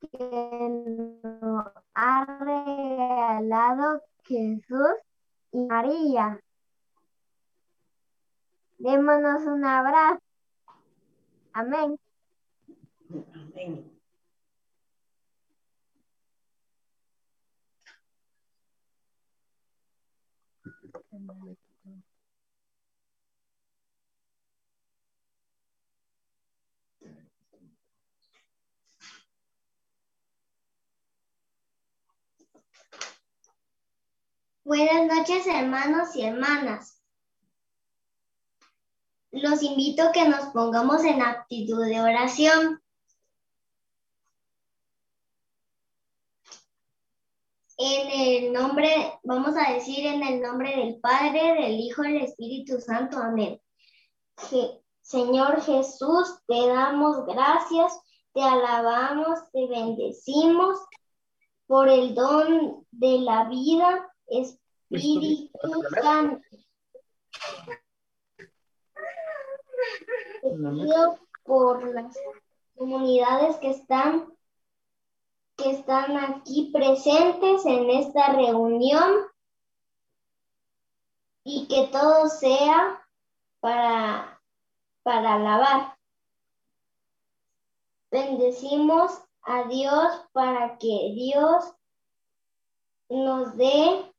que 0.00 0.18
nos 0.18 1.66
ha 1.94 2.24
regalado 2.40 4.02
Jesús 4.24 4.94
y 5.52 5.64
María. 5.64 6.40
Démonos 8.78 9.42
un 9.46 9.64
abrazo. 9.64 10.20
Amén. 11.52 11.96
Amén. 21.12 21.56
Buenas 34.66 35.14
noches, 35.14 35.46
hermanos 35.46 36.16
y 36.16 36.22
hermanas. 36.22 36.98
Los 39.30 39.62
invito 39.62 40.04
a 40.04 40.12
que 40.12 40.26
nos 40.26 40.46
pongamos 40.54 41.04
en 41.04 41.20
actitud 41.20 41.84
de 41.84 42.00
oración. 42.00 42.82
En 47.76 48.08
el 48.10 48.52
nombre, 48.54 49.20
vamos 49.22 49.54
a 49.54 49.74
decir 49.74 50.06
en 50.06 50.22
el 50.22 50.40
nombre 50.40 50.74
del 50.74 50.98
Padre, 50.98 51.60
del 51.60 51.78
Hijo 51.78 52.02
y 52.02 52.14
del 52.14 52.22
Espíritu 52.22 52.80
Santo. 52.80 53.18
Amén. 53.18 53.60
Señor 55.02 55.60
Jesús, 55.60 56.38
te 56.46 56.66
damos 56.68 57.26
gracias, 57.26 58.00
te 58.32 58.42
alabamos, 58.42 59.40
te 59.52 59.66
bendecimos 59.66 60.78
por 61.66 61.90
el 61.90 62.14
don 62.14 62.86
de 62.92 63.18
la 63.18 63.44
vida 63.44 64.10
Espíritu 64.28 65.50
Santo. 66.02 66.42
por 71.44 71.94
las 71.94 72.16
comunidades 72.76 73.56
que 73.56 73.70
están 73.70 74.34
que 75.56 75.70
están 75.70 76.16
aquí 76.16 76.70
presentes 76.72 77.64
en 77.64 77.88
esta 77.90 78.32
reunión 78.32 79.26
y 81.44 81.68
que 81.68 81.88
todo 81.92 82.28
sea 82.28 83.06
para, 83.60 84.40
para 85.02 85.34
alabar. 85.34 85.96
Bendecimos 88.10 89.12
a 89.42 89.64
Dios 89.64 90.26
para 90.32 90.76
que 90.78 91.12
Dios 91.14 91.72
nos 93.08 93.56
dé 93.56 94.13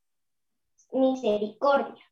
misericordia 0.96 2.02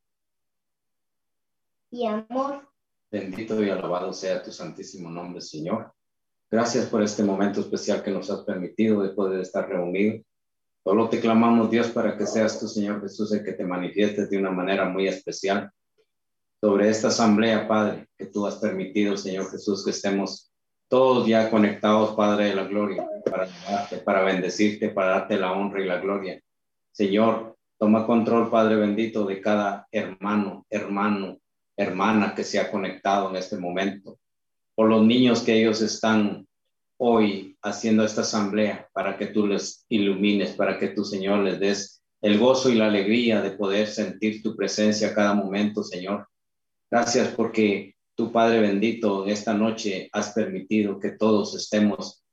y 1.90 2.06
amor. 2.06 2.68
Bendito 3.10 3.62
y 3.62 3.70
alabado 3.70 4.12
sea 4.12 4.42
tu 4.42 4.50
santísimo 4.50 5.10
nombre, 5.10 5.40
Señor. 5.40 5.92
Gracias 6.50 6.86
por 6.86 7.02
este 7.02 7.22
momento 7.22 7.60
especial 7.60 8.02
que 8.02 8.10
nos 8.10 8.30
has 8.30 8.40
permitido 8.40 9.02
de 9.02 9.10
poder 9.10 9.40
estar 9.40 9.68
reunidos. 9.68 10.22
Solo 10.82 11.08
te 11.08 11.20
clamamos, 11.20 11.70
Dios, 11.70 11.88
para 11.88 12.16
que 12.16 12.26
seas 12.26 12.60
tú, 12.60 12.68
Señor 12.68 13.00
Jesús, 13.00 13.32
el 13.32 13.44
que 13.44 13.52
te 13.52 13.64
manifiestes 13.64 14.28
de 14.28 14.38
una 14.38 14.50
manera 14.50 14.88
muy 14.88 15.08
especial 15.08 15.70
sobre 16.60 16.88
esta 16.88 17.08
asamblea, 17.08 17.68
Padre, 17.68 18.08
que 18.16 18.26
tú 18.26 18.46
has 18.46 18.56
permitido, 18.56 19.16
Señor 19.16 19.50
Jesús, 19.50 19.84
que 19.84 19.90
estemos 19.90 20.52
todos 20.88 21.26
ya 21.26 21.50
conectados, 21.50 22.14
Padre 22.14 22.46
de 22.46 22.54
la 22.54 22.64
gloria, 22.64 23.06
para 23.24 23.48
para 24.04 24.22
bendecirte, 24.22 24.90
para 24.90 25.10
darte 25.10 25.38
la 25.38 25.52
honra 25.52 25.82
y 25.82 25.86
la 25.86 26.00
gloria. 26.00 26.40
Señor, 26.92 27.56
toma 27.78 28.06
control, 28.06 28.50
Padre 28.50 28.76
bendito, 28.76 29.24
de 29.24 29.40
cada 29.40 29.86
hermano, 29.90 30.66
hermano, 30.70 31.38
hermana 31.76 32.34
que 32.34 32.44
se 32.44 32.58
ha 32.58 32.70
conectado 32.70 33.30
en 33.30 33.36
este 33.36 33.56
momento, 33.56 34.18
por 34.74 34.88
los 34.88 35.04
niños 35.04 35.42
que 35.42 35.60
ellos 35.60 35.82
están 35.82 36.46
hoy 36.96 37.56
haciendo 37.62 38.04
esta 38.04 38.22
asamblea, 38.22 38.88
para 38.92 39.16
que 39.16 39.26
tú 39.26 39.46
les 39.46 39.84
ilumines, 39.88 40.52
para 40.52 40.78
que 40.78 40.88
tu 40.88 41.04
Señor 41.04 41.40
les 41.40 41.60
des 41.60 42.02
el 42.22 42.38
gozo 42.38 42.70
y 42.70 42.74
la 42.74 42.86
alegría 42.86 43.42
de 43.42 43.50
poder 43.50 43.86
sentir 43.86 44.42
tu 44.42 44.56
presencia 44.56 45.08
a 45.08 45.14
cada 45.14 45.34
momento, 45.34 45.82
Señor. 45.82 46.26
Gracias 46.90 47.28
porque 47.28 47.96
tu 48.14 48.32
Padre 48.32 48.60
bendito, 48.60 49.26
esta 49.26 49.52
noche 49.52 50.08
has 50.12 50.32
permitido 50.32 50.98
que 50.98 51.10
todos 51.10 51.54
estemos 51.54 52.24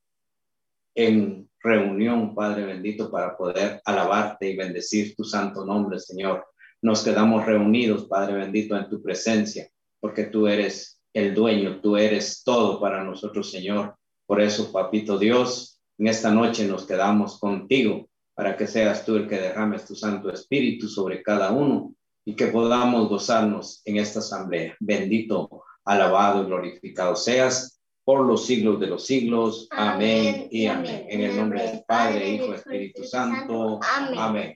en 0.95 1.49
reunión, 1.63 2.33
Padre 2.35 2.65
bendito, 2.65 3.11
para 3.11 3.37
poder 3.37 3.81
alabarte 3.85 4.49
y 4.49 4.55
bendecir 4.55 5.15
tu 5.15 5.23
santo 5.23 5.65
nombre, 5.65 5.99
Señor. 5.99 6.45
Nos 6.81 7.03
quedamos 7.03 7.45
reunidos, 7.45 8.05
Padre 8.05 8.33
bendito, 8.33 8.75
en 8.75 8.89
tu 8.89 9.01
presencia, 9.01 9.69
porque 9.99 10.25
tú 10.25 10.47
eres 10.47 10.99
el 11.13 11.33
dueño, 11.33 11.79
tú 11.81 11.97
eres 11.97 12.43
todo 12.43 12.79
para 12.79 13.03
nosotros, 13.03 13.51
Señor. 13.51 13.95
Por 14.25 14.41
eso, 14.41 14.71
Papito 14.71 15.17
Dios, 15.17 15.79
en 15.97 16.07
esta 16.07 16.31
noche 16.31 16.65
nos 16.65 16.85
quedamos 16.85 17.39
contigo 17.39 18.09
para 18.33 18.57
que 18.57 18.65
seas 18.65 19.05
tú 19.05 19.17
el 19.17 19.27
que 19.27 19.39
derrames 19.39 19.85
tu 19.85 19.95
Santo 19.95 20.31
Espíritu 20.31 20.87
sobre 20.87 21.21
cada 21.21 21.51
uno 21.51 21.93
y 22.25 22.35
que 22.35 22.47
podamos 22.47 23.09
gozarnos 23.09 23.81
en 23.85 23.97
esta 23.97 24.19
asamblea. 24.19 24.75
Bendito, 24.79 25.63
alabado 25.85 26.41
y 26.41 26.45
glorificado 26.45 27.15
seas 27.15 27.80
por 28.11 28.27
los 28.27 28.45
siglos 28.45 28.77
de 28.77 28.87
los 28.87 29.05
siglos. 29.05 29.69
Amén, 29.71 30.49
y 30.51 30.65
amén. 30.65 31.05
En 31.07 31.21
el 31.21 31.33
nombre 31.33 31.63
del 31.63 31.81
Padre, 31.87 32.29
Hijo 32.29 32.53
Espíritu 32.53 33.05
Santo. 33.05 33.79
Amén. 33.81 34.53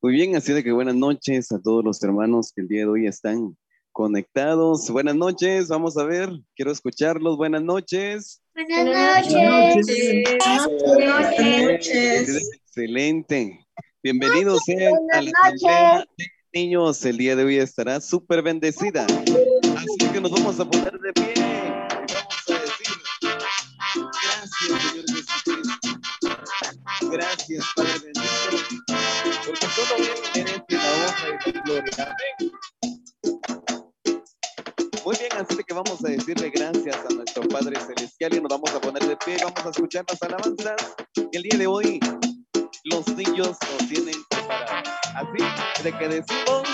Muy 0.00 0.12
bien, 0.12 0.36
así 0.36 0.52
de 0.52 0.62
que 0.62 0.70
buenas 0.70 0.94
noches 0.94 1.50
a 1.50 1.60
todos 1.60 1.84
los 1.84 2.00
hermanos 2.04 2.52
que 2.54 2.62
el 2.62 2.68
día 2.68 2.82
de 2.82 2.86
hoy 2.86 3.06
están 3.08 3.56
conectados. 3.90 4.88
Buenas 4.90 5.16
noches, 5.16 5.66
vamos 5.66 5.98
a 5.98 6.04
ver, 6.04 6.30
quiero 6.54 6.70
escucharlos. 6.70 7.36
Buenas 7.36 7.62
noches. 7.62 8.40
Buenas 8.54 9.28
noches. 9.28 10.22
Buenas 10.86 11.40
noches. 11.40 12.50
Excelente. 12.64 13.66
Bienvenidos 14.02 14.62
sean 14.64 14.94
a 15.12 15.20
la 15.20 15.30
de 15.60 16.06
niños. 16.54 17.04
El 17.04 17.18
día 17.18 17.36
de 17.36 17.44
hoy 17.44 17.58
estará 17.58 18.00
súper 18.00 18.40
bendecida. 18.40 19.04
Así 19.04 20.10
que 20.10 20.20
nos 20.22 20.30
vamos 20.30 20.58
a 20.58 20.64
poner 20.64 20.98
de 21.00 21.12
pie. 21.12 21.34
Vamos 21.36 22.48
a 22.48 22.52
decir, 22.62 22.96
gracias, 23.92 24.50
Señor 24.58 25.04
Jesucristo. 25.06 26.00
Gracias, 27.12 27.66
Padre 27.76 27.92
bendito. 28.04 28.24
Porque 29.44 29.66
todo 29.76 29.96
bien 29.98 30.16
merece 30.34 30.64
la 30.70 30.90
honra 30.94 31.38
y 31.44 31.52
la 31.52 31.60
gloria. 31.60 32.16
Muy 35.04 35.16
bien, 35.16 35.32
así 35.34 35.62
que 35.62 35.74
vamos 35.74 36.02
a 36.02 36.08
decirle 36.08 36.50
gracias 36.54 36.96
a 36.96 37.14
nuestro 37.14 37.42
Padre 37.50 37.78
Celestial 37.78 38.34
y 38.34 38.40
nos 38.40 38.48
vamos 38.48 38.70
a 38.74 38.80
poner 38.80 39.06
de 39.06 39.16
pie, 39.18 39.36
vamos 39.42 39.66
a 39.66 39.68
escuchar 39.68 40.06
las 40.08 40.22
alabanzas. 40.22 40.94
El 41.32 41.42
día 41.42 41.58
de 41.58 41.66
hoy 41.66 42.00
los 42.84 43.06
niños 43.16 43.56
nos 43.60 43.88
tienen 43.88 44.14
preparados. 44.28 44.88
Así 45.14 45.82
de 45.82 45.98
que 45.98 46.08
decimos, 46.08 46.68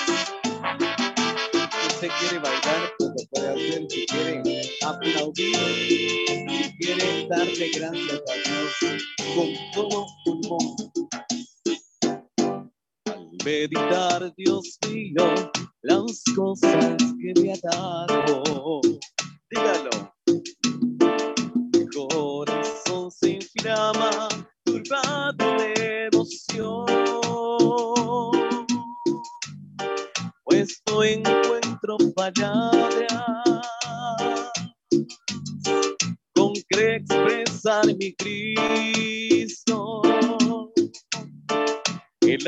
si 1.70 1.86
usted 1.88 2.08
quiere 2.20 2.38
bailar, 2.38 2.92
pues 2.98 3.10
lo 3.10 3.28
puede 3.30 3.48
hacer, 3.48 3.86
si 3.88 4.06
quiere 4.06 4.62
aplaudir, 4.84 5.56
si 5.56 6.76
quiere 6.78 7.26
darle 7.28 7.70
gracias 7.74 8.20
a 8.28 8.34
Dios 8.48 9.02
con 9.34 9.48
todo 9.72 10.06
pulmón. 10.24 10.76
Al 13.06 13.28
meditar, 13.44 14.34
Dios 14.36 14.78
mío, 14.88 15.52
las 15.82 16.22
cosas 16.34 16.96
que 17.20 17.40
me 17.40 17.52
ha 17.52 17.58
dado, 17.62 18.80
Cristo. 38.92 40.02
El 42.20 42.46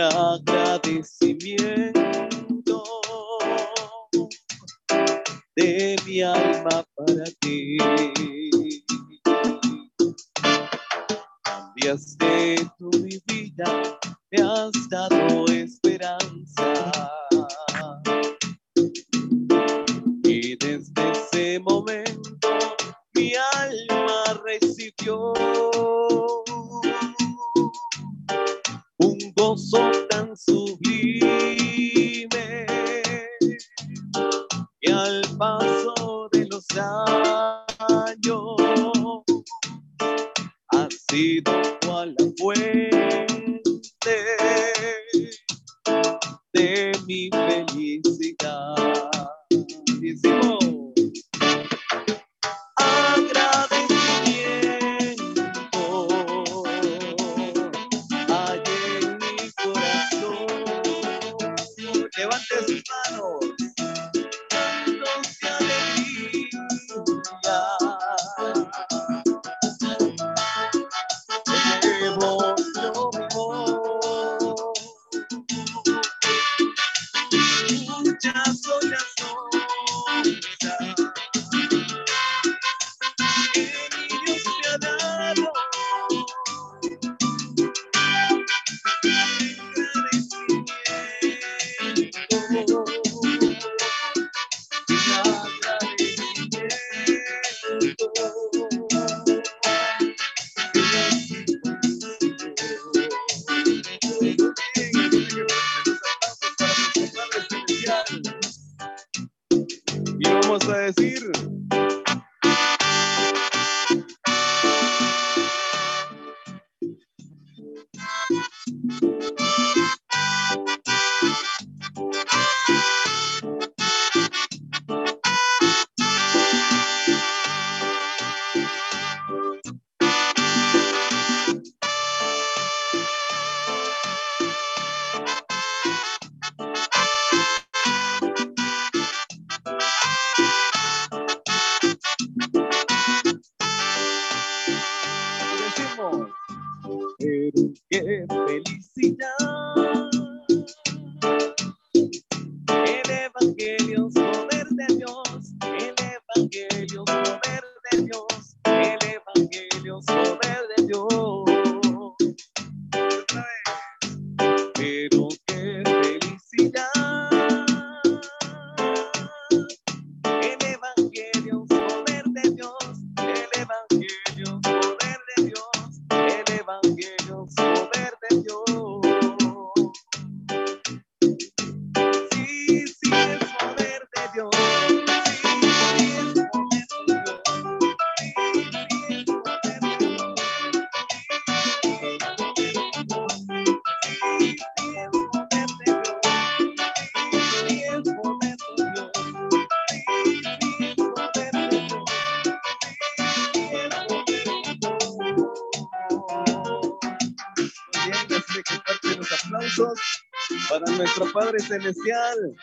Celestial. 211.61 212.57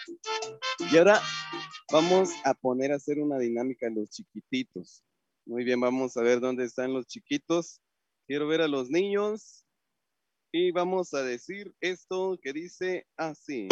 Y 0.92 0.98
ahora 0.98 1.22
vamos 1.92 2.30
a 2.44 2.54
poner 2.54 2.92
a 2.92 2.96
hacer 2.96 3.20
una 3.20 3.38
dinámica 3.38 3.88
en 3.88 3.96
los 3.96 4.10
chiquititos. 4.10 5.04
Muy 5.46 5.64
bien, 5.64 5.80
vamos 5.80 6.18
a 6.18 6.22
ver 6.22 6.40
dónde 6.40 6.66
están 6.66 6.94
los 6.94 7.06
chiquitos. 7.06 7.82
Quiero 8.28 8.48
ver 8.48 8.62
a 8.62 8.68
los 8.68 8.90
niños. 8.90 9.66
Y 10.52 10.72
vamos 10.72 11.14
a 11.14 11.22
decir 11.22 11.76
esto 11.82 12.40
que 12.42 12.54
dice 12.54 13.06
así. 13.18 13.68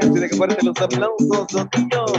Así 0.00 0.20
de 0.20 0.28
que 0.28 0.36
fuerte 0.36 0.64
los 0.64 0.76
aplausos, 0.78 1.52
los 1.52 1.66
niños. 1.76 2.10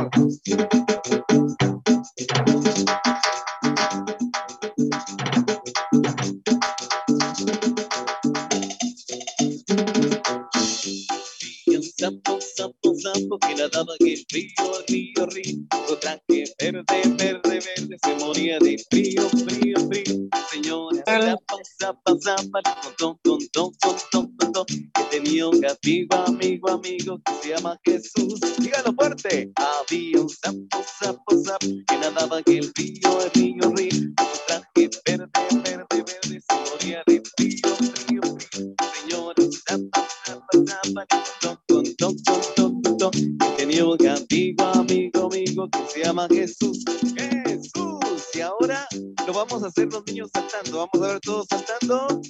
Que 13.40 13.56
nadaba 13.56 13.94
en 14.00 14.08
el 14.08 14.26
río, 14.30 14.84
río, 14.88 15.26
río. 15.28 15.58
traje 16.00 16.44
verde, 16.60 16.84
verde, 17.18 17.42
verde, 17.44 17.98
se 18.04 18.16
moría 18.16 18.60
de 18.60 18.78
frío, 18.90 19.30
frío, 19.30 19.78
frío. 19.90 20.30
Señora, 20.52 21.04
zapa, 21.06 21.58
zapa, 21.80 22.14
zapa, 22.22 22.62
con 22.98 23.18
ton, 23.24 23.40
ton, 23.54 23.72
ton, 23.80 23.98
ton, 24.12 24.38
ton, 24.38 24.54
ton, 24.54 24.66
que 24.66 25.04
tenía 25.12 25.48
un 25.48 25.62
amigo, 25.66 26.16
amigo, 26.28 26.70
amigo, 26.70 27.22
que 27.26 27.34
se 27.42 27.50
llama 27.56 27.78
Jesús. 27.86 28.40
Dígalo 28.60 28.94
fuerte. 28.94 29.52
Había 29.56 30.22
un 30.22 30.30
sapo, 30.30 30.84
sapo, 31.00 31.44
sapo, 31.44 31.68
que 31.88 31.98
nadaba 32.00 32.40
en 32.46 32.58
el 32.58 32.72
río, 32.76 33.30
río, 33.34 33.74
río. 33.76 34.14
traje 34.48 34.90
verde, 35.06 35.28
verde, 35.64 35.86
verde, 35.92 36.42
se 36.42 36.56
moría 36.72 37.04
de 37.08 37.22
frío, 37.38 37.76
frío, 37.76 38.22
frío. 38.52 38.76
Señora, 38.94 39.44
zapa, 39.68 40.08
zapa, 40.26 40.66
zapa, 40.68 41.06
ton, 41.42 41.58
ton, 41.98 42.16
ton, 42.26 42.61
ton 43.02 43.12
tenía 43.58 43.84
un 43.84 43.98
amigo, 44.08 44.64
amigo, 44.70 45.70
que 45.72 45.80
se 45.92 46.04
llama 46.04 46.28
Jesús. 46.30 46.86
Jesús. 47.18 48.30
Y 48.36 48.42
ahora 48.42 48.88
lo 49.26 49.34
vamos 49.34 49.64
a 49.64 49.68
hacer 49.68 49.92
los 49.92 50.06
niños 50.06 50.30
saltando. 50.32 50.78
Vamos 50.78 51.10
a 51.10 51.14
ver 51.14 51.20
todos 51.22 51.48
saltando. 51.50 52.22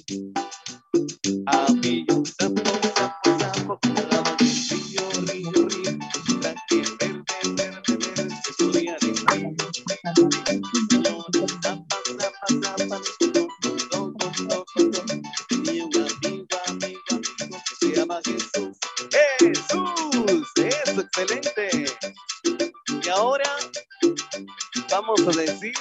Amigo, 1.44 2.22
sapo, 2.38 2.62
sapo, 2.96 3.38
sapo, 3.38 3.80
río, 4.70 5.02
río, 5.26 5.68
río, 5.68 7.01
excelente. 21.12 21.84
Y 23.02 23.08
ahora 23.08 23.50
vamos 24.90 25.20
a 25.26 25.40
decir 25.40 25.74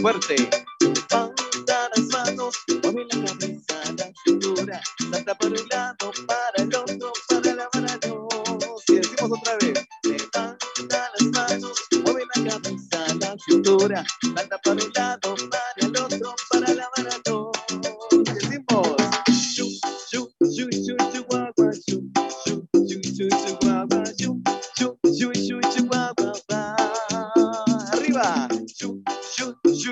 fuerte. 0.00 0.50
Levanta 0.80 1.90
las 1.96 2.06
manos, 2.06 2.56
mueve 2.82 3.06
la 3.10 3.26
cabeza, 3.26 3.74
la 3.96 4.12
cintura, 4.24 4.80
salta 5.10 5.34
por 5.34 5.50
un 5.50 5.68
lado, 5.70 6.12
para 6.26 6.62
el 6.62 6.74
otro, 6.74 7.12
para 7.28 7.54
la 7.54 7.68
mano. 7.74 8.28
Y 8.88 8.94
decimos 8.94 9.38
otra 9.38 9.56
vez. 9.60 9.86
Levanta 10.02 11.10
las 11.18 11.28
manos, 11.32 11.82
mueve 12.04 12.22
la 12.34 12.50
cabeza, 12.50 13.14
la 13.20 13.36
cintura, 13.46 14.04
salta 14.34 14.58
por 14.58 14.74
un 14.74 14.92
Ya 29.76 29.90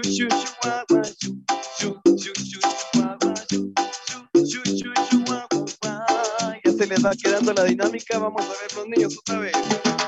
se 6.71 6.87
les 6.87 7.05
va 7.05 7.11
quedando 7.21 7.53
la 7.53 7.65
dinámica, 7.65 8.19
vamos 8.19 8.43
a 8.45 8.49
ver 8.49 8.75
los 8.77 8.87
niños 8.87 9.19
otra 9.19 9.41
vez. 9.41 9.53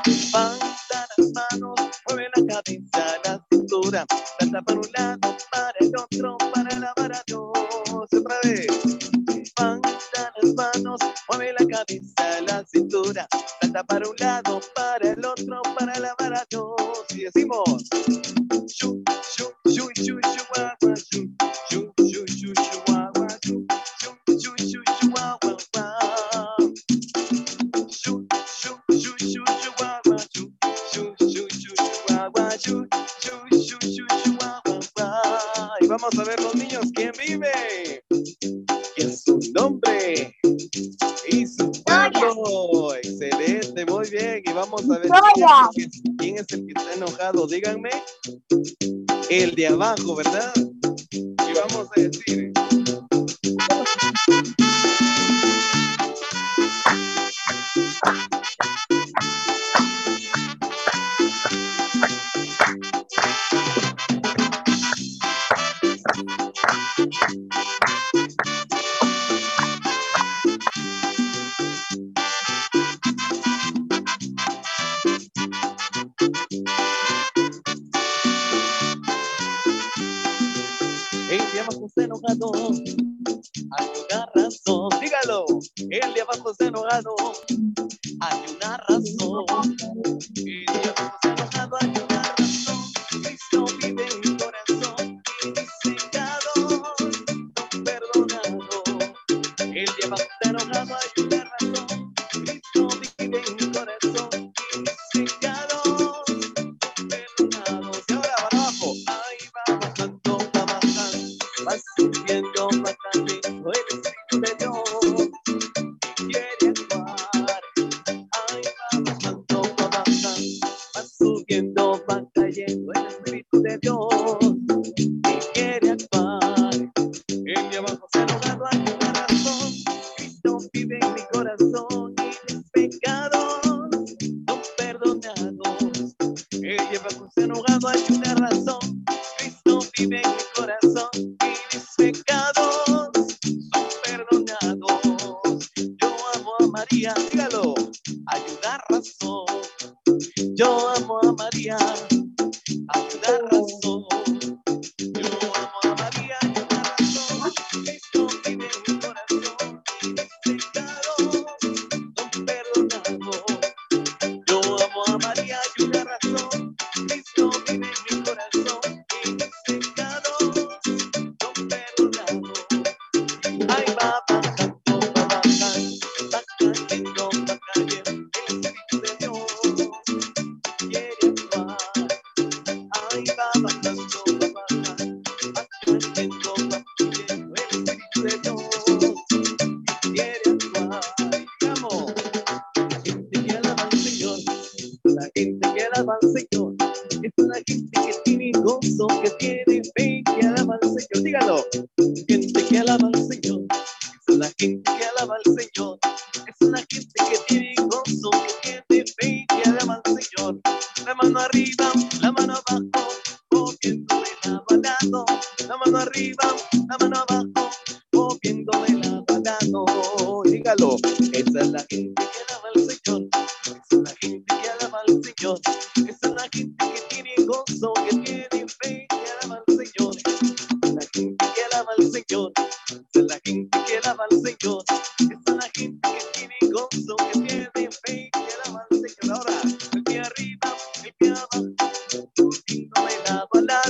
Levanta 0.06 1.08
las 1.16 1.32
manos, 1.32 1.74
mueve 2.08 2.28
la 2.36 2.54
cabeza, 2.54 3.20
la 3.24 3.44
cintura, 3.50 4.06
la 4.52 4.62
para 4.62 4.78
un 4.78 4.92
lado. 4.96 5.13
el 49.30 49.54
de 49.54 49.66
abajo, 49.66 50.16
¿verdad? 50.16 50.53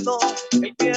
miedo, 0.05 0.19
el 0.53 0.75
miedo. 0.81 0.94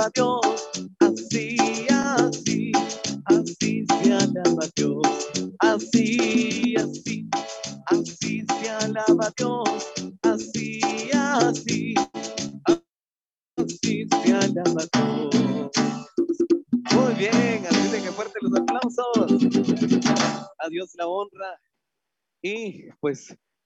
Se 0.00 0.20
alaba 0.22 0.45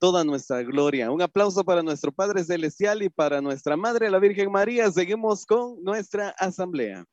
toda 0.01 0.25
nuestra 0.25 0.63
gloria. 0.63 1.13
Un 1.13 1.23
aplauso 1.23 1.63
para 1.63 1.83
nuestro 1.83 2.11
Padre 2.11 2.43
Celestial 2.43 3.03
y 3.03 3.11
para 3.11 3.41
nuestra 3.41 3.77
Madre 3.77 4.11
la 4.11 4.19
Virgen 4.19 4.51
María. 4.51 4.91
Seguimos 4.91 5.47
con 5.47 5.83
nuestra 5.85 6.31
asamblea. 6.31 7.05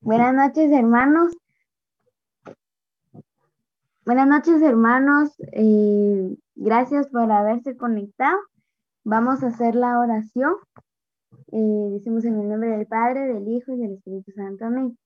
Buenas 0.00 0.34
noches, 0.34 0.70
hermanos. 0.70 1.32
Buenas 4.04 4.28
noches, 4.28 4.62
hermanos. 4.62 5.34
Eh, 5.52 6.36
gracias 6.54 7.08
por 7.08 7.32
haberse 7.32 7.76
conectado. 7.76 8.38
Vamos 9.08 9.44
a 9.44 9.46
hacer 9.46 9.76
la 9.76 10.00
oración. 10.00 10.54
Eh, 11.52 11.88
decimos 11.92 12.24
en 12.24 12.40
el 12.40 12.48
nombre 12.48 12.70
del 12.70 12.88
Padre, 12.88 13.32
del 13.32 13.46
Hijo 13.46 13.70
y 13.70 13.76
del 13.76 13.92
Espíritu 13.92 14.32
Santo. 14.32 14.64
Amén. 14.64 14.98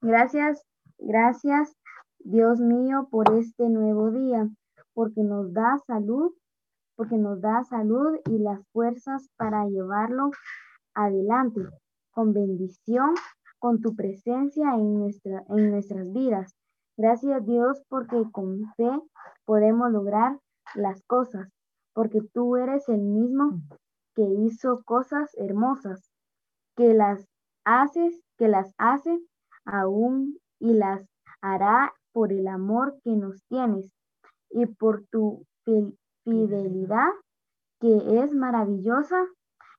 Gracias, 0.00 0.66
gracias, 0.98 1.72
Dios 2.18 2.58
mío, 2.58 3.06
por 3.08 3.32
este 3.38 3.68
nuevo 3.68 4.10
día, 4.10 4.48
porque 4.94 5.22
nos 5.22 5.52
da 5.52 5.78
salud, 5.86 6.34
porque 6.96 7.18
nos 7.18 7.40
da 7.40 7.62
salud 7.62 8.18
y 8.28 8.38
las 8.38 8.66
fuerzas 8.72 9.28
para 9.36 9.64
llevarlo 9.68 10.32
adelante 10.94 11.60
con 12.10 12.32
bendición, 12.32 13.14
con 13.60 13.80
tu 13.80 13.94
presencia 13.94 14.74
en, 14.74 14.98
nuestra, 14.98 15.44
en 15.50 15.70
nuestras 15.70 16.12
vidas. 16.12 16.52
Gracias 16.96 17.46
Dios 17.46 17.80
porque 17.88 18.24
con 18.32 18.74
fe 18.74 18.90
podemos 19.44 19.92
lograr 19.92 20.36
las 20.74 21.00
cosas, 21.04 21.46
porque 21.96 22.20
tú 22.34 22.56
eres 22.56 22.90
el 22.90 23.00
mismo 23.00 23.58
que 24.14 24.22
hizo 24.22 24.82
cosas 24.84 25.30
hermosas, 25.38 26.12
que 26.76 26.92
las 26.92 27.26
haces, 27.64 28.22
que 28.36 28.48
las 28.48 28.74
hace 28.76 29.18
aún 29.64 30.38
y 30.58 30.74
las 30.74 31.08
hará 31.40 31.94
por 32.12 32.34
el 32.34 32.48
amor 32.48 32.98
que 33.02 33.16
nos 33.16 33.42
tienes 33.48 33.94
y 34.50 34.66
por 34.66 35.06
tu 35.10 35.46
fi- 35.64 35.96
fidelidad 36.22 37.08
que 37.80 38.20
es 38.22 38.34
maravillosa. 38.34 39.24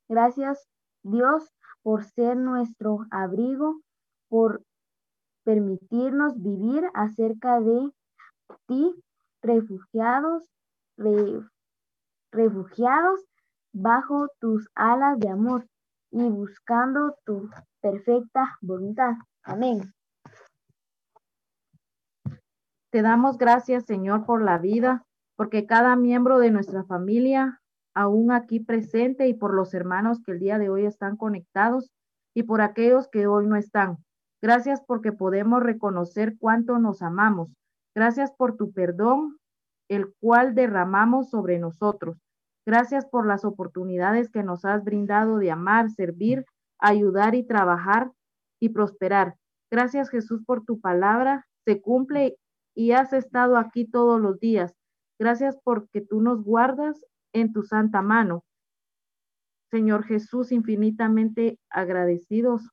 Gracias 0.10 0.68
Dios 1.04 1.54
por 1.84 2.04
ser 2.04 2.36
nuestro 2.36 3.06
abrigo, 3.12 3.80
por 4.28 4.64
permitirnos 5.44 6.42
vivir 6.42 6.90
acerca 6.96 7.60
de 7.62 7.92
ti, 8.66 8.96
refugiados, 9.44 10.50
re- 10.98 11.44
refugiados 12.32 13.26
bajo 13.74 14.28
tus 14.40 14.70
alas 14.76 15.20
de 15.20 15.30
amor 15.30 15.68
y 16.12 16.24
buscando 16.30 17.18
tu 17.26 17.50
perfecta 17.82 18.58
voluntad. 18.62 19.14
Amén. 19.44 19.94
Te 22.90 23.02
damos 23.02 23.38
gracias, 23.38 23.86
Señor, 23.86 24.26
por 24.26 24.42
la 24.42 24.58
vida, 24.58 25.06
porque 25.36 25.66
cada 25.66 25.96
miembro 25.96 26.40
de 26.40 26.52
nuestra 26.52 26.84
familia, 26.86 27.62
aún 27.94 28.32
aquí 28.32 28.60
presente, 28.60 29.28
y 29.28 29.34
por 29.34 29.54
los 29.54 29.74
hermanos 29.74 30.22
que 30.24 30.32
el 30.32 30.40
día 30.40 30.58
de 30.58 30.70
hoy 30.70 30.86
están 30.86 31.18
conectados, 31.18 31.92
y 32.34 32.44
por 32.44 32.62
aquellos 32.62 33.08
que 33.10 33.28
hoy 33.28 33.46
no 33.46 33.56
están. 33.56 33.98
Gracias 34.42 34.82
porque 34.86 35.12
podemos 35.12 35.62
reconocer 35.62 36.38
cuánto 36.40 36.80
nos 36.80 37.02
amamos. 37.02 37.50
Gracias 37.96 38.32
por 38.32 38.56
tu 38.56 38.72
perdón, 38.72 39.38
el 39.90 40.14
cual 40.20 40.56
derramamos 40.56 41.30
sobre 41.30 41.60
nosotros. 41.60 42.18
Gracias 42.66 43.06
por 43.06 43.26
las 43.26 43.46
oportunidades 43.46 44.30
que 44.30 44.44
nos 44.44 44.66
has 44.66 44.84
brindado 44.84 45.38
de 45.38 45.52
amar, 45.52 45.90
servir, 45.90 46.46
ayudar 46.80 47.36
y 47.36 47.44
trabajar 47.44 48.12
y 48.60 48.70
prosperar. 48.70 49.36
Gracias 49.72 50.10
Jesús 50.10 50.44
por 50.46 50.64
tu 50.66 50.80
palabra. 50.80 51.46
Se 51.66 51.82
cumple 51.82 52.38
y 52.76 52.92
has 52.92 53.14
estado 53.14 53.58
aquí 53.58 53.86
todos 53.86 54.20
los 54.20 54.40
días. 54.40 54.74
Gracias 55.20 55.58
porque 55.64 56.02
tú 56.02 56.22
nos 56.22 56.44
guardas 56.44 57.06
en 57.34 57.54
tu 57.54 57.64
santa 57.64 58.02
mano. 58.02 58.44
Señor 59.72 60.04
Jesús, 60.04 60.52
infinitamente 60.52 61.60
agradecidos 61.70 62.70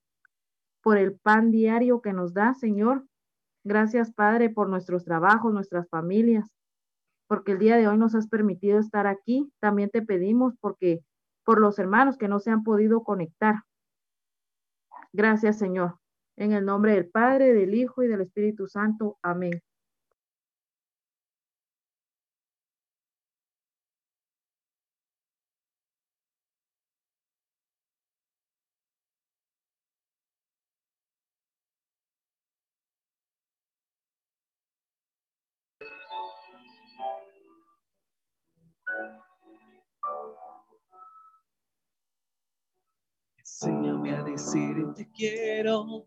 por 0.82 0.98
el 0.98 1.18
pan 1.18 1.50
diario 1.50 2.02
que 2.02 2.12
nos 2.12 2.34
da, 2.34 2.54
Señor. 2.54 3.06
Gracias, 3.64 4.12
Padre, 4.12 4.50
por 4.50 4.68
nuestros 4.68 5.04
trabajos, 5.04 5.52
nuestras 5.52 5.88
familias, 5.88 6.50
porque 7.34 7.52
el 7.52 7.58
día 7.58 7.76
de 7.76 7.88
hoy 7.88 7.98
nos 7.98 8.14
has 8.14 8.28
permitido 8.28 8.78
estar 8.78 9.08
aquí. 9.08 9.50
También 9.58 9.90
te 9.90 10.02
pedimos 10.02 10.54
porque 10.60 11.00
por 11.44 11.60
los 11.60 11.80
hermanos 11.80 12.16
que 12.16 12.28
no 12.28 12.38
se 12.38 12.52
han 12.52 12.62
podido 12.62 13.02
conectar. 13.02 13.56
Gracias, 15.12 15.58
Señor. 15.58 15.98
En 16.36 16.52
el 16.52 16.64
nombre 16.64 16.92
del 16.92 17.08
Padre, 17.08 17.52
del 17.52 17.74
Hijo 17.74 18.04
y 18.04 18.06
del 18.06 18.20
Espíritu 18.20 18.68
Santo. 18.68 19.18
Amén. 19.20 19.60
Decir 44.54 44.94
te 44.94 45.10
quiero. 45.10 46.06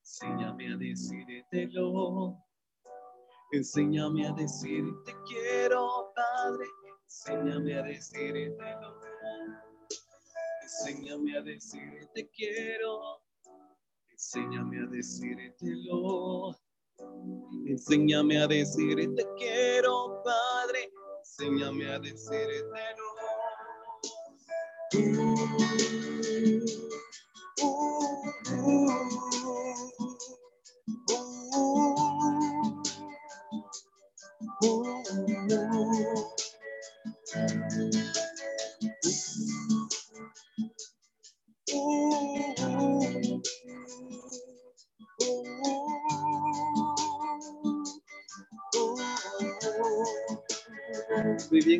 Enséñame 0.00 0.72
a 0.72 0.76
decírtelo. 0.76 2.36
Enséñame 3.52 4.26
a 4.26 4.32
decir 4.32 4.84
te 5.04 5.12
quiero, 5.26 6.12
Padre. 6.14 6.66
Enséñame 7.04 7.78
a 7.78 7.82
decírtelo. 7.82 9.00
Enséñame 10.62 11.38
a 11.38 11.42
decir 11.42 12.08
te 12.14 12.28
quiero. 12.30 13.22
Enséñame 14.10 14.82
a 14.82 14.86
decírtelo. 14.86 16.56
Enséñame 17.66 18.38
a 18.42 18.46
decir 18.46 19.14
te 19.14 19.26
quiero, 19.36 20.22
Padre. 20.24 20.90
Enséñame 21.20 21.92
a 21.92 21.98
decírtelo. 22.00 22.72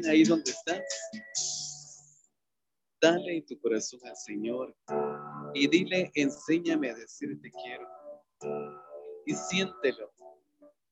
Ahí 0.08 0.24
donde 0.24 0.50
estás. 0.50 0.82
Dale 3.00 3.42
tu 3.48 3.58
corazón 3.60 4.00
al 4.04 4.16
Señor 4.16 4.76
y 5.54 5.66
dile, 5.68 6.10
enséñame 6.14 6.90
a 6.90 6.94
decir 6.94 7.40
te 7.40 7.50
quiero. 7.50 7.88
Y 9.26 9.34
siéntelo. 9.34 10.12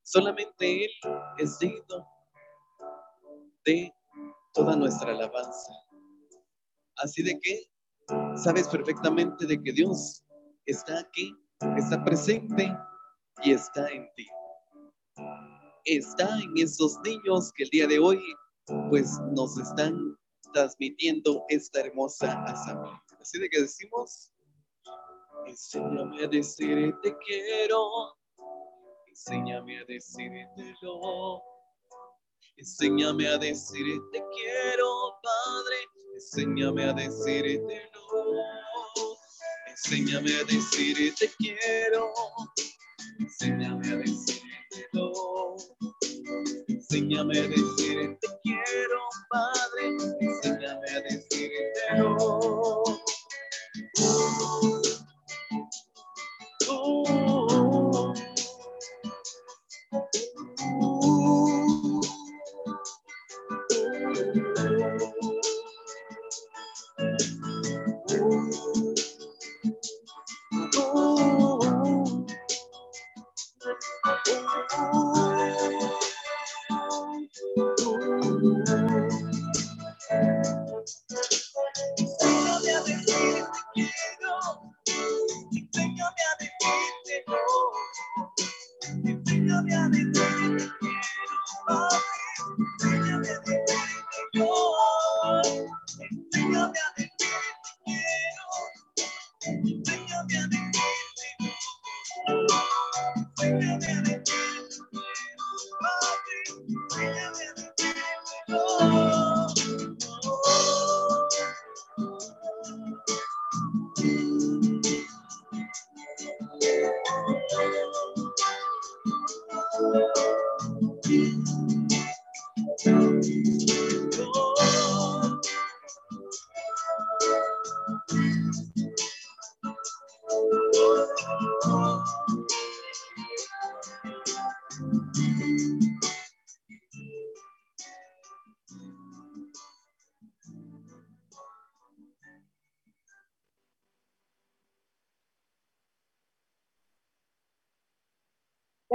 Solamente 0.03 0.85
Él 0.85 0.91
es 1.39 1.59
digno 1.59 2.07
de 3.65 3.93
toda 4.55 4.77
nuestra 4.77 5.13
alabanza. 5.13 5.73
Así 6.97 7.23
de 7.23 7.39
que 7.41 7.71
sabes 8.37 8.69
perfectamente 8.69 9.47
de 9.47 9.63
que 9.63 9.73
Dios 9.73 10.25
está 10.67 11.01
aquí, 11.01 11.35
está 11.77 12.03
presente 12.05 12.77
y 13.43 13.53
está 13.53 13.89
en 13.89 14.09
ti. 14.17 14.27
Está 15.85 16.39
en 16.41 16.59
esos 16.59 16.99
niños 17.05 17.53
que 17.53 17.65
el 17.65 17.71
día 17.71 17.87
de 17.87 17.99
hoy 17.99 18.21
pues 18.89 19.19
nos 19.33 19.57
están 19.59 20.17
transmitiendo 20.53 21.45
esta 21.49 21.81
hermosa 21.81 22.43
asamblea. 22.45 23.03
Así 23.21 23.39
de 23.39 23.49
que 23.49 23.63
decimos, 23.63 24.33
enséñame 25.47 26.25
a 26.25 26.29
decir 26.29 26.95
te 27.03 27.17
quiero, 27.19 28.17
enséñame 29.09 29.79
a 29.79 29.85
decírtelo, 29.85 31.43
enséñame 32.57 33.29
a 33.29 33.39
decir 33.39 34.01
te 34.13 34.25
quiero, 34.35 34.87
Padre, 35.23 35.77
enséñame 36.15 36.85
a 36.85 36.93
decírtelo, 36.93 37.81
enséñame 39.69 40.35
a 40.37 40.45
decir 40.45 41.15
te 41.15 41.29
quiero, 41.39 42.11
enséñame 43.19 43.89
a 43.89 43.97
decírtelo. 43.97 44.40
Enséñame 46.93 47.39
a 47.39 47.43
decir 47.47 48.19
te 48.21 48.29
quiero, 48.43 48.99
Padre. 49.29 49.97
Enséñame 50.21 50.91
a 50.91 51.01
decírtelo. 51.03 52.17
Oh, 54.03 54.70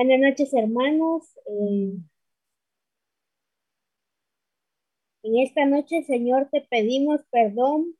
Buenas 0.05 0.29
noches, 0.29 0.53
hermanos. 0.53 1.23
Eh, 1.47 1.97
en 5.23 5.37
esta 5.39 5.65
noche, 5.65 6.03
Señor, 6.03 6.47
te 6.51 6.61
pedimos 6.61 7.21
perdón 7.31 7.95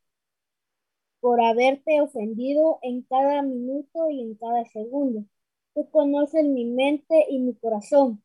por 1.19 1.41
haberte 1.41 1.99
ofendido 2.01 2.77
en 2.83 3.01
cada 3.01 3.41
minuto 3.41 4.07
y 4.11 4.21
en 4.21 4.35
cada 4.35 4.65
segundo. 4.65 5.25
Tú 5.73 5.89
conoces 5.89 6.45
mi 6.45 6.65
mente 6.65 7.25
y 7.27 7.39
mi 7.39 7.55
corazón. 7.55 8.21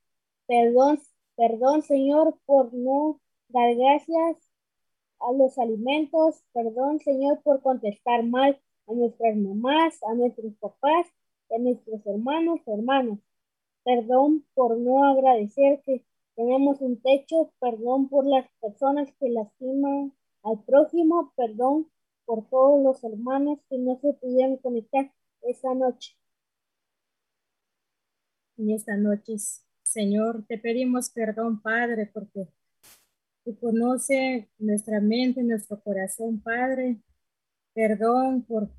Perdón, 0.47 1.01
perdón, 1.35 1.81
Señor, 1.81 2.39
por 2.45 2.75
no 2.75 3.19
dar 3.49 3.75
gracias 3.77 4.37
a 5.21 5.33
los 5.33 5.57
alimentos. 5.59 6.43
Perdón, 6.53 6.99
Señor, 7.01 7.41
por 7.43 7.63
contestar 7.63 8.25
mal 8.25 8.61
a 8.89 8.93
nuestras 8.93 9.37
mamás, 9.39 10.03
a 10.03 10.13
nuestros 10.13 10.53
papás, 10.61 11.07
a 11.51 11.59
nuestros 11.59 12.07
hermanos, 12.07 12.61
hermanos. 12.67 13.21
Perdón 13.85 14.45
por 14.55 14.79
no 14.79 15.05
agradecer 15.05 15.83
que 15.85 16.05
tenemos 16.37 16.81
un 16.81 17.01
techo. 17.01 17.53
Perdón 17.61 18.09
por 18.09 18.27
las 18.27 18.47
personas 18.61 19.13
que 19.19 19.31
lastiman 19.31 20.13
al 20.43 20.63
prójimo. 20.65 21.33
Perdón 21.37 21.91
por 22.25 22.49
todos 22.49 22.83
los 22.83 23.03
hermanos 23.05 23.59
que 23.69 23.79
no 23.79 23.99
se 24.01 24.13
pudieron 24.15 24.57
conectar 24.59 25.13
esta 25.43 25.75
noche. 25.75 26.17
En 28.57 28.71
esta 28.71 28.97
noche, 28.97 29.37
Señor, 29.83 30.45
te 30.47 30.59
pedimos 30.59 31.11
perdón, 31.11 31.63
Padre, 31.63 32.11
porque 32.13 32.47
tú 33.45 33.59
conoces 33.59 34.47
nuestra 34.59 35.01
mente, 35.01 35.43
nuestro 35.43 35.81
corazón, 35.83 36.41
Padre. 36.41 37.01
Perdón 37.73 38.43
por 38.43 38.71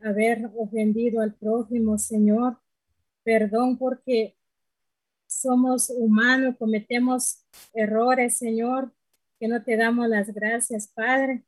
haber 0.00 0.50
ofendido 0.56 1.20
al 1.20 1.34
prójimo, 1.34 1.98
Señor. 1.98 2.58
Perdón 3.22 3.78
porque 3.78 4.37
somos 5.40 5.90
humanos, 5.90 6.56
cometemos 6.58 7.44
errores, 7.72 8.38
Señor, 8.38 8.92
que 9.38 9.48
no 9.48 9.62
te 9.62 9.76
damos 9.76 10.08
las 10.08 10.32
gracias, 10.32 10.88
Padre. 10.88 11.44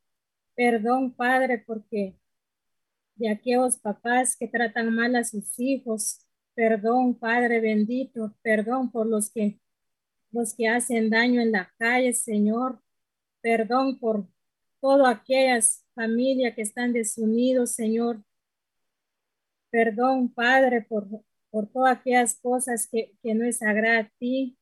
Perdón, 0.55 1.13
Padre, 1.13 1.59
porque 1.67 2.17
de 3.17 3.31
aquellos 3.31 3.77
papás 3.79 4.37
que 4.37 4.49
tratan 4.49 4.95
mal 4.95 5.17
a 5.17 5.25
sus 5.25 5.59
hijos, 5.59 6.27
perdón, 6.55 7.15
Padre 7.15 7.61
bendito, 7.61 8.35
perdón 8.43 8.91
por 8.91 9.07
los 9.07 9.31
que 9.31 9.61
los 10.33 10.55
que 10.55 10.69
hacen 10.69 11.11
daño 11.11 11.41
en 11.41 11.53
la 11.53 11.73
calle, 11.79 12.13
Señor. 12.13 12.81
Perdón 13.41 13.99
por 13.99 14.29
todas 14.81 15.17
aquellas 15.17 15.85
familias 15.95 16.55
que 16.55 16.63
están 16.63 16.93
desunidos, 16.93 17.73
Señor. 17.73 18.23
Perdón, 19.71 20.33
Padre, 20.33 20.83
por 20.83 21.09
por 21.51 21.69
todas 21.69 21.99
aquellas 21.99 22.39
cosas 22.41 22.89
que, 22.89 23.13
que 23.23 23.35
no 23.35 23.45
es 23.45 23.63
agrada 23.63 24.01
a 24.01 24.11
ti. 24.19 24.59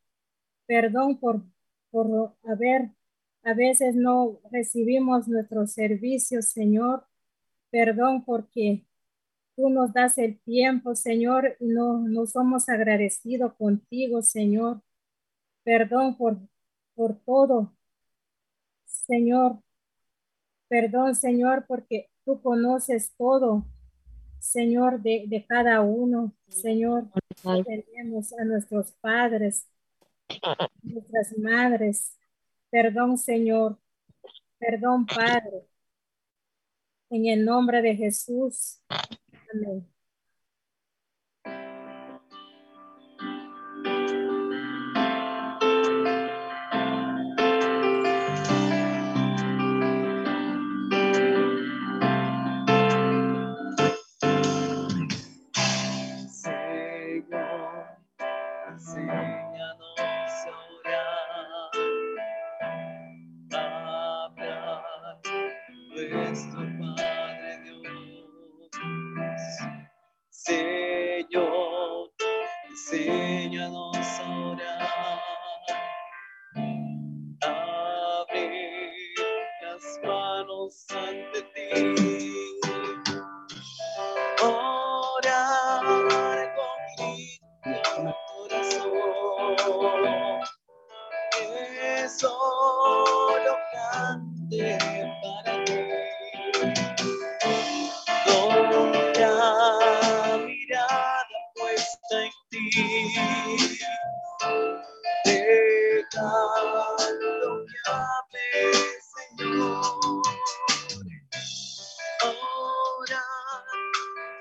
Perdón 0.66 1.18
por, 1.18 1.42
por 1.90 2.36
haber, 2.44 2.90
a 3.42 3.54
veces 3.54 3.94
no 3.94 4.40
recibimos 4.50 5.28
nuestros 5.28 5.72
servicios, 5.72 6.46
Señor. 6.46 7.06
Perdón 7.70 8.24
porque 8.24 8.86
tú 9.56 9.70
nos 9.70 9.92
das 9.92 10.18
el 10.18 10.40
tiempo, 10.42 10.94
Señor, 10.94 11.56
y 11.60 11.66
no, 11.66 11.98
no 11.98 12.26
somos 12.26 12.68
agradecidos 12.68 13.54
contigo, 13.54 14.22
Señor. 14.22 14.82
Perdón 15.64 16.16
por, 16.16 16.38
por 16.94 17.18
todo, 17.24 17.74
Señor. 18.86 19.62
Perdón, 20.68 21.14
Señor, 21.14 21.64
porque 21.66 22.10
tú 22.24 22.40
conoces 22.42 23.14
todo, 23.16 23.64
Señor, 24.40 25.00
de, 25.02 25.24
de 25.26 25.44
cada 25.46 25.80
uno. 25.80 26.32
Señor, 26.48 27.08
tenemos 27.64 28.32
a 28.32 28.44
nuestros 28.44 28.92
padres, 29.00 29.66
nuestras 30.82 31.36
madres. 31.38 32.16
Perdón, 32.70 33.16
Señor. 33.18 33.78
Perdón, 34.58 35.06
Padre. 35.06 35.66
En 37.10 37.26
el 37.26 37.44
nombre 37.44 37.80
de 37.80 37.96
Jesús. 37.96 38.80
Amén. 39.52 39.97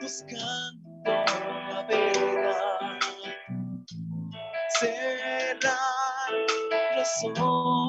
En 0.07 0.15
el 7.35 7.86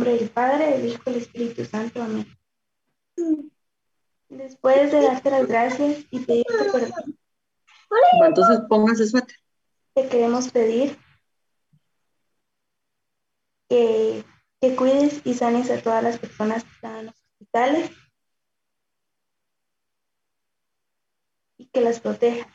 nombre 0.00 0.18
del 0.18 0.30
Padre, 0.30 0.78
del 0.78 0.86
Hijo 0.86 1.02
y 1.04 1.12
del 1.12 1.22
Espíritu 1.22 1.64
Santo. 1.66 2.02
Amén. 2.02 2.26
Después 4.30 4.90
de 4.90 5.02
darte 5.02 5.30
las 5.30 5.46
gracias 5.46 6.06
y 6.10 6.20
pedirte 6.20 6.70
perdón. 6.72 7.18
Entonces 8.24 8.60
póngase 8.66 9.06
suéter. 9.06 9.36
Te 9.94 10.08
queremos 10.08 10.50
pedir 10.50 10.96
que, 13.68 14.24
que 14.62 14.74
cuides 14.74 15.20
y 15.24 15.34
sanes 15.34 15.70
a 15.70 15.82
todas 15.82 16.02
las 16.02 16.18
personas 16.18 16.64
que 16.64 16.70
están 16.70 16.96
en 17.00 17.06
los 17.06 17.14
hospitales 17.14 17.90
y 21.58 21.66
que 21.66 21.82
las 21.82 22.00
protejas. 22.00 22.50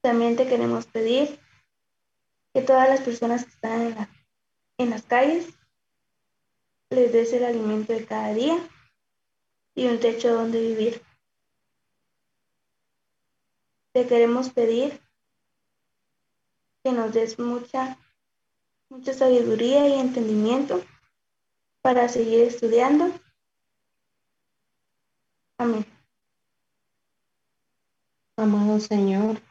También 0.00 0.36
te 0.36 0.46
queremos 0.46 0.86
pedir 0.86 1.38
que 2.54 2.62
todas 2.62 2.88
las 2.88 3.02
personas 3.02 3.44
que 3.44 3.50
están 3.50 3.82
en, 3.82 3.94
la, 3.94 4.08
en 4.78 4.90
las 4.90 5.02
calles 5.02 5.57
les 6.90 7.12
des 7.12 7.32
el 7.32 7.44
alimento 7.44 7.92
de 7.92 8.04
cada 8.04 8.32
día 8.32 8.56
y 9.74 9.86
un 9.86 10.00
techo 10.00 10.32
donde 10.32 10.60
vivir. 10.60 11.02
Te 13.92 14.06
queremos 14.06 14.50
pedir 14.50 15.00
que 16.82 16.92
nos 16.92 17.12
des 17.12 17.38
mucha, 17.38 17.98
mucha 18.88 19.12
sabiduría 19.12 19.88
y 19.88 20.00
entendimiento 20.00 20.82
para 21.82 22.08
seguir 22.08 22.40
estudiando. 22.44 23.12
Amén. 25.58 25.84
Amado 28.36 28.78
Señor, 28.78 29.42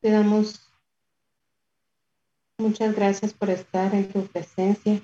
te 0.00 0.10
damos 0.10 0.68
muchas 2.58 2.94
gracias 2.94 3.32
por 3.32 3.48
estar 3.48 3.94
en 3.94 4.12
tu 4.12 4.26
presencia 4.26 5.00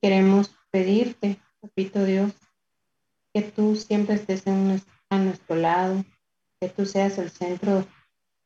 Queremos 0.00 0.54
pedirte, 0.70 1.40
papito 1.60 2.04
Dios, 2.04 2.32
que 3.32 3.42
tú 3.42 3.76
siempre 3.76 4.14
estés 4.14 4.44
a 4.46 5.18
nuestro 5.18 5.56
lado, 5.56 6.04
que 6.60 6.68
tú 6.68 6.86
seas 6.86 7.18
el 7.18 7.30
centro 7.30 7.86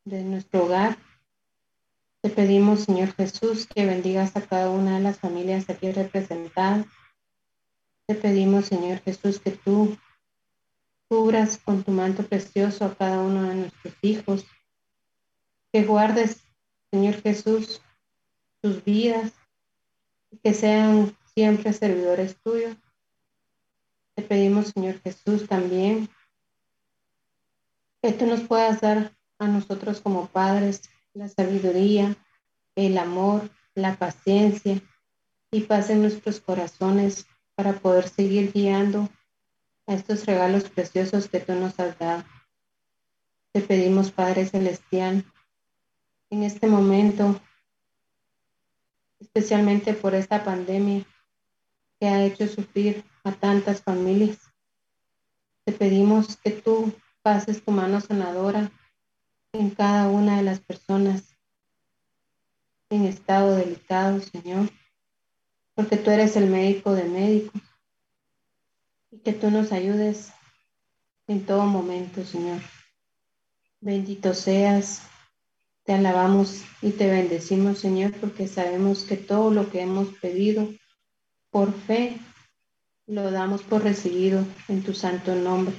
de 0.04 0.22
nuestro 0.24 0.64
hogar. 0.64 0.96
Te 2.22 2.30
pedimos, 2.30 2.84
Señor 2.84 3.14
Jesús, 3.14 3.66
que 3.66 3.86
bendigas 3.86 4.36
a 4.36 4.42
cada 4.42 4.70
una 4.70 4.96
de 4.96 5.02
las 5.02 5.18
familias 5.18 5.70
aquí 5.70 5.90
representadas. 5.90 6.86
Te 8.06 8.14
pedimos, 8.14 8.66
Señor 8.66 8.98
Jesús, 9.00 9.38
que 9.38 9.52
tú 9.52 9.96
cubras 11.08 11.58
con 11.58 11.82
tu 11.82 11.92
manto 11.92 12.24
precioso 12.24 12.84
a 12.84 12.94
cada 12.94 13.20
uno 13.20 13.42
de 13.48 13.54
nuestros 13.54 13.94
hijos. 14.02 14.46
Que 15.72 15.84
guardes, 15.84 16.42
Señor 16.90 17.14
Jesús, 17.22 17.80
sus 18.62 18.84
vidas, 18.84 19.32
que 20.42 20.52
sean 20.54 21.16
siempre 21.40 21.72
servidores 21.72 22.36
tuyos. 22.42 22.76
Te 24.14 24.20
pedimos, 24.20 24.72
Señor 24.74 25.00
Jesús, 25.00 25.48
también 25.48 26.10
que 28.02 28.12
tú 28.12 28.26
nos 28.26 28.42
puedas 28.42 28.82
dar 28.82 29.16
a 29.38 29.46
nosotros 29.46 30.02
como 30.02 30.26
padres 30.26 30.82
la 31.14 31.28
sabiduría, 31.30 32.14
el 32.74 32.98
amor, 32.98 33.48
la 33.74 33.96
paciencia 33.96 34.82
y 35.50 35.62
paz 35.62 35.88
en 35.88 36.02
nuestros 36.02 36.40
corazones 36.40 37.26
para 37.54 37.72
poder 37.72 38.10
seguir 38.10 38.52
guiando 38.52 39.08
a 39.86 39.94
estos 39.94 40.26
regalos 40.26 40.64
preciosos 40.68 41.26
que 41.26 41.40
tú 41.40 41.54
nos 41.54 41.80
has 41.80 41.98
dado. 41.98 42.22
Te 43.52 43.62
pedimos, 43.62 44.10
Padre 44.10 44.44
Celestial, 44.44 45.24
en 46.28 46.42
este 46.42 46.66
momento, 46.66 47.40
especialmente 49.18 49.94
por 49.94 50.14
esta 50.14 50.44
pandemia, 50.44 51.06
que 52.00 52.08
ha 52.08 52.24
hecho 52.24 52.48
sufrir 52.48 53.04
a 53.24 53.32
tantas 53.32 53.82
familias. 53.82 54.38
Te 55.64 55.72
pedimos 55.72 56.38
que 56.38 56.50
tú 56.50 56.92
pases 57.22 57.62
tu 57.62 57.70
mano 57.70 58.00
sanadora 58.00 58.72
en 59.52 59.70
cada 59.70 60.08
una 60.08 60.38
de 60.38 60.42
las 60.42 60.60
personas 60.60 61.36
en 62.88 63.04
estado 63.04 63.54
delicado, 63.54 64.20
Señor, 64.20 64.70
porque 65.74 65.96
tú 65.96 66.10
eres 66.10 66.36
el 66.36 66.48
médico 66.48 66.92
de 66.94 67.04
médicos 67.04 67.60
y 69.10 69.18
que 69.18 69.32
tú 69.32 69.50
nos 69.50 69.70
ayudes 69.70 70.32
en 71.28 71.44
todo 71.44 71.66
momento, 71.66 72.24
Señor. 72.24 72.60
Bendito 73.80 74.34
seas, 74.34 75.02
te 75.84 75.92
alabamos 75.92 76.64
y 76.82 76.90
te 76.92 77.08
bendecimos, 77.08 77.78
Señor, 77.78 78.12
porque 78.20 78.48
sabemos 78.48 79.04
que 79.04 79.16
todo 79.16 79.50
lo 79.50 79.70
que 79.70 79.82
hemos 79.82 80.08
pedido 80.18 80.68
por 81.50 81.72
fe 81.72 82.18
lo 83.06 83.30
damos 83.30 83.62
por 83.62 83.82
recibido 83.82 84.44
en 84.68 84.82
tu 84.82 84.94
santo 84.94 85.34
nombre. 85.34 85.74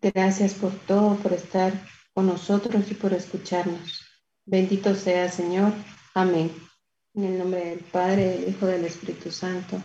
Gracias 0.00 0.54
por 0.54 0.72
todo, 0.72 1.16
por 1.16 1.32
estar 1.32 1.72
con 2.14 2.26
nosotros 2.26 2.90
y 2.90 2.94
por 2.94 3.12
escucharnos. 3.12 4.04
Bendito 4.44 4.94
sea, 4.94 5.30
Señor. 5.30 5.72
Amén. 6.14 6.50
En 7.14 7.24
el 7.24 7.38
nombre 7.38 7.64
del 7.64 7.80
Padre, 7.80 8.28
del 8.28 8.48
Hijo, 8.50 8.66
del 8.66 8.84
Espíritu 8.84 9.30
Santo. 9.30 9.82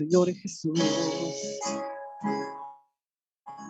Señor 0.00 0.32
Jesús, 0.32 0.80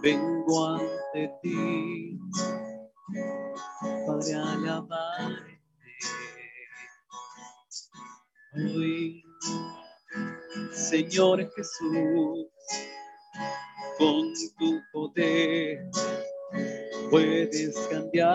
vengo 0.00 0.64
ante 0.64 1.28
ti 1.42 2.16
para 4.06 4.52
alabarte. 4.52 5.60
Hoy, 8.54 9.24
Señor 10.72 11.50
Jesús, 11.56 12.46
con 13.98 14.32
tu 14.56 14.80
poder 14.92 15.90
puedes 17.10 17.76
cambiarme. 17.90 18.30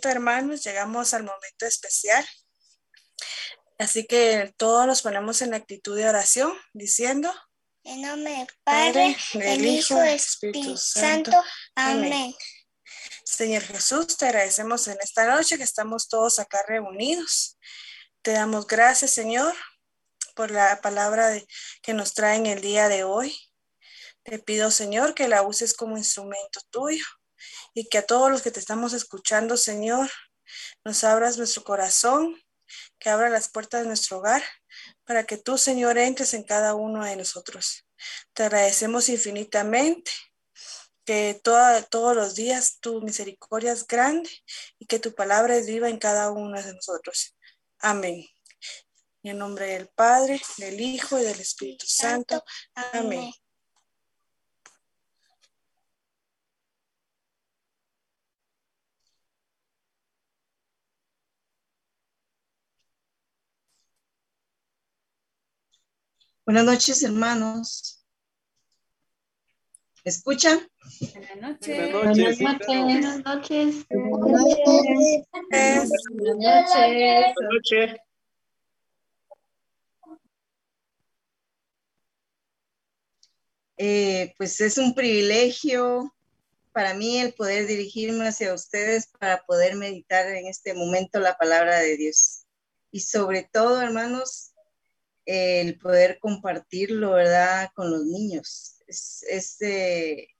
Momento, 0.00 0.08
hermanos, 0.08 0.64
llegamos 0.64 1.12
al 1.14 1.24
momento 1.24 1.66
especial. 1.66 2.26
Así 3.78 4.06
que 4.06 4.54
todos 4.56 4.86
nos 4.86 5.02
ponemos 5.02 5.42
en 5.42 5.52
actitud 5.54 5.96
de 5.96 6.08
oración 6.08 6.56
diciendo, 6.72 7.32
En 7.84 8.02
nombre 8.02 8.32
del 8.32 8.48
Padre, 8.64 9.16
del 9.34 9.64
Hijo 9.66 9.96
del 9.96 10.14
Espíritu 10.14 10.76
Santo. 10.76 11.32
Amén. 11.74 12.34
Señor 13.24 13.62
Jesús, 13.62 14.16
te 14.16 14.26
agradecemos 14.26 14.86
en 14.88 14.98
esta 15.02 15.26
noche 15.26 15.56
que 15.58 15.64
estamos 15.64 16.08
todos 16.08 16.38
acá 16.38 16.62
reunidos. 16.66 17.58
Te 18.22 18.32
damos 18.32 18.66
gracias, 18.66 19.12
Señor, 19.12 19.54
por 20.34 20.50
la 20.50 20.80
palabra 20.80 21.28
de- 21.28 21.46
que 21.82 21.92
nos 21.94 22.14
traen 22.14 22.46
el 22.46 22.60
día 22.62 22.88
de 22.88 23.04
hoy. 23.04 23.38
Te 24.22 24.38
pido, 24.38 24.70
Señor, 24.70 25.14
que 25.14 25.28
la 25.28 25.42
uses 25.42 25.74
como 25.74 25.96
instrumento 25.98 26.60
tuyo 26.70 27.04
y 27.74 27.88
que 27.88 27.98
a 27.98 28.06
todos 28.06 28.30
los 28.30 28.42
que 28.42 28.50
te 28.50 28.60
estamos 28.60 28.92
escuchando, 28.92 29.56
Señor, 29.56 30.10
nos 30.84 31.04
abras 31.04 31.38
nuestro 31.38 31.62
corazón, 31.64 32.40
que 32.98 33.10
abra 33.10 33.30
las 33.30 33.48
puertas 33.48 33.82
de 33.82 33.88
nuestro 33.88 34.18
hogar 34.18 34.42
para 35.04 35.24
que 35.24 35.36
tú, 35.36 35.58
Señor, 35.58 35.98
entres 35.98 36.34
en 36.34 36.44
cada 36.44 36.74
uno 36.74 37.04
de 37.04 37.16
nosotros. 37.16 37.86
Te 38.32 38.44
agradecemos 38.44 39.08
infinitamente 39.08 40.10
que 41.04 41.40
toda- 41.42 41.82
todos 41.82 42.14
los 42.14 42.34
días 42.34 42.78
tu 42.80 43.00
misericordia 43.00 43.72
es 43.72 43.86
grande 43.86 44.30
y 44.78 44.86
que 44.86 44.98
tu 44.98 45.14
palabra 45.14 45.56
es 45.56 45.66
viva 45.66 45.88
en 45.88 45.98
cada 45.98 46.30
uno 46.30 46.60
de 46.62 46.72
nosotros. 46.74 47.36
Amén. 47.80 48.26
En 49.22 49.32
el 49.32 49.38
nombre 49.38 49.66
del 49.66 49.88
Padre, 49.88 50.40
del 50.58 50.80
Hijo 50.80 51.18
y 51.18 51.24
del 51.24 51.40
Espíritu 51.40 51.86
Santo. 51.86 52.42
Amén. 52.74 53.32
Buenas 66.50 66.64
noches, 66.64 67.00
hermanos. 67.04 68.04
¿Me 70.04 70.10
escuchan? 70.10 70.58
Buenas 70.98 71.40
noches. 71.40 71.92
Buenas 71.92 72.24
noches. 72.24 72.36
sí, 72.38 72.44
claro. 72.44 72.84
Buenas 72.86 73.18
noches. 73.20 73.84
Es- 75.52 75.90
Buenas 76.10 77.36
noches. 77.52 78.00
Eh, 83.76 84.34
pues 84.36 84.60
es 84.60 84.76
un 84.76 84.92
privilegio 84.96 86.12
para 86.72 86.94
mí 86.94 87.20
el 87.20 87.32
poder 87.32 87.68
dirigirme 87.68 88.26
hacia 88.26 88.52
ustedes 88.52 89.06
para 89.20 89.44
poder 89.44 89.76
meditar 89.76 90.26
en 90.26 90.48
este 90.48 90.74
momento 90.74 91.20
la 91.20 91.38
palabra 91.38 91.78
de 91.78 91.96
Dios. 91.96 92.44
Y 92.90 93.02
sobre 93.02 93.48
todo, 93.52 93.80
hermanos, 93.80 94.49
el 95.26 95.78
poder 95.78 96.18
compartirlo, 96.18 97.12
¿verdad?, 97.12 97.70
con 97.74 97.90
los 97.90 98.04
niños. 98.04 98.76
Es, 98.86 99.24
este, 99.28 100.34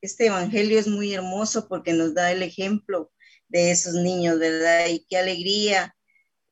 este 0.00 0.26
evangelio 0.26 0.78
es 0.78 0.88
muy 0.88 1.12
hermoso 1.14 1.68
porque 1.68 1.92
nos 1.92 2.14
da 2.14 2.32
el 2.32 2.42
ejemplo 2.42 3.12
de 3.48 3.70
esos 3.70 3.94
niños, 3.94 4.38
¿verdad? 4.38 4.86
Y 4.88 5.06
qué 5.08 5.18
alegría 5.18 5.94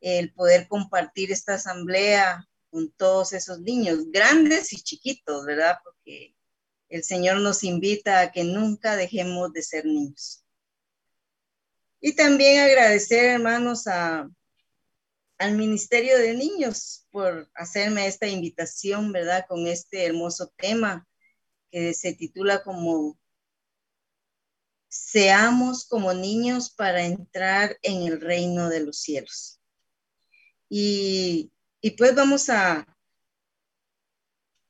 el 0.00 0.32
poder 0.32 0.68
compartir 0.68 1.32
esta 1.32 1.54
asamblea 1.54 2.46
con 2.70 2.90
todos 2.92 3.32
esos 3.32 3.60
niños, 3.60 4.10
grandes 4.10 4.72
y 4.72 4.76
chiquitos, 4.76 5.44
¿verdad? 5.46 5.78
Porque 5.82 6.34
el 6.88 7.02
Señor 7.02 7.40
nos 7.40 7.64
invita 7.64 8.20
a 8.20 8.32
que 8.32 8.44
nunca 8.44 8.96
dejemos 8.96 9.52
de 9.52 9.62
ser 9.62 9.84
niños. 9.86 10.44
Y 12.00 12.14
también 12.14 12.60
agradecer, 12.60 13.24
hermanos, 13.24 13.86
a, 13.86 14.28
al 15.38 15.56
Ministerio 15.56 16.18
de 16.18 16.34
Niños 16.34 17.06
por 17.10 17.50
hacerme 17.54 18.06
esta 18.06 18.26
invitación, 18.26 19.12
¿verdad? 19.12 19.46
Con 19.48 19.66
este 19.66 20.04
hermoso 20.04 20.52
tema 20.56 21.06
que 21.70 21.94
se 21.94 22.12
titula 22.12 22.62
como 22.62 23.18
Seamos 24.90 25.86
como 25.86 26.14
niños 26.14 26.70
para 26.70 27.04
entrar 27.04 27.78
en 27.82 28.02
el 28.02 28.20
reino 28.20 28.70
de 28.70 28.80
los 28.80 28.98
cielos. 28.98 29.60
Y, 30.70 31.52
y 31.80 31.90
pues 31.90 32.14
vamos 32.14 32.48
a 32.48 32.86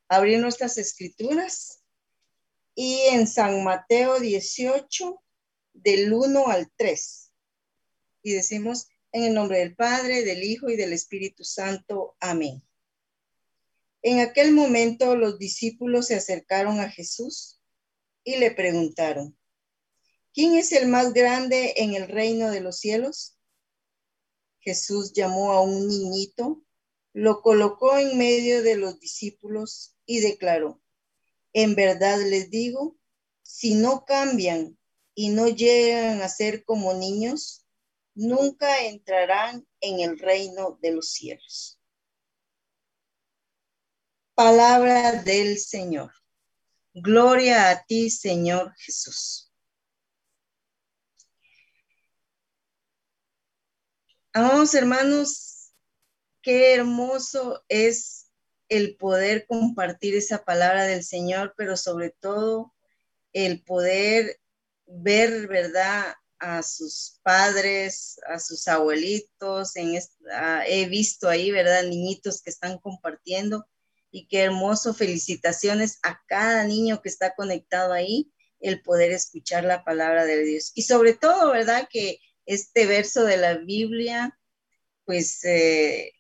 abrir 0.08 0.40
nuestras 0.40 0.76
escrituras 0.76 1.82
y 2.74 3.00
en 3.12 3.26
San 3.26 3.62
Mateo 3.64 4.18
18, 4.18 5.22
del 5.72 6.12
1 6.12 6.46
al 6.48 6.70
3. 6.76 7.32
Y 8.22 8.32
decimos, 8.32 8.88
en 9.12 9.24
el 9.24 9.34
nombre 9.34 9.58
del 9.58 9.74
Padre, 9.74 10.24
del 10.24 10.42
Hijo 10.42 10.68
y 10.68 10.76
del 10.76 10.92
Espíritu 10.92 11.44
Santo. 11.44 12.16
Amén. 12.20 12.62
En 14.02 14.20
aquel 14.20 14.52
momento 14.52 15.16
los 15.16 15.38
discípulos 15.38 16.06
se 16.06 16.14
acercaron 16.14 16.80
a 16.80 16.90
Jesús 16.90 17.60
y 18.22 18.36
le 18.36 18.50
preguntaron, 18.50 19.36
¿quién 20.32 20.54
es 20.54 20.72
el 20.72 20.88
más 20.88 21.12
grande 21.12 21.74
en 21.78 21.94
el 21.94 22.08
reino 22.08 22.50
de 22.50 22.60
los 22.60 22.78
cielos? 22.78 23.36
Jesús 24.60 25.12
llamó 25.12 25.52
a 25.52 25.62
un 25.62 25.88
niñito, 25.88 26.62
lo 27.12 27.40
colocó 27.42 27.98
en 27.98 28.18
medio 28.18 28.62
de 28.62 28.76
los 28.76 29.00
discípulos 29.00 29.96
y 30.04 30.20
declaró, 30.20 30.80
en 31.52 31.74
verdad 31.74 32.20
les 32.20 32.50
digo, 32.50 32.96
si 33.42 33.74
no 33.74 34.04
cambian 34.04 34.78
y 35.14 35.30
no 35.30 35.48
llegan 35.48 36.22
a 36.22 36.28
ser 36.28 36.64
como 36.64 36.94
niños, 36.94 37.66
nunca 38.18 38.84
entrarán 38.84 39.64
en 39.80 40.00
el 40.00 40.18
reino 40.18 40.76
de 40.82 40.90
los 40.90 41.12
cielos. 41.12 41.80
Palabra 44.34 45.22
del 45.22 45.56
Señor. 45.58 46.12
Gloria 46.92 47.70
a 47.70 47.84
ti, 47.84 48.10
Señor 48.10 48.74
Jesús. 48.76 49.52
Amados 54.32 54.74
hermanos, 54.74 55.72
qué 56.42 56.74
hermoso 56.74 57.64
es 57.68 58.32
el 58.68 58.96
poder 58.96 59.46
compartir 59.46 60.16
esa 60.16 60.44
palabra 60.44 60.86
del 60.86 61.04
Señor, 61.04 61.54
pero 61.56 61.76
sobre 61.76 62.10
todo 62.10 62.74
el 63.32 63.62
poder 63.62 64.40
ver, 64.86 65.46
¿verdad? 65.46 66.16
A 66.40 66.62
sus 66.62 67.18
padres, 67.22 68.18
a 68.28 68.38
sus 68.38 68.68
abuelitos, 68.68 69.76
en 69.76 69.98
he 70.66 70.86
visto 70.88 71.28
ahí, 71.28 71.50
¿verdad? 71.50 71.84
Niñitos 71.84 72.42
que 72.42 72.50
están 72.50 72.78
compartiendo 72.78 73.66
y 74.10 74.26
qué 74.28 74.40
hermoso, 74.40 74.94
felicitaciones 74.94 75.98
a 76.02 76.20
cada 76.26 76.64
niño 76.64 77.02
que 77.02 77.08
está 77.08 77.34
conectado 77.34 77.92
ahí, 77.92 78.32
el 78.60 78.82
poder 78.82 79.12
escuchar 79.12 79.64
la 79.64 79.84
palabra 79.84 80.24
de 80.24 80.42
Dios. 80.44 80.72
Y 80.74 80.82
sobre 80.82 81.14
todo, 81.14 81.52
¿verdad? 81.52 81.88
Que 81.90 82.20
este 82.46 82.86
verso 82.86 83.24
de 83.24 83.36
la 83.36 83.54
Biblia, 83.58 84.38
pues 85.04 85.44
eh, 85.44 86.12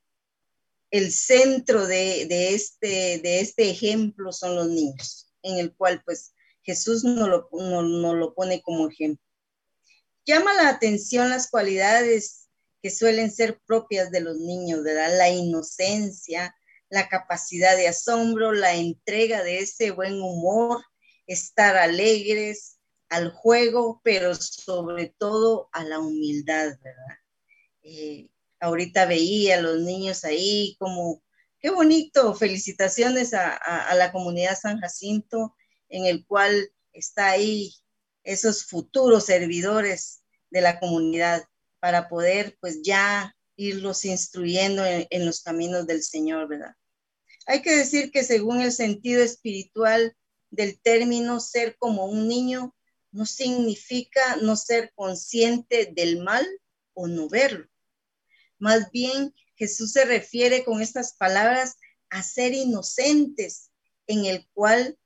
el 0.90 1.12
centro 1.12 1.86
de, 1.86 2.54
este, 2.54 3.18
de 3.18 3.40
este 3.40 3.70
ejemplo 3.70 4.32
son 4.32 4.56
los 4.56 4.68
niños, 4.68 5.32
en 5.42 5.58
el 5.58 5.74
cual 5.74 6.02
pues 6.04 6.34
Jesús 6.62 7.04
nos 7.04 7.28
lo, 7.28 7.48
no, 7.52 8.14
lo 8.14 8.34
pone 8.34 8.62
como 8.62 8.88
ejemplo. 8.88 9.24
Llama 10.28 10.52
la 10.52 10.68
atención 10.68 11.30
las 11.30 11.48
cualidades 11.48 12.50
que 12.82 12.90
suelen 12.90 13.30
ser 13.30 13.62
propias 13.64 14.10
de 14.10 14.20
los 14.20 14.36
niños, 14.36 14.82
¿verdad? 14.82 15.16
La 15.16 15.30
inocencia, 15.30 16.54
la 16.90 17.08
capacidad 17.08 17.74
de 17.78 17.88
asombro, 17.88 18.52
la 18.52 18.74
entrega 18.74 19.42
de 19.42 19.60
ese 19.60 19.90
buen 19.90 20.20
humor, 20.20 20.84
estar 21.26 21.78
alegres 21.78 22.76
al 23.08 23.30
juego, 23.30 24.02
pero 24.04 24.34
sobre 24.34 25.14
todo 25.16 25.70
a 25.72 25.82
la 25.82 25.98
humildad, 25.98 26.76
¿verdad? 26.82 27.18
Eh, 27.82 28.28
ahorita 28.60 29.06
veía 29.06 29.56
a 29.56 29.62
los 29.62 29.80
niños 29.80 30.26
ahí 30.26 30.76
como, 30.78 31.22
qué 31.58 31.70
bonito, 31.70 32.34
felicitaciones 32.34 33.32
a, 33.32 33.56
a 33.56 33.94
la 33.94 34.12
comunidad 34.12 34.58
San 34.60 34.78
Jacinto, 34.78 35.56
en 35.88 36.04
el 36.04 36.26
cual 36.26 36.70
está 36.92 37.30
ahí 37.30 37.72
esos 38.28 38.66
futuros 38.66 39.24
servidores 39.24 40.22
de 40.50 40.60
la 40.60 40.78
comunidad 40.78 41.44
para 41.80 42.10
poder 42.10 42.58
pues 42.60 42.82
ya 42.82 43.34
irlos 43.56 44.04
instruyendo 44.04 44.84
en, 44.84 45.24
los 45.24 45.40
caminos 45.40 45.86
del 45.86 46.02
Señor, 46.02 46.46
¿verdad? 46.46 46.74
Hay 47.46 47.62
que 47.62 47.74
decir 47.74 48.10
que 48.10 48.22
según 48.22 48.60
el 48.60 48.72
sentido 48.72 49.22
espiritual 49.22 50.14
del 50.50 50.78
término 50.78 51.40
ser 51.40 51.76
como 51.78 52.04
un 52.04 52.28
niño, 52.28 52.74
no 53.12 53.24
significa 53.24 54.36
no 54.36 54.56
ser 54.56 54.92
consciente 54.94 55.90
del 55.96 56.22
mal 56.22 56.46
o 56.92 57.08
no 57.08 57.30
verlo. 57.30 57.66
Más 58.58 58.90
bien, 58.90 59.34
Jesús 59.56 59.92
se 59.92 60.04
refiere 60.04 60.64
con 60.64 60.82
estas 60.82 61.14
palabras 61.14 61.78
a 62.10 62.22
ser 62.22 62.52
inocentes, 62.52 63.70
en 64.06 64.26
el 64.26 64.46
cual, 64.52 64.98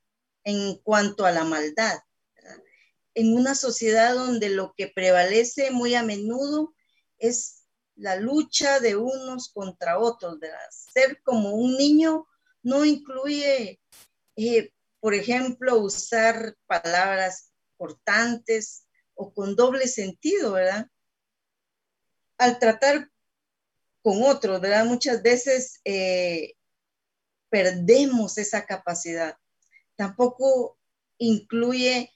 en 0.42 0.74
cuanto 0.78 1.24
a 1.24 1.30
la 1.30 1.44
maldad, 1.44 2.00
en 3.14 3.34
una 3.34 3.54
sociedad 3.54 4.14
donde 4.14 4.48
lo 4.48 4.74
que 4.76 4.88
prevalece 4.88 5.70
muy 5.70 5.94
a 5.94 6.02
menudo 6.02 6.74
es 7.18 7.64
la 7.96 8.16
lucha 8.16 8.80
de 8.80 8.96
unos 8.96 9.50
contra 9.52 9.98
otros. 9.98 10.40
de 10.40 10.48
Ser 10.70 11.20
como 11.22 11.54
un 11.54 11.76
niño 11.76 12.26
no 12.62 12.84
incluye, 12.84 13.80
eh, 14.36 14.72
por 15.00 15.14
ejemplo, 15.14 15.78
usar 15.78 16.56
palabras 16.66 17.52
cortantes 17.76 18.86
o 19.14 19.32
con 19.32 19.56
doble 19.56 19.88
sentido, 19.88 20.52
¿verdad? 20.52 20.88
Al 22.38 22.58
tratar 22.58 23.10
con 24.02 24.22
otros, 24.22 24.60
¿verdad? 24.60 24.84
Muchas 24.84 25.22
veces 25.22 25.80
eh, 25.84 26.54
perdemos 27.50 28.38
esa 28.38 28.64
capacidad. 28.66 29.36
Tampoco 29.96 30.78
incluye 31.18 32.10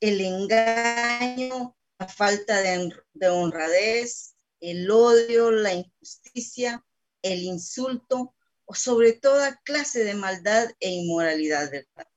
el 0.00 0.20
engaño, 0.20 1.76
la 1.98 2.08
falta 2.08 2.60
de, 2.60 3.28
honradez, 3.28 4.34
el 4.60 4.90
odio, 4.90 5.50
la 5.50 5.74
injusticia, 5.74 6.84
el 7.22 7.42
insulto 7.42 8.34
o 8.64 8.74
sobre 8.74 9.12
toda 9.12 9.60
clase 9.64 10.04
de 10.04 10.14
maldad 10.14 10.70
e 10.80 10.90
inmoralidad, 10.90 11.70
¿verdad? 11.70 12.08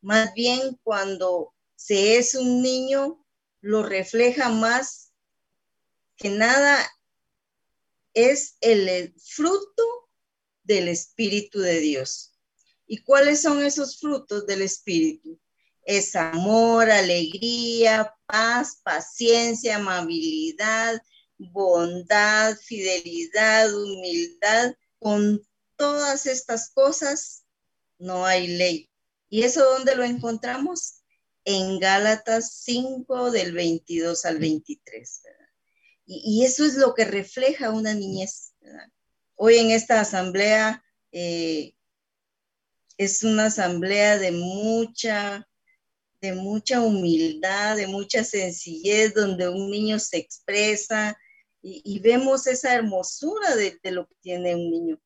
Más 0.00 0.32
bien 0.34 0.78
cuando 0.82 1.54
se 1.74 2.16
es 2.16 2.34
un 2.34 2.62
niño, 2.62 3.24
lo 3.60 3.82
refleja 3.82 4.48
más 4.48 5.12
que 6.16 6.30
nada 6.30 6.78
es 8.14 8.56
el 8.60 9.14
fruto 9.20 10.08
del 10.62 10.88
Espíritu 10.88 11.60
de 11.60 11.80
Dios. 11.80 12.32
¿Y 12.86 13.02
cuáles 13.02 13.42
son 13.42 13.62
esos 13.62 13.98
frutos 13.98 14.46
del 14.46 14.62
Espíritu? 14.62 15.38
Es 15.86 16.16
amor, 16.16 16.90
alegría, 16.90 18.12
paz, 18.26 18.80
paciencia, 18.82 19.76
amabilidad, 19.76 21.00
bondad, 21.38 22.56
fidelidad, 22.56 23.72
humildad. 23.72 24.74
Con 24.98 25.40
todas 25.76 26.26
estas 26.26 26.70
cosas 26.70 27.44
no 27.98 28.26
hay 28.26 28.48
ley. 28.48 28.90
¿Y 29.28 29.44
eso 29.44 29.64
dónde 29.64 29.94
lo 29.94 30.02
encontramos? 30.02 31.04
En 31.44 31.78
Gálatas 31.78 32.62
5 32.64 33.30
del 33.30 33.52
22 33.52 34.24
al 34.24 34.38
23. 34.38 35.22
Y, 36.06 36.44
eso 36.44 36.64
es 36.64 36.74
lo 36.74 36.94
que 36.94 37.04
refleja 37.04 37.70
una 37.70 37.94
niñez. 37.94 38.54
Hoy 39.36 39.58
en 39.58 39.70
esta 39.70 40.00
asamblea 40.00 40.82
eh, 41.12 41.74
es 42.98 43.22
una 43.22 43.46
asamblea 43.46 44.18
de 44.18 44.32
mucha 44.32 45.46
de 46.26 46.32
mucha 46.34 46.80
humildad, 46.80 47.76
de 47.76 47.86
mucha 47.86 48.24
sencillez, 48.24 49.14
donde 49.14 49.48
un 49.48 49.70
niño 49.70 50.00
se 50.00 50.16
expresa 50.16 51.16
y, 51.62 51.98
vemos 51.98 52.46
esa 52.46 52.74
hermosura 52.74 53.56
de, 53.56 53.78
lo 53.90 54.06
que 54.06 54.14
tiene 54.20 54.54
un 54.54 54.70
niño. 54.70 55.00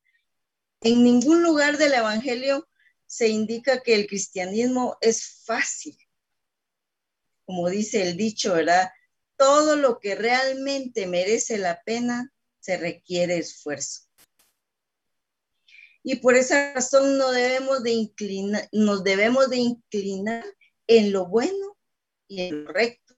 En 0.83 1.03
ningún 1.03 1.43
lugar 1.43 1.79
del 1.79 1.95
Evangelio 1.95 2.68
se 3.07 3.29
indica 3.29 3.83
que 3.83 3.95
el 3.95 4.07
cristianismo 4.07 4.97
es 5.01 5.43
fácil. 5.47 5.97
Como 7.47 7.68
dice 7.71 8.03
el 8.03 8.16
dicho, 8.16 8.55
¿verdad? 8.55 8.91
Todo 9.37 9.77
lo 9.77 10.01
que 10.01 10.14
realmente 10.14 11.07
merece 11.07 11.57
la 11.57 11.83
pena 11.83 12.31
se 12.61 12.77
requiere 12.77 13.39
esfuerzo. 13.39 14.03
Y 16.03 16.16
por 16.16 16.35
esa 16.35 16.75
razón 16.75 17.16
no 17.16 17.31
debemos 17.31 17.83
de 17.83 17.91
inclinar, 17.93 18.68
nos 18.73 19.03
debemos 19.03 19.49
de 19.49 19.57
inclinar 19.57 20.45
en 20.91 21.12
lo 21.12 21.26
bueno 21.26 21.78
y 22.26 22.43
en 22.43 22.64
lo 22.64 22.72
recto. 22.72 23.14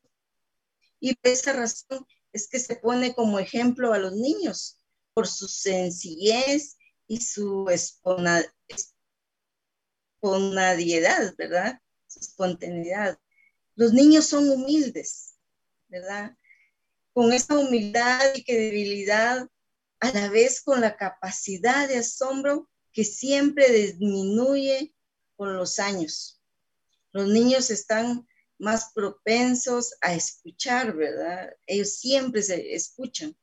Y 1.01 1.15
por 1.15 1.33
esa 1.33 1.55
razón 1.55 2.07
es 2.31 2.47
que 2.47 2.59
se 2.59 2.77
pone 2.77 3.15
como 3.15 3.39
ejemplo 3.39 3.95
a 3.95 3.99
los 3.99 4.13
niños 4.13 4.79
por 5.15 5.27
su 5.27 5.49
sencillez 5.49 6.77
y 7.07 7.23
su 7.23 7.67
espontaneidad, 7.71 8.53
¿verdad? 11.39 11.81
Su 12.09 12.21
espontaneidad. 12.21 13.19
Los 13.75 13.95
niños 13.95 14.27
son 14.27 14.51
humildes, 14.51 15.39
¿verdad? 15.89 16.37
Con 17.15 17.33
esa 17.33 17.59
humildad 17.59 18.35
y 18.35 18.45
credibilidad, 18.45 19.49
a 20.01 20.13
la 20.13 20.29
vez 20.29 20.61
con 20.61 20.83
la 20.83 20.99
capacidad 20.99 21.89
de 21.89 21.97
asombro 21.97 22.69
que 22.93 23.05
siempre 23.05 23.73
disminuye 23.73 24.95
con 25.37 25.57
los 25.57 25.79
años 25.79 26.42
los 27.13 27.29
niños 27.29 27.71
están 27.71 28.27
más 28.59 28.93
propensos 28.95 29.95
a 30.01 30.15
escuchar, 30.15 30.95
¿verdad? 30.95 31.51
Ellos 31.67 31.97
siempre 31.97 32.43
se 32.43 32.75
escuchan. 32.75 33.37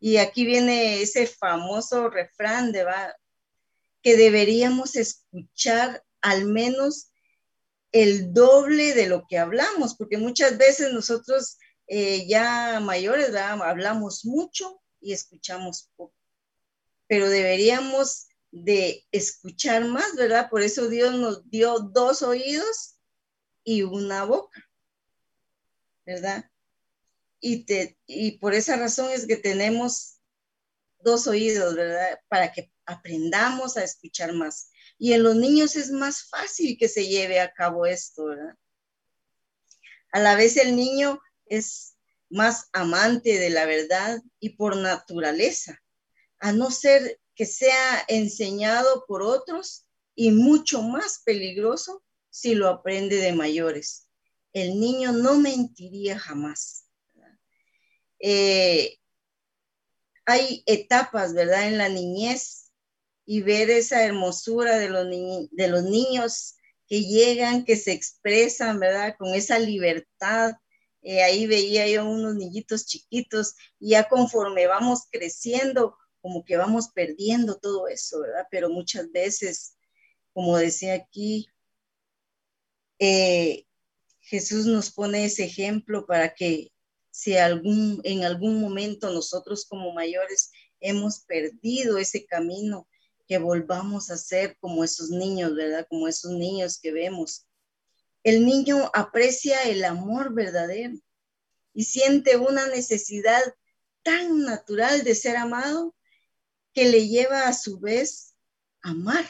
Y 0.00 0.18
aquí 0.18 0.44
viene 0.44 1.00
ese 1.00 1.26
famoso 1.26 2.10
refrán 2.10 2.72
de 2.72 2.84
va, 2.84 3.14
que 4.02 4.16
deberíamos 4.16 4.96
escuchar 4.96 6.04
al 6.20 6.46
menos 6.46 7.10
el 7.92 8.32
doble 8.32 8.94
de 8.94 9.06
lo 9.06 9.26
que 9.28 9.38
hablamos, 9.38 9.94
porque 9.96 10.18
muchas 10.18 10.58
veces 10.58 10.92
nosotros 10.92 11.58
eh, 11.86 12.26
ya 12.26 12.80
mayores 12.80 13.34
hablamos 13.34 14.24
mucho 14.24 14.82
y 15.00 15.12
escuchamos 15.12 15.90
poco, 15.96 16.14
pero 17.06 17.28
deberíamos 17.28 18.26
de 18.50 19.06
escuchar 19.12 19.84
más, 19.84 20.16
¿verdad? 20.16 20.50
Por 20.50 20.62
eso 20.62 20.88
Dios 20.88 21.14
nos 21.14 21.48
dio 21.48 21.78
dos 21.78 22.22
oídos 22.22 22.95
y 23.66 23.82
una 23.82 24.22
boca, 24.24 24.64
¿verdad? 26.06 26.48
Y, 27.40 27.64
te, 27.64 27.98
y 28.06 28.38
por 28.38 28.54
esa 28.54 28.76
razón 28.76 29.10
es 29.10 29.26
que 29.26 29.36
tenemos 29.36 30.20
dos 31.00 31.26
oídos, 31.26 31.74
¿verdad? 31.74 32.20
Para 32.28 32.52
que 32.52 32.72
aprendamos 32.86 33.76
a 33.76 33.82
escuchar 33.82 34.32
más. 34.34 34.70
Y 34.98 35.14
en 35.14 35.24
los 35.24 35.34
niños 35.34 35.74
es 35.74 35.90
más 35.90 36.28
fácil 36.28 36.78
que 36.78 36.88
se 36.88 37.08
lleve 37.08 37.40
a 37.40 37.52
cabo 37.52 37.86
esto, 37.86 38.26
¿verdad? 38.26 38.54
A 40.12 40.20
la 40.20 40.36
vez 40.36 40.56
el 40.56 40.76
niño 40.76 41.20
es 41.46 41.96
más 42.30 42.68
amante 42.72 43.36
de 43.36 43.50
la 43.50 43.66
verdad 43.66 44.22
y 44.38 44.50
por 44.50 44.76
naturaleza, 44.76 45.82
a 46.38 46.52
no 46.52 46.70
ser 46.70 47.20
que 47.34 47.46
sea 47.46 48.04
enseñado 48.06 49.04
por 49.08 49.22
otros 49.22 49.88
y 50.14 50.30
mucho 50.30 50.82
más 50.82 51.22
peligroso 51.24 52.04
si 52.36 52.54
lo 52.54 52.68
aprende 52.68 53.16
de 53.16 53.32
mayores. 53.32 54.10
El 54.52 54.78
niño 54.78 55.12
no 55.12 55.40
mentiría 55.40 56.18
jamás. 56.18 56.86
Eh, 58.18 58.98
hay 60.26 60.62
etapas, 60.66 61.32
¿verdad? 61.32 61.66
En 61.66 61.78
la 61.78 61.88
niñez 61.88 62.72
y 63.24 63.40
ver 63.40 63.70
esa 63.70 64.04
hermosura 64.04 64.76
de 64.76 64.90
los, 64.90 65.06
de 65.50 65.68
los 65.68 65.84
niños 65.84 66.56
que 66.86 67.04
llegan, 67.04 67.64
que 67.64 67.76
se 67.76 67.92
expresan, 67.92 68.80
¿verdad? 68.80 69.16
Con 69.18 69.34
esa 69.34 69.58
libertad. 69.58 70.52
Eh, 71.00 71.22
ahí 71.22 71.46
veía 71.46 71.88
yo 71.88 72.04
unos 72.04 72.34
niñitos 72.34 72.84
chiquitos 72.84 73.54
y 73.80 73.90
ya 73.90 74.10
conforme 74.10 74.66
vamos 74.66 75.04
creciendo, 75.10 75.96
como 76.20 76.44
que 76.44 76.58
vamos 76.58 76.90
perdiendo 76.94 77.58
todo 77.58 77.88
eso, 77.88 78.20
¿verdad? 78.20 78.46
Pero 78.50 78.68
muchas 78.68 79.10
veces, 79.10 79.78
como 80.34 80.58
decía 80.58 80.92
aquí, 80.92 81.48
eh, 82.98 83.64
Jesús 84.20 84.66
nos 84.66 84.90
pone 84.90 85.24
ese 85.24 85.44
ejemplo 85.44 86.06
para 86.06 86.34
que 86.34 86.72
si 87.10 87.34
en 87.34 88.24
algún 88.24 88.60
momento 88.60 89.10
nosotros 89.10 89.64
como 89.66 89.92
mayores 89.92 90.50
hemos 90.80 91.20
perdido 91.20 91.96
ese 91.96 92.26
camino, 92.26 92.86
que 93.26 93.38
volvamos 93.38 94.10
a 94.10 94.16
ser 94.16 94.56
como 94.58 94.84
esos 94.84 95.10
niños, 95.10 95.54
¿verdad? 95.54 95.86
Como 95.88 96.08
esos 96.08 96.32
niños 96.32 96.78
que 96.78 96.92
vemos. 96.92 97.46
El 98.22 98.44
niño 98.44 98.90
aprecia 98.94 99.62
el 99.64 99.84
amor 99.84 100.34
verdadero 100.34 100.96
y 101.72 101.84
siente 101.84 102.36
una 102.36 102.68
necesidad 102.68 103.42
tan 104.02 104.42
natural 104.42 105.02
de 105.02 105.14
ser 105.14 105.36
amado 105.36 105.94
que 106.72 106.88
le 106.88 107.08
lleva 107.08 107.48
a 107.48 107.52
su 107.52 107.78
vez 107.78 108.34
a 108.82 108.90
amar 108.90 109.26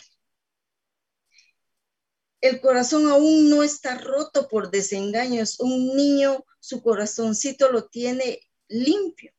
el 2.46 2.60
corazón 2.60 3.08
aún 3.08 3.50
no 3.50 3.62
está 3.62 3.98
roto 3.98 4.48
por 4.48 4.70
desengaños. 4.70 5.60
Un 5.60 5.96
niño, 5.96 6.44
su 6.60 6.82
corazoncito 6.82 7.70
lo 7.70 7.88
tiene 7.88 8.40
limpio, 8.68 9.32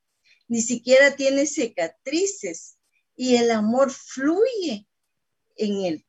ni 0.48 0.62
siquiera 0.62 1.16
tiene 1.16 1.46
cicatrices 1.46 2.78
y 3.16 3.36
el 3.36 3.52
amor 3.52 3.92
fluye 3.92 4.88
en 5.56 5.82
él. 5.86 6.06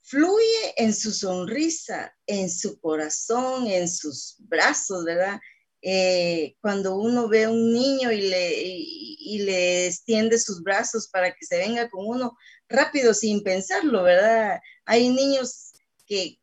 Fluye 0.00 0.74
en 0.76 0.94
su 0.94 1.12
sonrisa, 1.12 2.14
en 2.26 2.50
su 2.50 2.78
corazón, 2.80 3.66
en 3.66 3.88
sus 3.88 4.36
brazos, 4.40 5.04
¿verdad? 5.04 5.40
Eh, 5.80 6.56
cuando 6.60 6.96
uno 6.96 7.28
ve 7.28 7.44
a 7.44 7.50
un 7.50 7.72
niño 7.72 8.12
y 8.12 8.22
le, 8.22 8.52
y 8.56 9.38
le 9.40 9.86
extiende 9.86 10.38
sus 10.38 10.62
brazos 10.62 11.08
para 11.08 11.32
que 11.32 11.44
se 11.44 11.56
venga 11.56 11.88
con 11.88 12.06
uno, 12.06 12.36
rápido 12.72 13.14
sin 13.14 13.42
pensarlo, 13.42 14.02
¿verdad? 14.02 14.60
Hay 14.84 15.08
niños 15.08 15.72
que, 16.06 16.38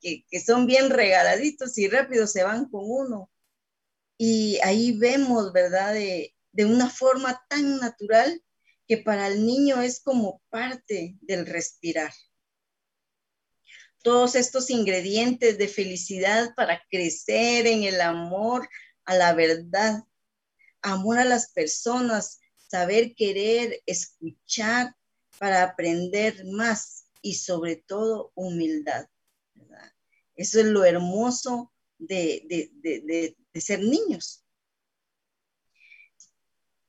son 0.45 0.65
bien 0.65 0.89
regaladitos 0.89 1.77
y 1.77 1.87
rápido 1.87 2.27
se 2.27 2.43
van 2.43 2.69
con 2.69 2.81
uno. 2.85 3.29
Y 4.17 4.59
ahí 4.63 4.97
vemos, 4.97 5.53
¿verdad? 5.53 5.93
De, 5.93 6.35
de 6.51 6.65
una 6.65 6.89
forma 6.89 7.43
tan 7.49 7.77
natural 7.77 8.41
que 8.87 8.97
para 8.97 9.27
el 9.27 9.45
niño 9.45 9.81
es 9.81 9.99
como 9.99 10.41
parte 10.49 11.15
del 11.21 11.45
respirar. 11.45 12.13
Todos 14.01 14.35
estos 14.35 14.69
ingredientes 14.69 15.57
de 15.57 15.67
felicidad 15.67 16.53
para 16.55 16.81
crecer 16.89 17.67
en 17.67 17.83
el 17.83 18.01
amor 18.01 18.67
a 19.05 19.15
la 19.15 19.33
verdad, 19.33 20.03
amor 20.81 21.19
a 21.19 21.25
las 21.25 21.51
personas, 21.51 22.39
saber 22.57 23.13
querer, 23.15 23.81
escuchar, 23.85 24.95
para 25.39 25.63
aprender 25.63 26.45
más 26.45 27.05
y 27.21 27.35
sobre 27.35 27.77
todo 27.77 28.31
humildad. 28.35 29.07
Eso 30.35 30.59
es 30.59 30.65
lo 30.67 30.85
hermoso 30.85 31.73
de, 31.97 32.45
de 33.51 33.61
ser 33.61 33.79
niños. 33.79 34.43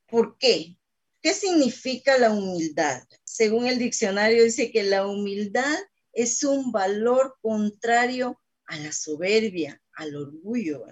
¿Por 0.07 0.39
qué? 0.39 0.77
¿Qué 1.23 1.35
significa 1.35 2.17
la 2.19 2.31
humildad? 2.31 3.03
Según 3.25 3.67
el 3.67 3.79
diccionario 3.79 4.45
dice 4.45 4.73
que 4.73 4.83
la 4.83 5.07
humildad 5.07 5.79
es 6.13 6.43
un 6.43 6.73
valor 6.73 7.37
contrario 7.41 8.41
a 8.67 8.79
la 8.79 8.93
soberbia, 8.93 9.83
al 9.95 10.17
orgullo 10.17 10.85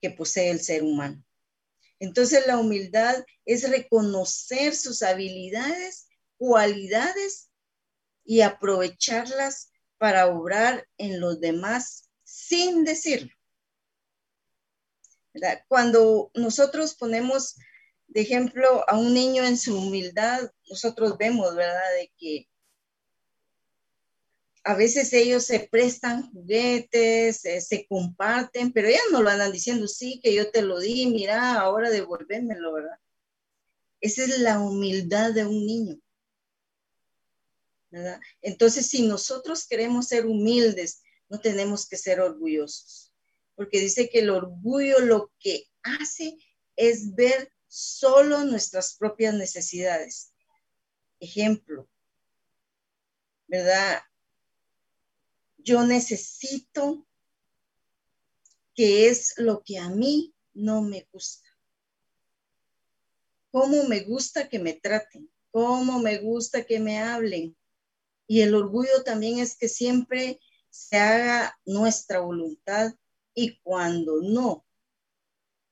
que 0.00 0.10
posee 0.10 0.50
el 0.50 0.60
ser 0.60 0.82
humano. 0.82 1.24
Entonces 1.98 2.46
la 2.46 2.58
humildad 2.58 3.24
es 3.44 3.68
reconocer 3.70 4.74
sus 4.74 5.02
habilidades 5.02 6.08
cualidades 6.44 7.48
y 8.22 8.42
aprovecharlas 8.42 9.72
para 9.96 10.26
obrar 10.26 10.86
en 10.98 11.18
los 11.18 11.40
demás 11.40 12.10
sin 12.22 12.84
decirlo. 12.84 13.32
Cuando 15.68 16.30
nosotros 16.34 16.94
ponemos 16.94 17.56
de 18.08 18.20
ejemplo 18.20 18.84
a 18.88 18.98
un 18.98 19.14
niño 19.14 19.42
en 19.42 19.56
su 19.56 19.78
humildad, 19.78 20.50
nosotros 20.68 21.16
vemos, 21.16 21.56
¿verdad?, 21.56 21.90
de 21.98 22.12
que 22.18 22.46
a 24.64 24.74
veces 24.74 25.14
ellos 25.14 25.44
se 25.44 25.60
prestan 25.60 26.30
juguetes, 26.30 27.40
se 27.40 27.86
comparten, 27.88 28.70
pero 28.70 28.90
ya 28.90 29.00
no 29.10 29.22
lo 29.22 29.30
andan 29.30 29.50
diciendo, 29.50 29.88
sí, 29.88 30.20
que 30.22 30.34
yo 30.34 30.50
te 30.50 30.60
lo 30.60 30.78
di, 30.78 31.06
mira, 31.06 31.54
ahora 31.58 31.88
devuélvemelo, 31.90 32.74
¿verdad? 32.74 32.98
Esa 34.02 34.24
es 34.24 34.38
la 34.38 34.60
humildad 34.60 35.32
de 35.32 35.46
un 35.46 35.66
niño. 35.66 36.03
Entonces, 38.42 38.86
si 38.86 39.02
nosotros 39.02 39.66
queremos 39.66 40.08
ser 40.08 40.26
humildes, 40.26 41.02
no 41.28 41.40
tenemos 41.40 41.88
que 41.88 41.96
ser 41.96 42.20
orgullosos, 42.20 43.12
porque 43.54 43.80
dice 43.80 44.08
que 44.08 44.20
el 44.20 44.30
orgullo 44.30 45.00
lo 45.00 45.32
que 45.38 45.64
hace 45.82 46.36
es 46.76 47.14
ver 47.14 47.52
solo 47.66 48.44
nuestras 48.44 48.96
propias 48.96 49.34
necesidades. 49.34 50.32
Ejemplo, 51.20 51.88
¿verdad? 53.46 54.02
Yo 55.58 55.84
necesito 55.84 57.06
que 58.74 59.08
es 59.08 59.34
lo 59.38 59.62
que 59.62 59.78
a 59.78 59.88
mí 59.88 60.34
no 60.52 60.82
me 60.82 61.08
gusta. 61.12 61.48
¿Cómo 63.50 63.84
me 63.84 64.00
gusta 64.00 64.48
que 64.48 64.58
me 64.58 64.74
traten? 64.74 65.30
¿Cómo 65.52 66.00
me 66.00 66.18
gusta 66.18 66.64
que 66.64 66.80
me 66.80 66.98
hablen? 66.98 67.56
Y 68.26 68.40
el 68.40 68.54
orgullo 68.54 69.02
también 69.04 69.38
es 69.38 69.56
que 69.56 69.68
siempre 69.68 70.40
se 70.70 70.96
haga 70.96 71.58
nuestra 71.64 72.20
voluntad 72.20 72.94
y 73.34 73.58
cuando 73.60 74.20
no 74.22 74.64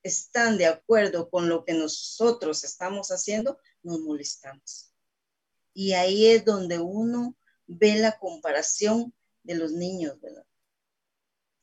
están 0.02 0.58
de 0.58 0.66
acuerdo 0.66 1.30
con 1.30 1.48
lo 1.48 1.64
que 1.64 1.74
nosotros 1.74 2.64
estamos 2.64 3.08
haciendo, 3.10 3.58
nos 3.82 4.00
molestamos. 4.00 4.92
Y 5.74 5.92
ahí 5.92 6.26
es 6.26 6.44
donde 6.44 6.78
uno 6.78 7.36
ve 7.66 7.96
la 7.96 8.18
comparación 8.18 9.14
de 9.42 9.54
los 9.54 9.72
niños, 9.72 10.20
¿verdad? 10.20 10.46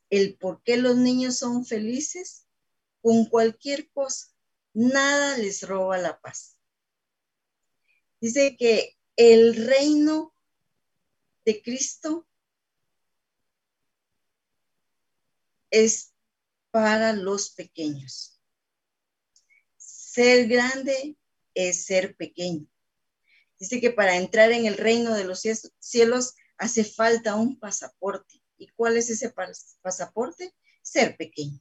El 0.10 0.38
por 0.38 0.64
qué 0.64 0.78
los 0.78 0.96
niños 0.96 1.38
son 1.38 1.66
felices 1.66 2.46
con 3.02 3.26
cualquier 3.26 3.90
cosa. 3.92 4.28
Nada 4.74 5.38
les 5.38 5.64
roba 5.64 5.98
la 5.98 6.20
paz. 6.20 6.58
Dice 8.20 8.58
que 8.58 8.98
el 9.16 9.56
reino 9.68 10.34
de 11.50 11.64
Cristo 11.64 12.28
es 15.72 16.14
para 16.70 17.12
los 17.14 17.50
pequeños. 17.50 18.40
Ser 19.76 20.48
grande 20.48 21.18
es 21.56 21.86
ser 21.86 22.16
pequeño. 22.16 22.68
Dice 23.58 23.82
que 23.82 23.90
para 23.90 24.16
entrar 24.16 24.52
en 24.52 24.68
el 24.68 24.78
reino 24.78 25.16
de 25.16 25.24
los 25.24 25.42
cielos 25.80 26.36
hace 26.60 26.84
falta 26.84 27.34
un 27.34 27.60
pasaporte. 27.60 28.44
¿Y 28.60 28.68
cuál 28.68 28.96
es 28.98 29.10
ese 29.10 29.34
pasaporte? 29.82 30.54
Ser 30.84 31.18
pequeño. 31.18 31.60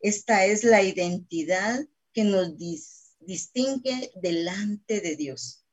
Esta 0.00 0.46
es 0.46 0.64
la 0.64 0.82
identidad 0.82 1.86
que 2.14 2.24
nos 2.24 2.56
distingue 2.56 4.12
delante 4.14 5.02
de 5.02 5.14
Dios. 5.14 5.66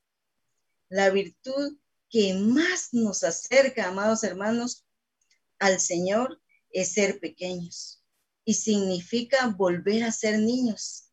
La 0.90 1.08
virtud 1.08 1.78
que 2.16 2.32
más 2.32 2.94
nos 2.94 3.24
acerca, 3.24 3.88
amados 3.88 4.24
hermanos, 4.24 4.86
al 5.58 5.80
Señor 5.80 6.40
es 6.70 6.94
ser 6.94 7.20
pequeños 7.20 8.02
y 8.42 8.54
significa 8.54 9.48
volver 9.48 10.02
a 10.02 10.12
ser 10.12 10.38
niños. 10.38 11.12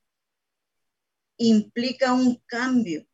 Implica 1.36 2.14
un 2.14 2.41
cambio 2.45 3.06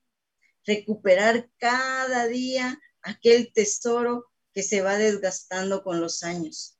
recuperar 0.65 1.49
cada 1.57 2.27
día 2.27 2.79
aquel 3.01 3.51
tesoro 3.53 4.29
que 4.53 4.61
se 4.61 4.81
va 4.81 4.99
desgastando 4.99 5.83
con 5.83 5.99
los 5.99 6.21
años. 6.21 6.77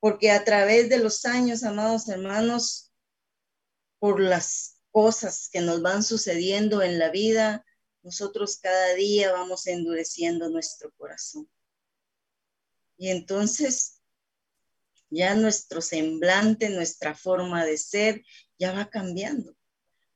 Porque 0.00 0.32
a 0.32 0.44
través 0.44 0.90
de 0.90 0.98
los 0.98 1.24
años, 1.24 1.62
amados 1.62 2.10
hermanos, 2.10 2.92
por 3.98 4.20
las 4.20 4.82
cosas 4.90 5.48
que 5.50 5.62
nos 5.62 5.80
van 5.80 6.02
sucediendo 6.02 6.82
en 6.82 6.98
la 6.98 7.08
vida, 7.08 7.64
nosotros 8.02 8.58
cada 8.58 8.94
día 8.94 9.32
vamos 9.32 9.66
endureciendo 9.66 10.48
nuestro 10.48 10.92
corazón. 10.92 11.48
Y 12.96 13.08
entonces 13.08 14.00
ya 15.12 15.34
nuestro 15.34 15.82
semblante, 15.82 16.70
nuestra 16.70 17.14
forma 17.14 17.66
de 17.66 17.76
ser, 17.76 18.24
ya 18.58 18.72
va 18.72 18.88
cambiando. 18.88 19.54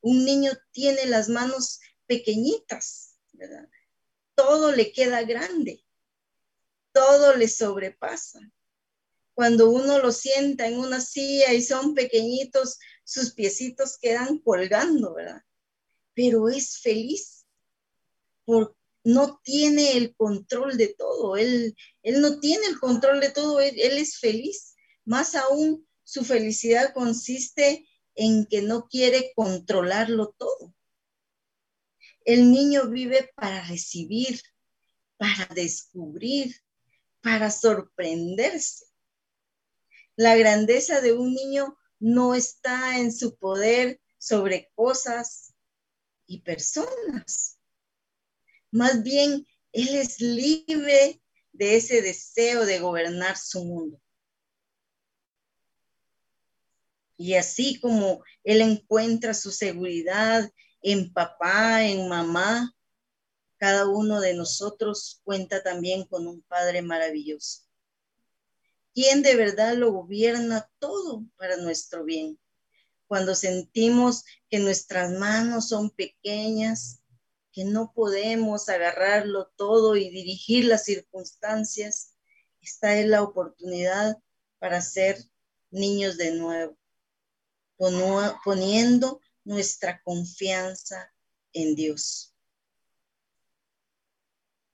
Un 0.01 0.25
niño 0.25 0.53
tiene 0.71 1.05
las 1.07 1.29
manos 1.29 1.81
pequeñitas, 2.07 3.19
¿verdad? 3.33 3.69
Todo 4.35 4.73
le 4.73 4.93
queda 4.93 5.23
grande, 5.23 5.85
todo 6.93 7.37
le 7.37 7.47
sobrepasa. 7.49 8.41
Cuando 9.35 9.69
uno 9.69 9.99
lo 9.99 10.13
sienta 10.13 10.67
en 10.67 10.79
una 10.79 11.01
silla 11.01 11.53
y 11.53 11.61
son 11.61 11.95
pequeñitos, 11.95 12.79
sus 13.05 13.35
piecitos 13.35 13.99
quedan 13.99 14.39
colgando, 14.39 15.13
¿verdad? 15.13 15.43
Pero 16.15 16.49
es 16.49 16.79
feliz, 16.79 17.36
no 19.05 19.41
tiene 19.43 19.97
el 19.97 20.15
control 20.15 20.77
de 20.77 20.89
todo, 20.89 21.37
él, 21.37 21.77
él 22.03 22.21
no 22.21 22.41
tiene 22.41 22.67
el 22.67 22.79
control 22.79 23.21
de 23.21 23.31
todo, 23.31 23.61
él 23.61 23.75
es 23.77 24.19
feliz. 24.19 24.75
Más 25.05 25.35
aún, 25.35 25.87
su 26.03 26.25
felicidad 26.25 26.93
consiste 26.95 27.87
en 28.15 28.47
que 28.47 28.63
no 28.63 28.89
quiere 28.89 29.33
controlarlo 29.35 30.35
todo. 30.39 30.75
El 32.25 32.51
niño 32.51 32.89
vive 32.89 33.31
para 33.37 33.65
recibir, 33.67 34.41
para 35.17 35.47
descubrir, 35.55 36.57
para 37.23 37.51
sorprenderse. 37.51 38.87
La 40.17 40.37
grandeza 40.37 41.01
de 41.01 41.13
un 41.13 41.35
niño 41.35 41.77
no 41.99 42.35
está 42.35 42.99
en 42.99 43.13
su 43.13 43.37
poder 43.37 44.01
sobre 44.19 44.71
cosas 44.75 45.55
y 46.27 46.41
personas. 46.41 47.56
Más 48.71 49.03
bien, 49.03 49.47
él 49.73 49.95
es 49.95 50.21
libre 50.21 51.21
de 51.53 51.77
ese 51.77 52.03
deseo 52.03 52.67
de 52.67 52.79
gobernar 52.79 53.37
su 53.37 53.65
mundo. 53.65 54.01
Y 57.17 57.35
así 57.35 57.81
como 57.81 58.23
él 58.45 58.61
encuentra 58.61 59.33
su 59.33 59.51
seguridad 59.51 60.51
en 60.83 61.13
papá, 61.13 61.85
en 61.85 62.09
mamá, 62.09 62.75
cada 63.57 63.89
uno 63.89 64.21
de 64.21 64.35
nosotros 64.35 65.21
cuenta 65.25 65.63
también 65.63 66.05
con 66.05 66.27
un 66.27 66.43
Padre 66.43 66.83
maravilloso 66.83 67.67
quien 68.97 69.23
de 69.23 69.37
verdad 69.37 69.75
lo 69.75 69.93
gobierna 69.93 70.71
todo 70.79 71.27
para 71.37 71.59
nuestro 71.59 72.03
bien. 72.03 72.41
Cuando 73.07 73.35
sentimos 73.35 74.25
que 74.49 74.59
nuestras 74.59 75.13
manos 75.13 75.69
son 75.69 75.91
pequeñas, 75.91 77.03
que 77.57 77.65
no 77.65 77.93
podemos 77.93 78.69
agarrarlo 78.69 79.49
todo 79.57 79.97
y 79.97 80.11
dirigir 80.11 80.67
las 80.67 80.85
circunstancias, 80.85 82.15
esta 82.61 82.97
es 82.99 83.07
la 83.07 83.23
oportunidad 83.23 84.19
para 84.59 84.81
ser 84.83 85.19
niños 85.71 86.19
de 86.19 86.35
nuevo, 86.35 86.77
poniendo 88.45 89.21
nuestra 89.43 90.03
confianza 90.03 91.11
en 91.55 91.75
Dios. 91.75 92.35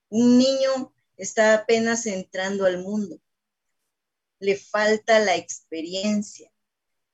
Un 0.08 0.36
niño 0.36 0.92
está 1.16 1.54
apenas 1.54 2.04
entrando 2.06 2.66
al 2.66 2.82
mundo 2.82 3.22
le 4.42 4.56
falta 4.56 5.20
la 5.20 5.36
experiencia. 5.36 6.50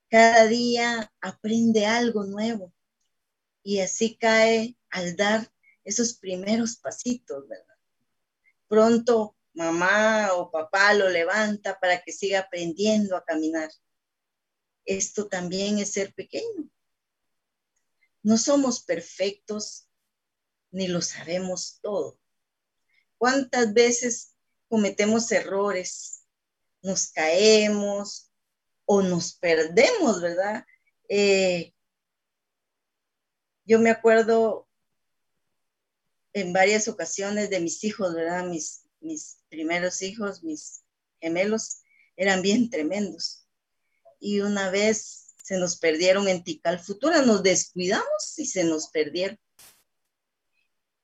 Cada 0.08 0.46
día 0.46 1.12
aprende 1.20 1.84
algo 1.84 2.24
nuevo 2.24 2.72
y 3.62 3.80
así 3.80 4.16
cae 4.16 4.78
al 4.88 5.14
dar 5.14 5.52
esos 5.88 6.12
primeros 6.12 6.76
pasitos, 6.76 7.48
¿verdad? 7.48 7.76
Pronto 8.68 9.36
mamá 9.54 10.34
o 10.34 10.50
papá 10.50 10.92
lo 10.92 11.08
levanta 11.08 11.80
para 11.80 12.02
que 12.02 12.12
siga 12.12 12.40
aprendiendo 12.40 13.16
a 13.16 13.24
caminar. 13.24 13.70
Esto 14.84 15.28
también 15.28 15.78
es 15.78 15.92
ser 15.92 16.12
pequeño. 16.12 16.68
No 18.22 18.36
somos 18.36 18.84
perfectos 18.84 19.88
ni 20.70 20.88
lo 20.88 21.00
sabemos 21.00 21.78
todo. 21.80 22.18
¿Cuántas 23.16 23.72
veces 23.72 24.34
cometemos 24.68 25.32
errores 25.32 26.26
nos 26.82 27.10
caemos 27.12 28.30
o 28.84 29.00
nos 29.00 29.32
perdemos, 29.32 30.20
¿verdad? 30.20 30.66
Eh, 31.08 31.72
yo 33.64 33.78
me 33.78 33.90
acuerdo 33.90 34.67
en 36.32 36.52
varias 36.52 36.88
ocasiones 36.88 37.50
de 37.50 37.60
mis 37.60 37.82
hijos, 37.84 38.14
¿verdad? 38.14 38.44
Mis, 38.44 38.82
mis 39.00 39.38
primeros 39.48 40.02
hijos, 40.02 40.42
mis 40.42 40.82
gemelos, 41.20 41.82
eran 42.16 42.42
bien 42.42 42.70
tremendos. 42.70 43.46
Y 44.20 44.40
una 44.40 44.70
vez 44.70 45.34
se 45.42 45.58
nos 45.58 45.78
perdieron 45.78 46.28
en 46.28 46.44
Tical 46.44 46.78
Futura, 46.78 47.22
nos 47.22 47.42
descuidamos 47.42 48.38
y 48.38 48.46
se 48.46 48.64
nos 48.64 48.88
perdieron 48.88 49.38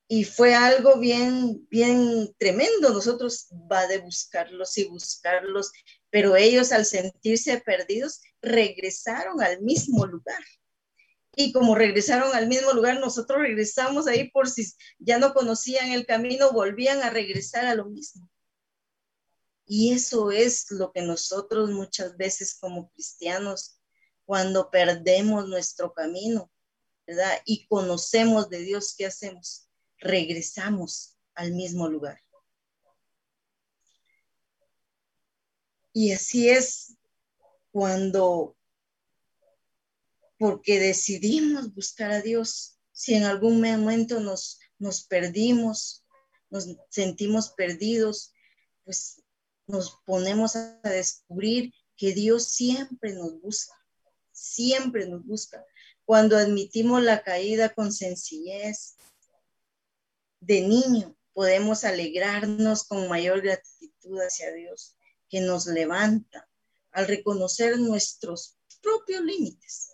y 0.09 0.25
fue 0.25 0.55
algo 0.55 0.99
bien, 0.99 1.67
bien 1.71 2.35
tremendo. 2.39 2.91
Nosotros 2.91 3.49
va 3.71 3.87
de 3.87 3.99
buscarlos 3.99 4.77
y 4.79 4.85
buscarlos, 4.85 5.73
pero 6.11 6.37
ellos 6.37 6.73
al 6.73 6.85
sentirse 6.85 7.61
perdidos 7.61 8.21
regresaron 8.43 9.43
al 9.43 9.61
mismo 9.63 10.07
lugar. 10.07 10.43
Y 11.37 11.53
como 11.53 11.75
regresaron 11.75 12.35
al 12.35 12.49
mismo 12.49 12.73
lugar, 12.73 13.01
nosotros 13.01 13.41
regresamos 13.41 14.07
ahí 14.07 14.31
por 14.31 14.49
si 14.49 14.73
ya 14.99 15.19
no 15.19 15.35
conocían 15.35 15.91
el 15.91 16.07
camino, 16.07 16.53
volvían 16.53 17.03
a 17.03 17.11
regresar 17.11 17.67
a 17.67 17.75
lo 17.75 17.87
mismo. 17.87 18.29
Y 19.67 19.93
eso 19.93 20.31
es 20.31 20.71
lo 20.71 20.93
que 20.93 21.03
nosotros 21.03 21.71
muchas 21.71 22.17
veces 22.17 22.57
como 22.59 22.91
cristianos, 22.91 23.81
cuando 24.27 24.71
perdemos 24.71 25.49
nuestro 25.49 25.93
camino, 25.93 26.51
¿verdad? 27.07 27.33
Y 27.45 27.67
conocemos 27.67 28.49
de 28.49 28.59
Dios, 28.59 28.95
¿qué 28.97 29.07
hacemos? 29.07 29.65
regresamos 30.05 31.17
al 31.35 31.53
mismo 31.53 31.89
lugar. 31.89 32.21
Y 35.93 36.13
así 36.13 36.49
es 36.49 36.97
cuando, 37.71 38.57
porque 40.39 40.79
decidimos 40.79 41.75
buscar 41.75 42.11
a 42.11 42.23
Dios, 42.23 42.79
si 42.93 43.15
en 43.15 43.25
algún 43.25 43.61
momento 43.61 44.21
nos, 44.21 44.59
nos 44.79 45.05
perdimos, 45.05 46.05
nos 46.51 46.69
sentimos 46.91 47.51
perdidos, 47.51 48.33
pues 48.85 49.23
nos 49.67 49.99
ponemos 50.05 50.57
a 50.57 50.79
descubrir 50.83 51.73
que 51.97 52.13
Dios 52.13 52.49
siempre 52.49 53.15
nos 53.15 53.41
busca, 53.41 53.75
siempre 54.33 55.07
nos 55.07 55.25
busca. 55.25 55.65
Cuando 56.05 56.37
admitimos 56.37 57.03
la 57.03 57.23
caída 57.23 57.73
con 57.75 57.93
sencillez, 57.93 58.97
de 60.41 60.61
niño 60.61 61.17
podemos 61.33 61.85
alegrarnos 61.85 62.85
con 62.85 63.09
mayor 63.09 63.41
gratitud 63.41 64.19
hacia 64.21 64.53
Dios, 64.53 64.97
que 65.29 65.41
nos 65.41 65.67
levanta 65.67 66.49
al 66.93 67.09
reconocer 67.09 67.79
nuestros 67.79 68.57
propios 68.83 69.25
límites. 69.25 69.94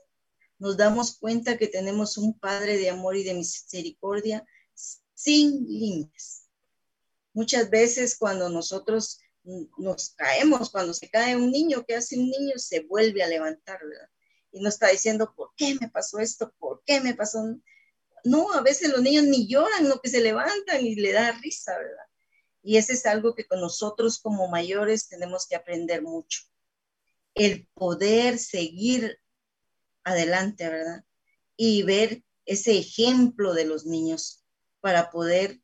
Nos 0.61 0.77
damos 0.77 1.17
cuenta 1.17 1.57
que 1.57 1.69
tenemos 1.69 2.19
un 2.19 2.39
Padre 2.39 2.77
de 2.77 2.91
amor 2.91 3.17
y 3.17 3.25
de 3.25 3.33
misericordia 3.33 4.47
sin 5.15 5.67
límites. 5.67 6.49
Muchas 7.33 7.71
veces 7.71 8.17
cuando 8.17 8.51
nosotros 8.51 9.21
nos 9.79 10.11
caemos, 10.11 10.69
cuando 10.69 10.93
se 10.93 11.09
cae 11.09 11.35
un 11.35 11.51
niño, 11.51 11.85
¿qué 11.89 11.97
hace 11.97 12.19
un 12.19 12.29
niño? 12.29 12.59
Se 12.59 12.81
vuelve 12.81 13.23
a 13.23 13.29
levantar, 13.29 13.81
¿verdad? 13.83 14.09
Y 14.53 14.61
nos 14.61 14.75
está 14.75 14.89
diciendo, 14.89 15.33
¿por 15.35 15.51
qué 15.57 15.77
me 15.81 15.89
pasó 15.89 16.19
esto? 16.19 16.53
¿Por 16.59 16.83
qué 16.85 17.01
me 17.01 17.15
pasó? 17.15 17.43
No, 18.25 18.53
a 18.53 18.61
veces 18.61 18.91
los 18.91 19.01
niños 19.01 19.25
ni 19.25 19.49
lloran, 19.49 19.89
no 19.89 19.99
que 20.03 20.11
se 20.11 20.21
levantan 20.21 20.85
y 20.85 20.95
le 20.95 21.13
da 21.13 21.33
risa, 21.41 21.77
¿verdad? 21.79 22.05
Y 22.63 22.77
ese 22.77 22.93
es 22.93 23.07
algo 23.07 23.35
que 23.35 23.47
con 23.47 23.63
nosotros 23.63 24.19
como 24.21 24.49
mayores 24.49 25.09
tenemos 25.09 25.47
que 25.47 25.57
aprender 25.57 26.03
mucho. 26.03 26.43
El 27.35 27.67
poder 27.73 28.39
seguir 28.39 29.19
adelante, 30.05 30.69
¿verdad? 30.69 31.05
Y 31.57 31.83
ver 31.83 32.23
ese 32.47 32.79
ejemplo 32.79 33.55
de 33.55 33.65
los 33.65 33.87
niños 33.87 34.45
para 34.81 35.11
poder 35.11 35.61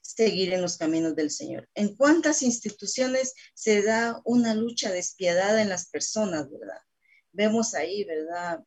seguir 0.00 0.52
en 0.52 0.62
los 0.62 0.76
caminos 0.76 1.14
del 1.14 1.30
Señor. 1.30 1.68
¿En 1.74 1.94
cuántas 1.94 2.42
instituciones 2.42 3.34
se 3.54 3.82
da 3.82 4.20
una 4.24 4.54
lucha 4.54 4.90
despiadada 4.90 5.62
en 5.62 5.68
las 5.68 5.88
personas, 5.88 6.50
verdad? 6.50 6.80
Vemos 7.32 7.74
ahí, 7.74 8.04
¿verdad? 8.04 8.64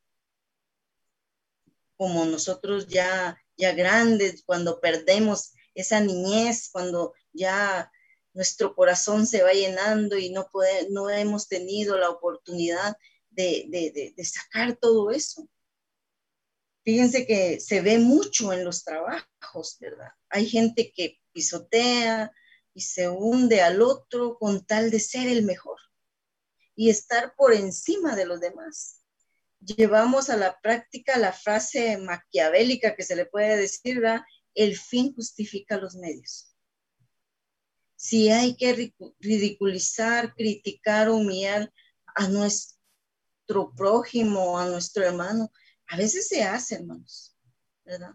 como 1.98 2.26
nosotros 2.26 2.88
ya, 2.88 3.42
ya 3.58 3.74
grandes, 3.74 4.44
cuando 4.46 4.80
perdemos 4.82 5.54
esa 5.74 6.00
niñez, 6.00 6.70
cuando 6.70 7.14
ya 7.32 7.90
nuestro 8.34 8.76
corazón 8.76 9.26
se 9.28 9.44
va 9.44 9.54
llenando 9.54 10.18
y 10.18 10.30
no, 10.30 10.50
no 10.90 11.10
hemos 11.10 11.48
tenido 11.48 11.98
la 11.98 12.10
oportunidad 12.10 12.98
de, 13.34 13.66
de, 13.70 14.14
de 14.16 14.26
sacar 14.26 14.76
todo 14.76 15.12
eso. 15.12 15.48
Fíjense 16.84 17.26
que 17.26 17.60
se 17.60 17.82
ve 17.82 17.98
mucho 17.98 18.52
en 18.52 18.66
los 18.66 18.84
trabajos, 18.84 19.78
¿verdad? 19.80 20.10
Hay 20.30 20.50
gente 20.50 20.92
que 20.94 21.20
pisotea 21.32 22.32
y 22.74 22.82
se 22.82 23.08
hunde 23.08 23.62
al 23.62 23.82
otro 23.82 24.38
con 24.38 24.66
tal 24.66 24.92
de 24.92 25.00
ser 25.00 25.28
el 25.28 25.44
mejor 25.44 25.78
y 26.76 26.90
estar 26.90 27.36
por 27.36 27.54
encima 27.54 28.16
de 28.16 28.26
los 28.26 28.42
demás. 28.42 29.02
Llevamos 29.60 30.30
a 30.30 30.36
la 30.36 30.60
práctica 30.60 31.18
la 31.18 31.32
frase 31.32 31.98
maquiavélica 31.98 32.96
que 32.96 33.04
se 33.04 33.16
le 33.16 33.26
puede 33.26 33.56
decir, 33.56 34.02
¿verdad? 34.02 34.22
El 34.54 34.78
fin 34.78 35.14
justifica 35.16 35.78
los 35.78 35.96
medios. 35.96 36.54
Si 37.96 38.30
hay 38.30 38.58
que 38.58 38.94
ridiculizar, 39.20 40.34
criticar, 40.36 41.10
humillar 41.10 41.72
a 42.16 42.28
nuestro 42.28 42.78
prójimo, 43.76 44.58
a 44.58 44.68
nuestro 44.68 45.04
hermano, 45.04 45.52
a 45.88 45.98
veces 45.98 46.28
se 46.28 46.44
hace, 46.44 46.76
hermanos, 46.76 47.36
¿verdad? 47.84 48.14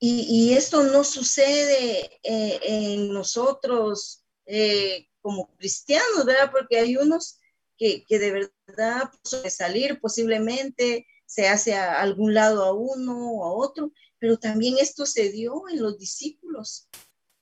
Y, 0.00 0.52
esto 0.52 0.84
no 0.84 1.02
sucede 1.02 2.20
eh, 2.22 2.60
en 2.62 3.12
nosotros 3.12 4.24
eh, 4.46 5.08
como 5.20 5.54
cristianos, 5.56 6.24
¿verdad? 6.24 6.52
Porque 6.52 6.78
hay 6.78 6.96
unos 6.96 7.40
que, 7.76 8.04
de 8.08 8.48
verdad 8.66 9.10
puede 9.28 9.50
salir 9.50 10.00
posiblemente, 10.00 11.06
se 11.26 11.48
hace 11.48 11.74
a 11.74 12.00
algún 12.00 12.32
lado 12.32 12.64
a 12.64 12.72
uno 12.72 13.32
o 13.32 13.44
a 13.44 13.52
otro, 13.52 13.92
pero 14.18 14.38
también 14.38 14.76
esto 14.78 15.04
se 15.04 15.30
dio 15.30 15.68
en 15.68 15.82
los 15.82 15.98
discípulos, 15.98 16.88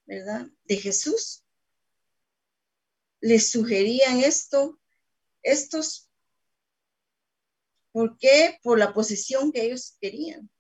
¿verdad? 0.06 0.46
De 0.64 0.76
Jesús. 0.76 1.44
Les 3.20 3.50
sugerían 3.50 4.20
esto, 4.20 4.78
estos, 5.52 6.10
¿por 7.92 8.18
qué? 8.18 8.58
Por 8.62 8.78
la 8.78 8.92
posesión 8.92 9.52
que 9.52 9.62
ellos 9.62 9.96
querían 10.00 10.50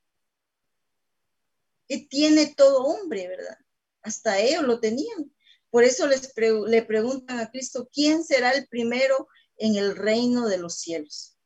que 1.86 1.98
tiene 1.98 2.54
todo 2.54 2.84
hombre, 2.84 3.28
¿verdad? 3.28 3.58
Hasta 4.02 4.38
ellos 4.38 4.62
lo 4.64 4.80
tenían. 4.80 5.32
Por 5.70 5.84
eso 5.84 6.06
les 6.06 6.32
le 6.36 6.82
preguntan 6.82 7.38
a 7.38 7.50
Cristo, 7.50 7.88
¿quién 7.92 8.24
será 8.24 8.52
el 8.52 8.66
primero 8.68 9.28
en 9.56 9.76
el 9.76 9.96
reino 9.96 10.48
de 10.48 10.58
los 10.58 10.76
cielos? 10.76 11.36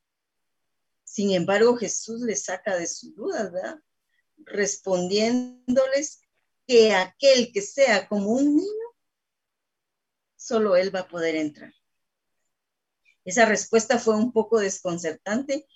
Sin 1.04 1.32
embargo, 1.32 1.76
Jesús 1.76 2.20
les 2.22 2.44
saca 2.44 2.76
de 2.76 2.86
sus 2.86 3.14
dudas, 3.14 3.50
¿verdad? 3.50 3.80
Respondiéndoles 4.38 6.20
que 6.66 6.92
aquel 6.92 7.52
que 7.52 7.62
sea 7.62 8.08
como 8.08 8.30
un 8.30 8.56
niño, 8.56 8.86
solo 10.36 10.76
él 10.76 10.94
va 10.94 11.00
a 11.00 11.08
poder 11.08 11.34
entrar. 11.34 11.74
Esa 13.24 13.44
respuesta 13.44 13.98
fue 13.98 14.16
un 14.16 14.32
poco 14.32 14.58
desconcertante 14.58 15.66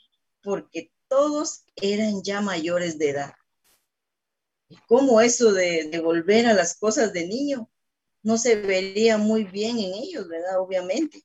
porque 0.42 0.92
todos 1.09 1.64
eran 1.76 2.22
ya 2.22 2.40
mayores 2.40 2.99
de 2.99 3.11
edad 3.11 3.34
cómo 4.86 5.20
eso 5.20 5.53
de, 5.53 5.88
de, 5.90 6.01
volver 6.01 6.47
a 6.47 6.55
las 6.55 6.76
cosas 6.76 7.12
de 7.12 7.26
niño 7.26 7.70
no 8.22 8.38
se 8.38 8.57
vería 8.57 9.18
muy 9.18 9.45
bien 9.45 9.78
en 9.78 9.95
ellos, 9.95 10.28
¿verdad? 10.28 10.61
Obviamente. 10.61 11.22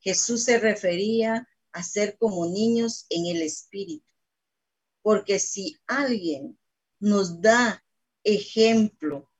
Jesús 0.00 0.44
se 0.44 0.58
refería 0.58 1.46
a 1.72 1.82
ser 1.82 2.16
como 2.16 2.46
niños 2.46 3.06
en 3.10 3.26
el 3.26 3.42
espíritu. 3.42 4.06
Porque 5.02 5.38
si 5.38 5.76
alguien 5.86 6.58
nos 6.98 7.40
da 7.40 7.84
ejemplo 8.24 9.30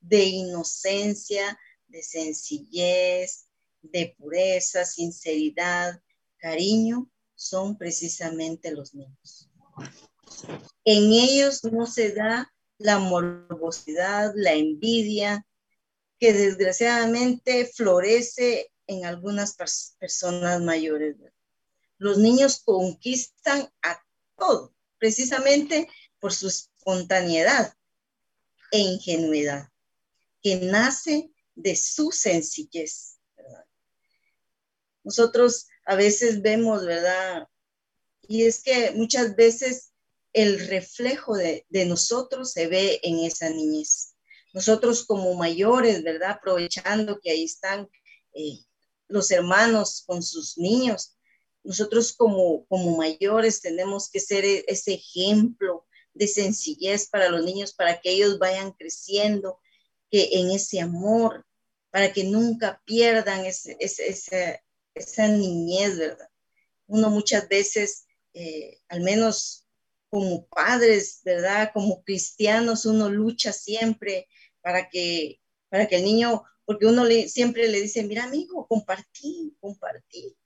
de 0.00 0.24
inocencia, 0.24 1.58
de 1.86 2.02
sencillez, 2.02 3.46
de 3.92 4.14
pureza, 4.18 4.84
sinceridad, 4.84 6.00
cariño, 6.38 7.10
son 7.34 7.76
precisamente 7.76 8.72
los 8.72 8.94
niños. 8.94 9.50
En 10.84 11.12
ellos 11.12 11.64
no 11.64 11.86
se 11.86 12.12
da 12.12 12.52
la 12.78 12.98
morbosidad, 12.98 14.32
la 14.34 14.52
envidia, 14.52 15.46
que 16.18 16.32
desgraciadamente 16.32 17.66
florece 17.66 18.70
en 18.86 19.04
algunas 19.04 19.56
personas 19.98 20.60
mayores. 20.60 21.16
Los 21.98 22.18
niños 22.18 22.60
conquistan 22.64 23.70
a 23.82 24.02
todo, 24.36 24.74
precisamente 24.98 25.88
por 26.20 26.32
su 26.32 26.48
espontaneidad 26.48 27.74
e 28.70 28.78
ingenuidad, 28.78 29.70
que 30.42 30.56
nace 30.56 31.30
de 31.54 31.76
su 31.76 32.10
sencillez. 32.10 33.13
Nosotros 35.04 35.68
a 35.86 35.94
veces 35.94 36.42
vemos, 36.42 36.84
¿verdad? 36.84 37.46
Y 38.26 38.44
es 38.44 38.62
que 38.62 38.90
muchas 38.92 39.36
veces 39.36 39.92
el 40.32 40.66
reflejo 40.66 41.36
de, 41.36 41.64
nosotros 41.86 42.52
se 42.52 42.66
ve 42.66 43.00
en 43.02 43.20
esa 43.20 43.50
niñez. 43.50 44.14
Nosotros 44.52 45.04
como 45.04 45.34
mayores, 45.34 46.02
¿verdad? 46.02 46.32
Aprovechando 46.32 47.20
que 47.20 47.30
ahí 47.30 47.44
están 47.44 47.88
eh, 48.34 48.58
los 49.08 49.30
hermanos 49.30 50.02
con 50.06 50.22
sus 50.22 50.58
niños, 50.58 51.16
nosotros 51.62 52.12
como, 52.12 52.66
como 52.66 52.96
mayores 52.96 53.60
tenemos 53.60 54.10
que 54.10 54.20
ser 54.20 54.44
e, 54.44 54.64
ese 54.68 54.94
ejemplo 54.94 55.86
de 56.12 56.28
sencillez 56.28 57.08
para 57.08 57.28
los 57.28 57.44
niños, 57.44 57.72
para 57.72 58.00
que 58.00 58.10
ellos 58.10 58.38
vayan 58.38 58.72
creciendo 58.72 59.60
que 60.10 60.28
en 60.32 60.50
ese 60.50 60.80
amor, 60.80 61.46
para 61.90 62.12
que 62.12 62.24
nunca 62.24 62.82
pierdan 62.84 63.46
ese, 63.46 64.62
esa 64.94 65.28
niñez, 65.28 65.98
¿verdad? 65.98 66.28
Uno 66.86 67.10
muchas 67.10 67.48
veces, 67.48 68.06
eh, 68.32 68.80
al 68.88 69.00
menos 69.00 69.66
como 70.10 70.46
padres, 70.46 71.20
¿verdad? 71.24 71.70
Como 71.72 72.04
cristianos, 72.04 72.86
uno 72.86 73.10
lucha 73.10 73.52
siempre 73.52 74.28
para 74.60 74.88
que, 74.88 75.40
para 75.68 75.88
que 75.88 75.96
el 75.96 76.04
niño, 76.04 76.44
porque 76.64 76.86
uno 76.86 77.04
le, 77.04 77.28
siempre 77.28 77.68
le 77.68 77.80
dice, 77.80 78.04
mira 78.04 78.24
amigo, 78.24 78.66
compartí, 78.66 79.56
compartí. 79.60 80.36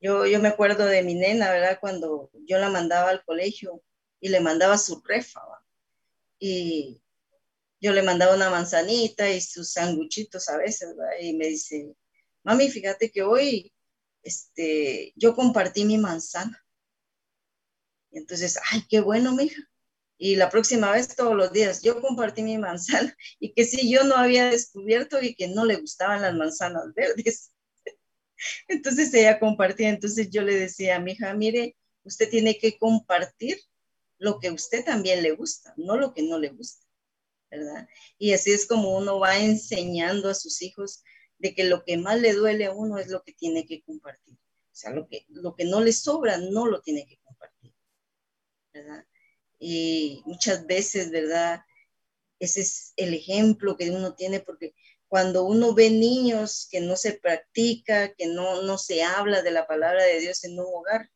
Yo, 0.00 0.26
yo 0.26 0.40
me 0.40 0.48
acuerdo 0.48 0.86
de 0.86 1.02
mi 1.02 1.14
nena, 1.14 1.50
¿verdad? 1.50 1.78
Cuando 1.80 2.30
yo 2.46 2.58
la 2.58 2.68
mandaba 2.68 3.10
al 3.10 3.24
colegio 3.24 3.82
y 4.20 4.28
le 4.28 4.40
mandaba 4.40 4.78
su 4.78 5.00
refa, 5.02 5.40
y 6.38 7.00
yo 7.80 7.92
le 7.92 8.02
mandaba 8.02 8.34
una 8.34 8.50
manzanita 8.50 9.30
y 9.30 9.40
sus 9.40 9.72
sanguchitos 9.72 10.48
a 10.48 10.58
veces, 10.58 10.96
¿verdad? 10.96 11.12
Y 11.20 11.32
me 11.34 11.46
dice, 11.48 11.94
mami, 12.46 12.70
fíjate 12.70 13.10
que 13.10 13.22
hoy, 13.22 13.72
este, 14.22 15.12
yo 15.16 15.34
compartí 15.34 15.84
mi 15.84 15.98
manzana 15.98 16.66
entonces, 18.16 18.58
ay, 18.72 18.82
qué 18.88 19.00
bueno, 19.00 19.34
mija. 19.34 19.62
Y 20.18 20.36
la 20.36 20.48
próxima 20.48 20.90
vez 20.90 21.14
todos 21.14 21.34
los 21.36 21.52
días 21.52 21.82
yo 21.82 22.00
compartí 22.00 22.42
mi 22.42 22.56
manzana 22.56 23.14
y 23.38 23.52
que 23.52 23.64
si 23.64 23.90
yo 23.90 24.04
no 24.04 24.16
había 24.16 24.50
descubierto 24.50 25.20
y 25.20 25.34
que 25.34 25.48
no 25.48 25.64
le 25.66 25.76
gustaban 25.76 26.22
las 26.22 26.34
manzanas 26.34 26.94
verdes. 26.94 27.52
Entonces 28.68 29.12
ella 29.12 29.38
compartía, 29.38 29.88
entonces 29.88 30.28
yo 30.30 30.42
le 30.42 30.54
decía 30.54 30.96
a 30.96 31.00
mi 31.00 31.12
hija, 31.12 31.32
mire, 31.32 31.76
usted 32.04 32.28
tiene 32.28 32.58
que 32.58 32.76
compartir 32.78 33.58
lo 34.18 34.38
que 34.40 34.50
usted 34.50 34.84
también 34.84 35.22
le 35.22 35.32
gusta, 35.32 35.72
no 35.78 35.96
lo 35.96 36.12
que 36.12 36.22
no 36.22 36.38
le 36.38 36.50
gusta, 36.50 36.84
¿verdad? 37.50 37.88
Y 38.18 38.34
así 38.34 38.52
es 38.52 38.66
como 38.66 38.94
uno 38.94 39.18
va 39.18 39.38
enseñando 39.38 40.28
a 40.28 40.34
sus 40.34 40.60
hijos 40.60 41.02
de 41.38 41.54
que 41.54 41.64
lo 41.64 41.84
que 41.84 41.96
más 41.96 42.20
le 42.20 42.32
duele 42.32 42.66
a 42.66 42.72
uno 42.72 42.98
es 42.98 43.08
lo 43.08 43.22
que 43.22 43.32
tiene 43.32 43.66
que 43.66 43.82
compartir. 43.82 44.34
O 44.34 44.78
sea, 44.78 44.90
lo 44.90 45.08
que, 45.08 45.24
lo 45.28 45.54
que 45.54 45.64
no 45.64 45.80
le 45.80 45.92
sobra 45.92 46.38
no 46.38 46.66
lo 46.66 46.80
tiene 46.82 47.06
que 47.06 47.18
compartir. 47.18 47.74
Y 49.58 50.22
muchas 50.26 50.66
veces, 50.66 51.10
¿verdad? 51.10 51.60
Ese 52.38 52.60
es 52.60 52.92
el 52.96 53.14
ejemplo 53.14 53.76
que 53.76 53.90
uno 53.90 54.14
tiene 54.14 54.40
porque 54.40 54.74
cuando 55.08 55.44
uno 55.44 55.72
ve 55.72 55.90
niños 55.90 56.68
que 56.70 56.80
no 56.80 56.96
se 56.96 57.14
practica, 57.14 58.12
que 58.14 58.26
no, 58.26 58.62
no 58.62 58.76
se 58.76 59.02
habla 59.02 59.42
de 59.42 59.50
la 59.50 59.66
palabra 59.66 60.04
de 60.04 60.20
Dios 60.20 60.44
en 60.44 60.58
un 60.58 60.66
hogar, 60.66 61.10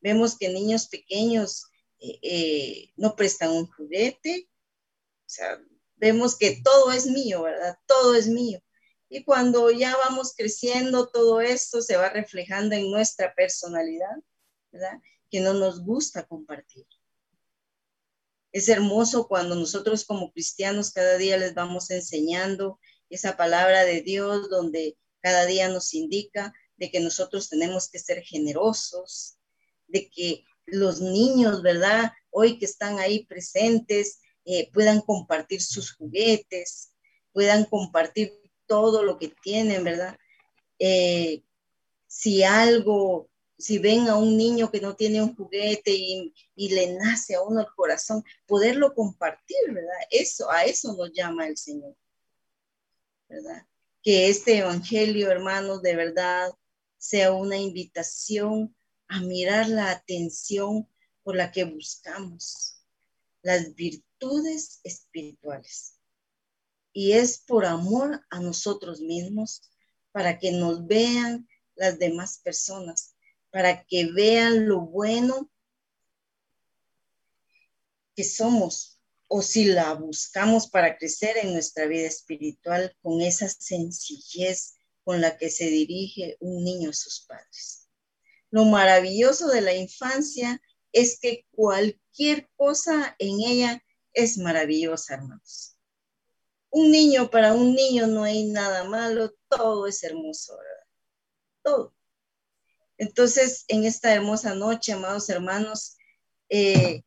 vemos 0.00 0.36
que 0.36 0.48
niños 0.48 0.88
pequeños 0.88 1.66
eh, 1.98 2.18
eh, 2.22 2.92
no 2.96 3.14
prestan 3.14 3.50
un 3.50 3.66
juguete, 3.66 4.48
o 5.26 5.28
sea, 5.28 5.60
vemos 5.96 6.36
que 6.36 6.60
todo 6.62 6.92
es 6.92 7.06
mío, 7.06 7.42
¿verdad? 7.42 7.78
Todo 7.86 8.14
es 8.14 8.26
mío. 8.26 8.60
Y 9.14 9.22
cuando 9.22 9.70
ya 9.70 9.96
vamos 9.96 10.34
creciendo, 10.36 11.06
todo 11.06 11.40
esto 11.40 11.80
se 11.80 11.96
va 11.96 12.08
reflejando 12.08 12.74
en 12.74 12.90
nuestra 12.90 13.32
personalidad, 13.32 14.16
¿verdad? 14.72 15.00
que 15.30 15.38
no 15.38 15.54
nos 15.54 15.84
gusta 15.84 16.26
compartir. 16.26 16.84
Es 18.50 18.68
hermoso 18.68 19.28
cuando 19.28 19.54
nosotros 19.54 20.04
como 20.04 20.32
cristianos 20.32 20.90
cada 20.90 21.16
día 21.16 21.36
les 21.36 21.54
vamos 21.54 21.92
enseñando 21.92 22.80
esa 23.08 23.36
palabra 23.36 23.84
de 23.84 24.02
Dios 24.02 24.50
donde 24.50 24.98
cada 25.20 25.46
día 25.46 25.68
nos 25.68 25.94
indica 25.94 26.52
de 26.76 26.90
que 26.90 26.98
nosotros 26.98 27.48
tenemos 27.48 27.88
que 27.88 28.00
ser 28.00 28.20
generosos, 28.24 29.38
de 29.86 30.10
que 30.10 30.42
los 30.66 31.00
niños, 31.00 31.62
¿verdad? 31.62 32.10
Hoy 32.30 32.58
que 32.58 32.64
están 32.64 32.98
ahí 32.98 33.26
presentes, 33.26 34.18
eh, 34.44 34.72
puedan 34.72 35.02
compartir 35.02 35.62
sus 35.62 35.92
juguetes, 35.92 36.90
puedan 37.32 37.64
compartir 37.66 38.43
todo 38.66 39.02
lo 39.02 39.18
que 39.18 39.28
tienen, 39.28 39.84
¿verdad? 39.84 40.16
Eh, 40.78 41.42
si 42.06 42.42
algo, 42.42 43.30
si 43.58 43.78
ven 43.78 44.08
a 44.08 44.16
un 44.16 44.36
niño 44.36 44.70
que 44.70 44.80
no 44.80 44.94
tiene 44.96 45.22
un 45.22 45.34
juguete 45.34 45.92
y, 45.92 46.34
y, 46.54 46.68
le 46.70 46.94
nace 46.94 47.34
a 47.34 47.42
uno 47.42 47.60
el 47.60 47.66
corazón, 47.74 48.22
poderlo 48.46 48.94
compartir, 48.94 49.72
¿verdad? 49.72 49.98
Eso, 50.10 50.50
a 50.50 50.64
eso 50.64 50.94
nos 50.94 51.12
llama 51.12 51.46
el 51.46 51.56
Señor, 51.56 51.96
¿verdad? 53.28 53.66
Que 54.02 54.28
este 54.28 54.58
evangelio, 54.58 55.30
hermanos, 55.30 55.82
de 55.82 55.96
verdad 55.96 56.52
sea 56.98 57.32
una 57.32 57.56
invitación 57.56 58.74
a 59.08 59.20
mirar 59.20 59.68
la 59.68 59.90
atención 59.90 60.88
por 61.22 61.36
la 61.36 61.52
que 61.52 61.64
buscamos 61.64 62.74
las 63.42 63.74
virtudes 63.74 64.80
espirituales. 64.84 65.98
Y 66.94 67.12
es 67.12 67.38
por 67.38 67.66
amor 67.66 68.24
a 68.30 68.40
nosotros 68.40 69.00
mismos, 69.00 69.70
para 70.12 70.38
que 70.38 70.52
nos 70.52 70.86
vean 70.86 71.46
las 71.74 71.98
demás 71.98 72.38
personas, 72.38 73.14
para 73.50 73.84
que 73.84 74.10
vean 74.12 74.66
lo 74.68 74.80
bueno 74.80 75.50
que 78.14 78.24
somos, 78.24 79.00
o 79.28 79.42
si 79.42 79.64
la 79.64 79.92
buscamos 79.94 80.68
para 80.68 80.96
crecer 80.96 81.36
en 81.38 81.52
nuestra 81.52 81.86
vida 81.86 82.06
espiritual 82.06 82.96
con 83.02 83.20
esa 83.20 83.48
sencillez 83.48 84.74
con 85.02 85.20
la 85.20 85.36
que 85.36 85.50
se 85.50 85.66
dirige 85.66 86.36
un 86.38 86.62
niño 86.62 86.90
a 86.90 86.94
sus 86.94 87.26
padres. 87.26 87.88
Lo 88.50 88.64
maravilloso 88.66 89.48
de 89.48 89.62
la 89.62 89.74
infancia 89.74 90.62
es 90.92 91.18
que 91.18 91.44
cualquier 91.50 92.48
cosa 92.56 93.16
en 93.18 93.40
ella 93.40 93.84
es 94.12 94.38
maravillosa, 94.38 95.14
hermanos. 95.14 95.73
Un 96.74 96.90
niño, 96.90 97.30
para 97.30 97.54
un 97.54 97.72
niño 97.72 98.08
no 98.08 98.24
hay 98.24 98.46
nada 98.46 98.82
malo, 98.82 99.32
todo 99.48 99.86
es 99.86 100.02
hermoso, 100.02 100.56
¿verdad? 100.56 100.86
Todo. 101.62 101.94
Entonces, 102.98 103.64
en 103.68 103.84
esta 103.84 104.12
hermosa 104.12 104.56
noche, 104.56 104.92
amados 104.92 105.28
hermanos, 105.28 105.96
eh, 106.48 107.04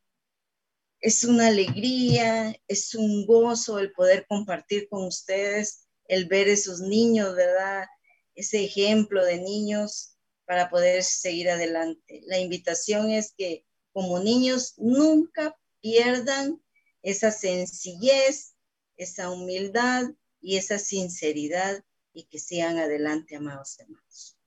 es 1.01 1.26
una 1.26 1.47
alegría, 1.47 2.55
es 2.70 2.95
un 2.95 3.26
gozo 3.26 3.80
el 3.80 3.91
poder 3.91 4.26
compartir 4.30 4.88
con 4.88 5.05
ustedes, 5.05 5.86
el 6.05 6.28
ver 6.28 6.47
esos 6.47 6.80
niños, 6.80 7.36
¿verdad? 7.36 7.88
Ese 8.36 8.63
ejemplo 8.63 9.26
de 9.26 9.41
niños 9.41 10.15
para 10.45 10.70
poder 10.70 11.03
seguir 11.03 11.49
adelante. 11.49 12.22
La 12.28 12.39
invitación 12.39 13.11
es 13.11 13.34
que 13.38 13.65
como 13.91 14.20
niños 14.20 14.76
nunca 14.78 15.59
pierdan 15.82 16.63
esa 17.01 17.32
sencillez, 17.32 18.53
esa 18.98 19.30
humildad 19.30 20.06
y 20.41 20.58
esa 20.58 20.80
sinceridad 20.80 21.84
y 22.14 22.24
que 22.26 22.39
sigan 22.39 22.78
adelante, 22.78 23.36
amados 23.36 23.80
hermanos. 23.80 24.38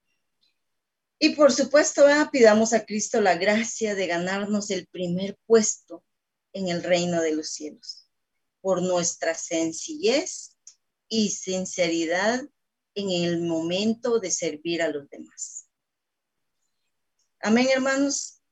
Y 1.19 1.31
por 1.31 1.53
supuesto, 1.53 2.07
pidamos 2.33 2.73
a 2.73 2.85
Cristo 2.85 3.21
la 3.21 3.37
gracia 3.37 3.95
de 3.95 4.07
ganarnos 4.07 4.71
el 4.71 4.87
primer 4.87 5.39
puesto 5.47 6.05
en 6.53 6.69
el 6.69 6.83
reino 6.83 7.21
de 7.21 7.35
los 7.35 7.51
cielos 7.51 8.09
por 8.61 8.83
nuestra 8.83 9.35
sencillez 9.35 10.57
y 11.09 11.31
sinceridad 11.31 12.43
en 12.95 13.11
el 13.11 13.41
momento 13.41 14.21
de 14.21 14.31
servir 14.31 14.83
a 14.83 14.89
los 14.89 15.09
demás. 15.09 15.69
Amén, 17.41 17.69
hermanos. 17.73 18.43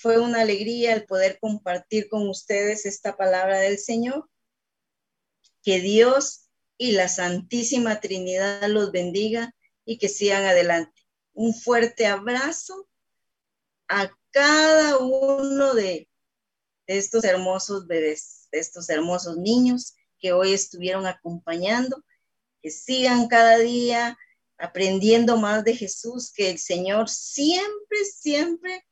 fue 0.00 0.18
una 0.18 0.40
alegría 0.40 0.94
el 0.94 1.06
poder 1.06 1.38
compartir 1.38 2.08
con 2.08 2.28
ustedes 2.28 2.86
esta 2.86 3.16
palabra 3.16 3.58
del 3.60 3.78
Señor. 3.78 4.28
Que 5.66 5.80
Dios 5.80 6.48
y 6.78 6.92
la 6.92 7.08
Santísima 7.08 8.00
Trinidad 8.00 8.68
los 8.68 8.92
bendiga 8.92 9.52
y 9.84 9.98
que 9.98 10.08
sigan 10.08 10.44
adelante. 10.44 11.02
Un 11.32 11.54
fuerte 11.54 12.06
abrazo 12.06 12.88
a 13.88 14.16
cada 14.30 14.96
uno 14.98 15.74
de, 15.74 16.08
estos 16.86 17.24
hermosos 17.24 17.88
bebés, 17.88 18.46
de 18.52 18.60
estos 18.60 18.88
hermosos 18.90 19.38
niños 19.38 19.96
que 20.20 20.32
hoy 20.32 20.52
estuvieron 20.52 21.04
acompañando. 21.04 22.00
Que 22.62 22.70
sigan 22.70 23.26
cada 23.26 23.58
día 23.58 24.16
aprendiendo 24.58 25.36
más 25.36 25.64
de 25.64 25.74
Jesús, 25.74 26.32
que 26.32 26.48
el 26.48 26.60
Señor 26.60 27.08
siempre, 27.08 28.04
siempre 28.04 28.86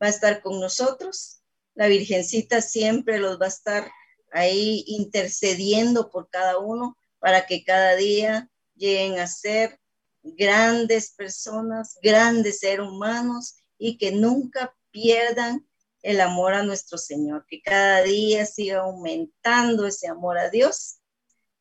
va 0.00 0.06
a 0.06 0.10
estar 0.10 0.42
con 0.42 0.60
nosotros. 0.60 1.40
La 1.74 1.88
Virgencita 1.88 2.60
siempre 2.60 3.18
los 3.18 3.40
va 3.40 3.46
a 3.46 3.48
estar 3.48 3.90
ahí 4.34 4.84
intercediendo 4.88 6.10
por 6.10 6.28
cada 6.28 6.58
uno 6.58 6.98
para 7.20 7.46
que 7.46 7.64
cada 7.64 7.94
día 7.94 8.50
lleguen 8.74 9.20
a 9.20 9.28
ser 9.28 9.80
grandes 10.22 11.12
personas, 11.12 11.96
grandes 12.02 12.58
seres 12.58 12.86
humanos 12.86 13.54
y 13.78 13.96
que 13.96 14.10
nunca 14.10 14.76
pierdan 14.90 15.66
el 16.02 16.20
amor 16.20 16.52
a 16.54 16.64
nuestro 16.64 16.98
Señor, 16.98 17.46
que 17.48 17.62
cada 17.62 18.02
día 18.02 18.44
siga 18.44 18.80
aumentando 18.80 19.86
ese 19.86 20.08
amor 20.08 20.36
a 20.36 20.50
Dios 20.50 20.98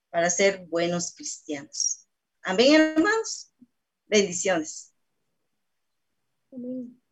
para 0.10 0.30
ser 0.30 0.66
buenos 0.66 1.14
cristianos. 1.14 2.08
Amén, 2.42 2.74
hermanos. 2.74 3.54
Bendiciones. 4.08 4.92
Amén. 6.52 7.03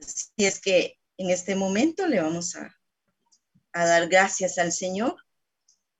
Así 0.00 0.32
es 0.38 0.60
que 0.60 0.98
en 1.18 1.30
este 1.30 1.54
momento 1.54 2.06
le 2.06 2.20
vamos 2.20 2.56
a, 2.56 2.72
dar 3.72 4.08
gracias 4.08 4.56
al 4.56 4.72
Señor 4.72 5.16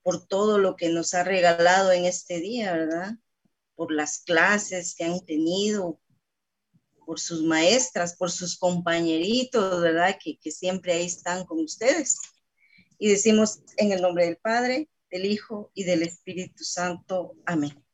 por 0.03 0.27
todo 0.27 0.57
lo 0.57 0.77
que 0.77 0.89
nos 0.89 1.13
ha 1.13 1.25
regalado 1.25 1.93
en 1.93 2.07
este 2.07 2.41
día, 2.41 2.73
¿verdad? 2.73 3.13
Por 3.75 3.93
las 3.93 4.21
clases 4.21 4.95
que 4.95 5.05
han 5.05 5.21
tenido, 5.27 6.01
por 7.05 7.21
sus 7.21 7.43
maestras, 7.43 8.17
por 8.17 8.31
sus 8.31 8.57
compañeritos, 8.57 9.83
¿verdad? 9.83 10.17
Que 10.23 10.51
siempre 10.51 10.95
ahí 10.95 11.05
están 11.05 11.45
con 11.45 11.61
ustedes. 11.61 12.17
Y 12.99 13.09
decimos 13.09 13.61
en 13.77 13.93
el 13.93 14.01
nombre 14.01 14.25
del 14.25 14.39
Padre, 14.39 14.89
del 15.11 15.27
Hijo 15.27 15.71
y 15.75 15.85
del 15.85 16.03
Espíritu 16.03 16.65
Santo. 16.65 17.35
Amén. 17.45 17.86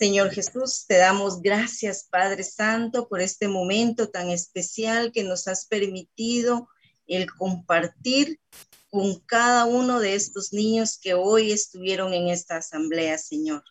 Señor 0.00 0.30
Jesús, 0.30 0.86
te 0.88 0.96
damos 0.96 1.42
gracias, 1.42 2.04
Padre 2.10 2.42
Santo, 2.42 3.06
por 3.06 3.20
este 3.20 3.48
momento 3.48 4.08
tan 4.08 4.30
especial 4.30 5.12
que 5.12 5.24
nos 5.24 5.46
has 5.46 5.66
permitido 5.66 6.70
el 7.06 7.30
compartir 7.30 8.40
con 8.88 9.20
cada 9.20 9.66
uno 9.66 10.00
de 10.00 10.14
estos 10.14 10.54
niños 10.54 10.98
que 10.98 11.12
hoy 11.12 11.52
estuvieron 11.52 12.14
en 12.14 12.28
esta 12.28 12.56
asamblea, 12.56 13.18
Señor. 13.18 13.62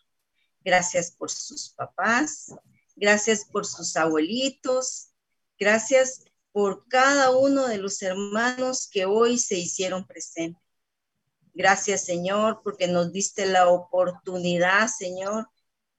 Gracias 0.60 1.10
por 1.10 1.32
sus 1.32 1.70
papás, 1.70 2.54
gracias 2.94 3.44
por 3.44 3.66
sus 3.66 3.96
abuelitos, 3.96 5.08
gracias 5.58 6.26
por 6.52 6.86
cada 6.86 7.36
uno 7.36 7.66
de 7.66 7.78
los 7.78 8.00
hermanos 8.02 8.88
que 8.88 9.04
hoy 9.04 9.36
se 9.36 9.58
hicieron 9.58 10.06
presentes. 10.06 10.62
Gracias, 11.54 12.04
Señor, 12.04 12.60
porque 12.62 12.86
nos 12.86 13.12
diste 13.12 13.46
la 13.46 13.68
oportunidad, 13.68 14.86
Señor, 14.86 15.48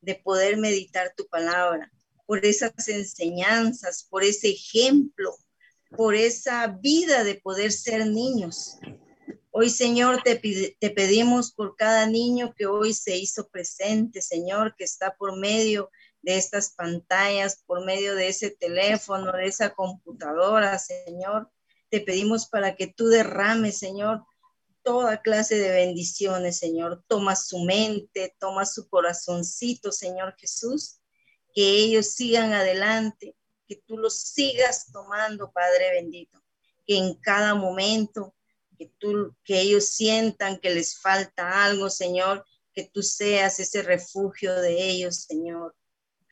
de 0.02 0.16
poder 0.16 0.58
meditar 0.58 1.14
tu 1.16 1.28
palabra, 1.28 1.92
por 2.26 2.46
esas 2.46 2.88
enseñanzas, 2.88 4.08
por 4.10 4.24
ese 4.24 4.50
ejemplo, 4.50 5.36
por 5.96 6.16
esa 6.16 6.68
vida 6.68 7.24
de 7.24 7.36
poder 7.36 7.72
ser 7.72 8.08
niños. 8.08 8.78
Hoy, 9.52 9.70
Señor, 9.70 10.24
te, 10.24 10.36
te, 10.80 10.90
pedimos 10.92 11.52
por 11.52 11.76
cada 11.76 12.06
niño 12.06 12.54
que 12.56 12.66
hoy 12.66 12.94
se 12.94 13.18
hizo 13.18 13.50
presente, 13.50 14.22
Señor, 14.22 14.76
que 14.78 14.86
está 14.86 15.16
por 15.18 15.38
medio 15.38 15.92
de 16.22 16.38
estas 16.38 16.72
pantallas, 16.72 17.62
por 17.66 17.86
medio 17.86 18.16
de 18.16 18.30
ese 18.30 18.52
teléfono, 18.52 19.34
de 19.34 19.48
esa 19.48 19.74
computadora, 19.74 20.80
Señor. 20.80 21.50
Te 21.90 22.00
pedimos 22.00 22.48
para 22.48 22.76
que 22.78 22.88
tú 22.88 23.08
derrames, 23.08 23.78
Señor, 23.78 24.24
toda 24.84 25.22
clase 25.22 25.58
de 25.58 25.72
bendiciones, 25.72 26.58
Señor. 26.58 27.04
Toma 27.08 27.36
su 27.36 27.60
mente, 27.60 28.36
toma 28.40 28.66
su 28.66 28.90
corazoncito, 28.90 29.92
Señor 29.92 30.36
Jesús. 30.38 31.00
Que 31.54 31.78
ellos 31.78 32.08
sigan 32.14 32.54
adelante, 32.54 33.36
que 33.68 33.76
tú 33.76 33.98
los 33.98 34.16
sigas 34.16 34.92
tomando, 34.92 35.52
Padre 35.52 35.92
bendito. 35.92 36.42
Que 36.88 36.98
en 36.98 37.16
cada 37.16 37.56
momento, 37.56 38.36
que, 38.78 38.92
tú, 39.00 39.36
que 39.44 39.62
ellos 39.62 39.86
sientan 39.90 40.60
que 40.60 40.70
les 40.70 40.98
falta 40.98 41.64
algo, 41.66 41.90
Señor, 41.90 42.46
que 42.74 42.86
tú 42.86 43.04
seas 43.04 43.60
ese 43.60 43.82
refugio 43.82 44.56
de 44.56 44.90
ellos, 44.90 45.24
Señor. 45.24 45.76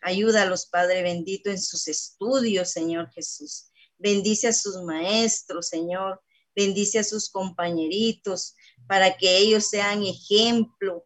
Ayúdalos, 0.02 0.66
Padre 0.68 1.04
bendito, 1.04 1.50
en 1.50 1.60
sus 1.60 1.88
estudios, 1.88 2.72
Señor 2.72 3.12
Jesús. 3.12 3.66
Bendice 3.98 4.48
a 4.48 4.54
sus 4.54 4.82
maestros, 4.84 5.68
Señor. 5.68 6.22
Bendice 6.56 7.00
a 7.00 7.04
sus 7.04 7.30
compañeritos. 7.30 8.56
para 8.88 9.18
que 9.18 9.38
ellos 9.38 9.66
sean 9.68 10.04
ejemplo, 10.04 11.06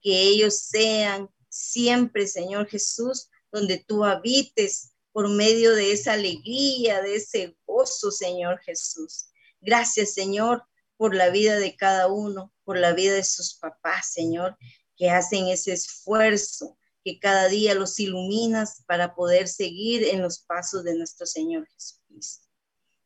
que 0.00 0.22
ellos 0.22 0.58
sean 0.58 1.30
siempre, 1.48 2.26
Señor 2.26 2.66
Jesús, 2.68 3.28
donde 3.52 3.78
tú 3.78 4.04
habites 4.04 4.92
por 5.12 5.28
medio 5.28 5.74
de 5.74 5.92
esa 5.92 6.14
alegría, 6.14 7.02
de 7.02 7.16
ese 7.16 7.56
gozo, 7.66 8.10
Señor 8.10 8.60
Jesús. 8.64 9.26
Gracias, 9.60 10.14
Señor, 10.14 10.64
por 10.96 11.14
la 11.14 11.30
vida 11.30 11.58
de 11.58 11.76
cada 11.76 12.08
uno, 12.08 12.52
por 12.64 12.78
la 12.78 12.92
vida 12.92 13.14
de 13.14 13.24
sus 13.24 13.54
papás, 13.54 14.12
Señor, 14.12 14.56
que 14.96 15.10
hacen 15.10 15.48
ese 15.48 15.72
esfuerzo, 15.72 16.78
que 17.04 17.18
cada 17.18 17.48
día 17.48 17.74
los 17.74 17.98
iluminas 18.00 18.82
para 18.86 19.14
poder 19.14 19.48
seguir 19.48 20.04
en 20.04 20.22
los 20.22 20.40
pasos 20.40 20.84
de 20.84 20.94
nuestro 20.94 21.26
Señor 21.26 21.68
Jesucristo. 21.68 22.48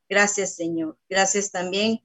Gracias, 0.08 0.54
Señor. 0.54 0.98
Gracias 1.08 1.50
también 1.50 2.00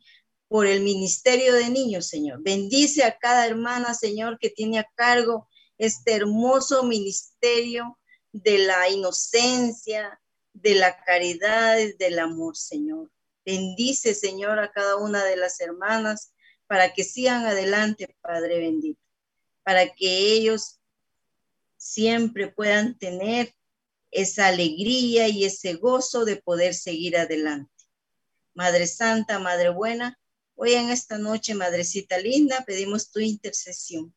por 0.47 0.67
el 0.67 0.81
ministerio 0.81 1.53
de 1.53 1.69
niños, 1.69 2.07
Señor. 2.07 2.41
Bendice 2.41 3.03
a 3.03 3.17
cada 3.17 3.47
hermana, 3.47 3.93
Señor, 3.93 4.37
que 4.39 4.49
tiene 4.49 4.79
a 4.79 4.89
cargo 4.95 5.47
este 5.77 6.13
hermoso 6.13 6.83
ministerio 6.83 7.97
de 8.31 8.59
la 8.59 8.89
inocencia, 8.89 10.19
de 10.53 10.75
la 10.75 11.03
caridad, 11.03 11.77
del 11.97 12.19
amor, 12.19 12.57
Señor. 12.57 13.09
Bendice, 13.45 14.13
Señor, 14.13 14.59
a 14.59 14.71
cada 14.71 14.97
una 14.97 15.23
de 15.23 15.37
las 15.37 15.59
hermanas 15.59 16.33
para 16.67 16.93
que 16.93 17.03
sigan 17.03 17.45
adelante, 17.45 18.15
Padre 18.21 18.59
bendito, 18.59 19.01
para 19.63 19.93
que 19.93 20.33
ellos 20.33 20.79
siempre 21.77 22.47
puedan 22.47 22.97
tener 22.97 23.55
esa 24.11 24.47
alegría 24.47 25.27
y 25.29 25.45
ese 25.45 25.73
gozo 25.73 26.25
de 26.25 26.37
poder 26.37 26.73
seguir 26.73 27.17
adelante. 27.17 27.80
Madre 28.53 28.87
Santa, 28.87 29.39
Madre 29.39 29.69
Buena, 29.69 30.19
hoy 30.55 30.73
en 30.73 30.89
esta 30.89 31.17
noche, 31.17 31.55
Madrecita 31.55 32.17
Linda, 32.17 32.63
pedimos 32.65 33.11
tu 33.11 33.19
intercesión 33.19 34.13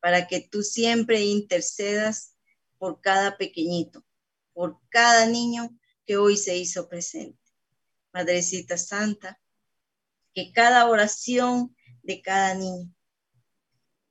para 0.00 0.26
que 0.26 0.40
tú 0.40 0.62
siempre 0.62 1.22
intercedas 1.22 2.34
por 2.78 3.00
cada 3.00 3.36
pequeñito, 3.36 4.04
por 4.52 4.78
cada 4.88 5.26
niño 5.26 5.70
que 6.06 6.16
hoy 6.16 6.36
se 6.36 6.56
hizo 6.56 6.88
presente. 6.88 7.38
Madrecita 8.12 8.76
Santa, 8.76 9.40
que 10.34 10.52
cada 10.52 10.88
oración 10.88 11.76
de 12.02 12.20
cada 12.22 12.54
niño, 12.54 12.92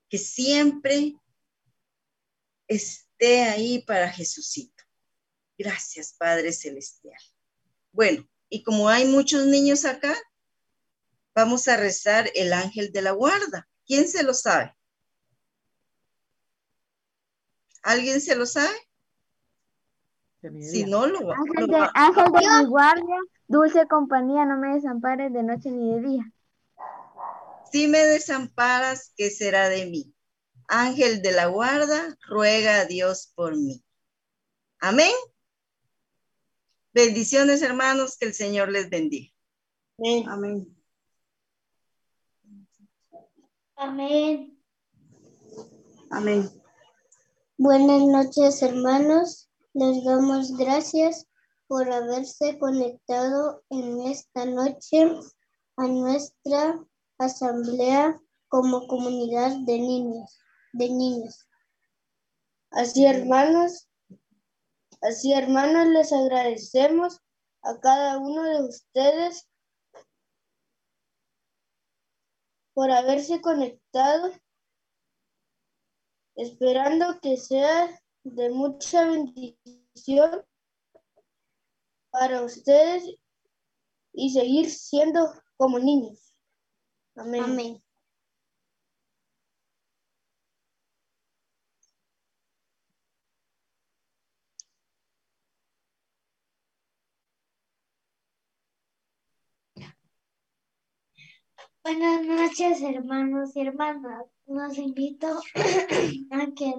que 0.09 0.17
siempre 0.17 1.15
esté 2.67 3.43
ahí 3.43 3.83
para 3.83 4.11
Jesucito. 4.11 4.83
Gracias, 5.57 6.13
Padre 6.17 6.53
Celestial. 6.53 7.19
Bueno, 7.91 8.27
y 8.49 8.63
como 8.63 8.89
hay 8.89 9.05
muchos 9.05 9.45
niños 9.45 9.85
acá, 9.85 10.15
vamos 11.35 11.67
a 11.67 11.77
rezar 11.77 12.29
el 12.35 12.51
ángel 12.53 12.91
de 12.91 13.01
la 13.01 13.11
guarda. 13.11 13.67
¿Quién 13.85 14.07
se 14.07 14.23
lo 14.23 14.33
sabe? 14.33 14.75
¿Alguien 17.83 18.19
se 18.19 18.35
lo 18.35 18.45
sabe? 18.45 18.75
Si 20.41 20.85
no, 20.85 21.05
lo, 21.05 21.33
ángel, 21.33 21.67
de, 21.67 21.89
ángel 21.93 22.31
de 22.31 22.39
mi 22.39 22.65
guardia, 22.65 23.17
dulce 23.47 23.87
compañía, 23.87 24.45
no 24.45 24.57
me 24.57 24.73
desampares 24.75 25.33
de 25.33 25.43
noche 25.43 25.69
ni 25.69 25.93
de 25.95 26.01
día. 26.01 26.31
Si 27.71 27.87
me 27.87 27.99
desamparas, 27.99 29.11
¿qué 29.17 29.29
será 29.29 29.67
de 29.67 29.85
mí? 29.87 30.13
Ángel 30.67 31.21
de 31.21 31.33
la 31.33 31.47
guarda, 31.47 32.17
ruega 32.27 32.79
a 32.79 32.85
Dios 32.85 33.33
por 33.35 33.57
mí. 33.57 33.83
Amén. 34.79 35.11
Bendiciones, 36.93 37.61
hermanos, 37.61 38.17
que 38.17 38.27
el 38.27 38.33
Señor 38.33 38.69
les 38.69 38.89
bendiga. 38.89 39.31
Amén. 40.27 40.75
Amén. 43.75 44.57
Amén. 46.11 46.49
Buenas 47.57 48.01
noches, 48.01 48.61
hermanos. 48.61 49.49
Les 49.73 50.03
damos 50.03 50.57
gracias 50.57 51.27
por 51.67 51.91
haberse 51.91 52.57
conectado 52.57 53.63
en 53.69 54.01
esta 54.07 54.45
noche 54.45 55.15
a 55.77 55.87
nuestra 55.87 56.83
asamblea 57.17 58.19
como 58.47 58.87
comunidad 58.87 59.55
de 59.65 59.77
niños 59.77 60.39
de 60.73 60.89
niños. 60.89 61.47
Así, 62.71 63.05
hermanos, 63.05 63.88
así, 65.01 65.33
hermanos, 65.33 65.87
les 65.87 66.11
agradecemos 66.13 67.19
a 67.61 67.79
cada 67.79 68.17
uno 68.17 68.43
de 68.43 68.63
ustedes 68.63 69.47
por 72.73 72.91
haberse 72.91 73.41
conectado, 73.41 74.31
esperando 76.35 77.19
que 77.19 77.35
sea 77.35 77.99
de 78.23 78.49
mucha 78.49 79.05
bendición 79.05 80.45
para 82.11 82.41
ustedes 82.41 83.15
y 84.13 84.29
seguir 84.31 84.69
siendo 84.69 85.33
como 85.57 85.79
niños. 85.79 86.33
Amén. 87.15 87.81
Buenas 101.91 102.23
noches, 102.23 102.83
hermanos 102.83 103.55
y 103.55 103.61
hermanas. 103.61 104.23
Nos 104.45 104.77
invito 104.77 105.27
a 106.29 106.45
que 106.55 106.71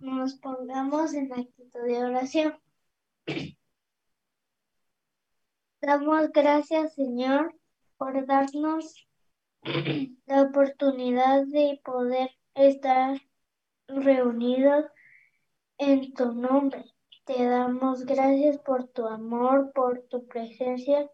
nos 0.00 0.36
pongamos 0.36 1.12
en 1.12 1.30
actitud 1.30 1.86
de 1.86 2.02
oración. 2.02 2.58
Damos 5.82 6.32
gracias, 6.32 6.94
Señor, 6.94 7.54
por 7.98 8.24
darnos 8.24 9.06
la 10.26 10.42
oportunidad 10.44 11.44
de 11.48 11.78
poder 11.84 12.30
estar 12.54 13.20
reunidos 13.88 14.86
en 15.76 16.14
tu 16.14 16.32
nombre. 16.32 16.82
Te 17.26 17.44
damos 17.44 18.06
gracias 18.06 18.56
por 18.60 18.88
tu 18.88 19.06
amor, 19.06 19.70
por 19.74 20.00
tu 20.08 20.26
presencia 20.26 21.10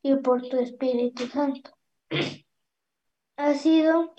y 0.00 0.14
por 0.14 0.42
tu 0.42 0.58
Espíritu 0.58 1.26
Santo. 1.26 1.72
Ha 3.36 3.54
sido 3.54 4.14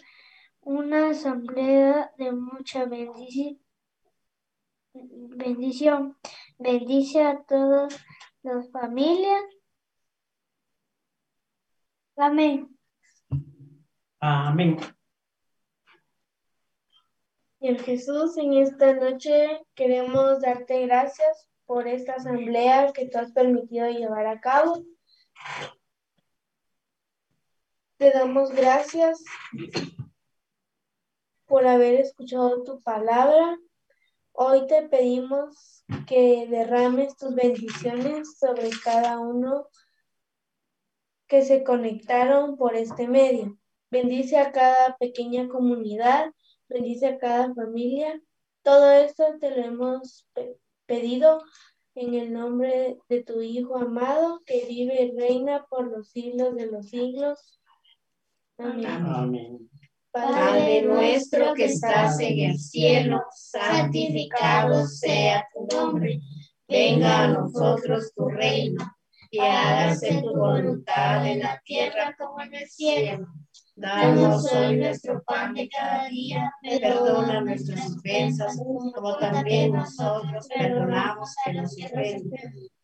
una 0.61 1.09
asamblea 1.09 2.11
de 2.18 2.32
mucha 2.32 2.86
bendición. 2.86 3.59
bendición. 4.93 6.18
Bendice 6.57 7.24
a 7.24 7.43
todas 7.43 8.03
las 8.43 8.72
familias. 8.72 9.43
Amén. 12.16 12.78
Amén. 14.20 14.78
Señor 17.59 17.82
Jesús, 17.82 18.38
en 18.38 18.53
esta 18.53 18.93
noche 18.93 19.61
queremos 19.74 20.41
darte 20.41 20.86
gracias 20.86 21.47
por 21.66 21.88
esta 21.88 22.16
asamblea 22.16 22.91
que 22.93 23.07
tú 23.07 23.18
has 23.18 23.32
permitido 23.32 23.89
llevar 23.89 24.28
a 24.28 24.39
cabo. 24.41 24.84
Te 28.04 28.12
damos 28.12 28.51
gracias 28.51 29.24
por 31.45 31.66
haber 31.66 32.01
escuchado 32.01 32.62
tu 32.64 32.82
palabra. 32.82 33.58
Hoy 34.34 34.68
te 34.68 34.89
pedimos 34.89 35.86
que 36.06 36.45
derrames 36.49 37.16
tus 37.16 37.34
bendiciones 37.34 38.38
sobre 38.38 38.72
cada 38.84 39.22
uno 39.22 39.70
que 41.28 41.43
se 41.43 41.64
conectaron 41.64 42.58
por 42.58 42.76
este 42.76 43.08
medio. 43.08 43.58
Bendice 43.89 44.38
a 44.38 44.51
cada 44.51 44.97
pequeña 44.97 45.47
comunidad, 45.47 46.34
bendice 46.68 47.08
a 47.08 47.18
cada 47.18 47.54
familia. 47.54 48.22
Todo 48.64 48.91
esto 48.91 49.24
te 49.39 49.49
lo 49.51 49.64
hemos 49.64 50.28
pedido 50.88 51.41
en 51.95 52.16
el 52.16 52.34
nombre 52.34 52.97
de 53.08 53.24
tu 53.24 53.39
Hijo 53.39 53.78
amado, 53.78 54.41
que 54.45 54.66
vive 54.66 55.04
y 55.04 55.18
reina 55.18 55.66
por 55.70 55.88
los 55.88 56.10
siglos 56.10 56.54
de 56.56 56.66
los 56.66 56.89
siglos. 56.89 57.62
Amén. 58.58 59.70
Padre 60.12 60.84
nuestro 60.84 61.56
que 61.56 61.66
estás 61.66 62.20
en 62.20 62.51
el 62.51 62.60
cielo, 62.60 63.24
santificado 63.32 64.86
sea 64.86 65.47
tu 65.51 65.76
nombre. 65.76 66.22
Venga 66.68 67.24
a 67.24 67.28
nosotros 67.30 68.14
tu 68.16 68.30
reino, 68.30 68.86
que 69.32 69.41
hágase 69.41 70.22
tu 70.22 70.38
voluntad 70.38 71.26
en 71.26 71.39
la 71.39 71.60
tierra 71.66 72.16
como 72.16 72.41
en 72.41 72.54
el 72.54 72.68
cielo. 72.70 73.26
Danos 73.76 74.45
hoy 74.54 74.78
nuestro 74.78 75.24
pan 75.24 75.56
de 75.56 75.68
cada 75.68 76.08
día, 76.10 76.54
perdona 76.62 77.41
nuestras 77.41 77.89
ofensas, 77.97 78.56
como 78.93 79.18
también 79.18 79.74
nosotros 79.74 80.47
perdonamos 80.56 81.34
a 81.43 81.54
los 81.54 81.76
que 81.76 81.86
ofenden 81.88 82.32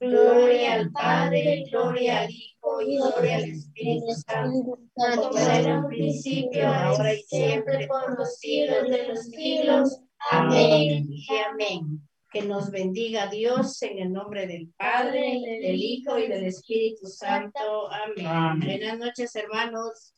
Gloria 0.00 0.74
al 0.74 0.90
Padre, 0.90 1.64
gloria 1.70 2.20
al 2.20 2.30
Hijo 2.30 2.80
y 2.80 2.96
gloria 2.96 3.36
al 3.36 3.44
Espíritu 3.44 4.12
Santo, 4.26 4.78
como 4.94 5.38
era 5.38 5.60
en 5.60 5.72
un 5.78 5.86
principio, 5.86 6.68
ahora 6.68 7.14
y 7.14 7.22
siempre, 7.22 7.86
por 7.86 8.18
los 8.18 8.36
siglos 8.38 8.88
de 8.88 9.08
los 9.08 9.20
siglos. 9.26 10.00
Amén 10.30 11.06
y 11.08 11.26
amén. 11.50 12.00
Que 12.32 12.42
nos 12.42 12.70
bendiga 12.70 13.28
Dios 13.28 13.80
en 13.82 13.98
el 13.98 14.12
nombre 14.12 14.46
del 14.46 14.68
Padre, 14.76 15.40
del 15.62 15.76
Hijo 15.76 16.18
y 16.18 16.26
del 16.26 16.46
Espíritu 16.46 17.06
Santo. 17.06 17.88
Amén. 17.90 18.60
Buenas 18.60 18.98
noches, 18.98 19.36
hermanos. 19.36 20.14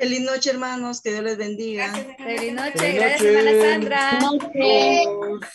Feliz 0.00 0.20
noche, 0.22 0.48
hermanos. 0.48 1.02
Que 1.02 1.10
Dios 1.10 1.22
les 1.24 1.36
bendiga. 1.36 1.92
Feliz 2.16 2.54
noche. 2.54 2.92
Gracias, 2.94 3.20
hermana 3.20 3.50
Sandra. 3.60 4.18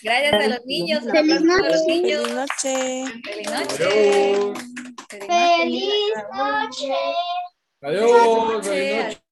Gracias 0.03 0.33
a 0.33 0.47
los 0.47 0.65
niños. 0.67 1.03
Feliz 1.11 1.41
noche. 1.41 1.69
los 1.69 1.81
noche. 1.81 1.87
niños. 1.87 2.21
Feliz 2.21 2.33
noche. 2.35 3.05
Feliz 3.23 3.49
noche. 3.51 4.53
Feliz 5.19 6.13
noche. 6.31 6.93
Adiós. 7.81 8.65
Feliz 8.67 8.97
noche. 8.97 9.24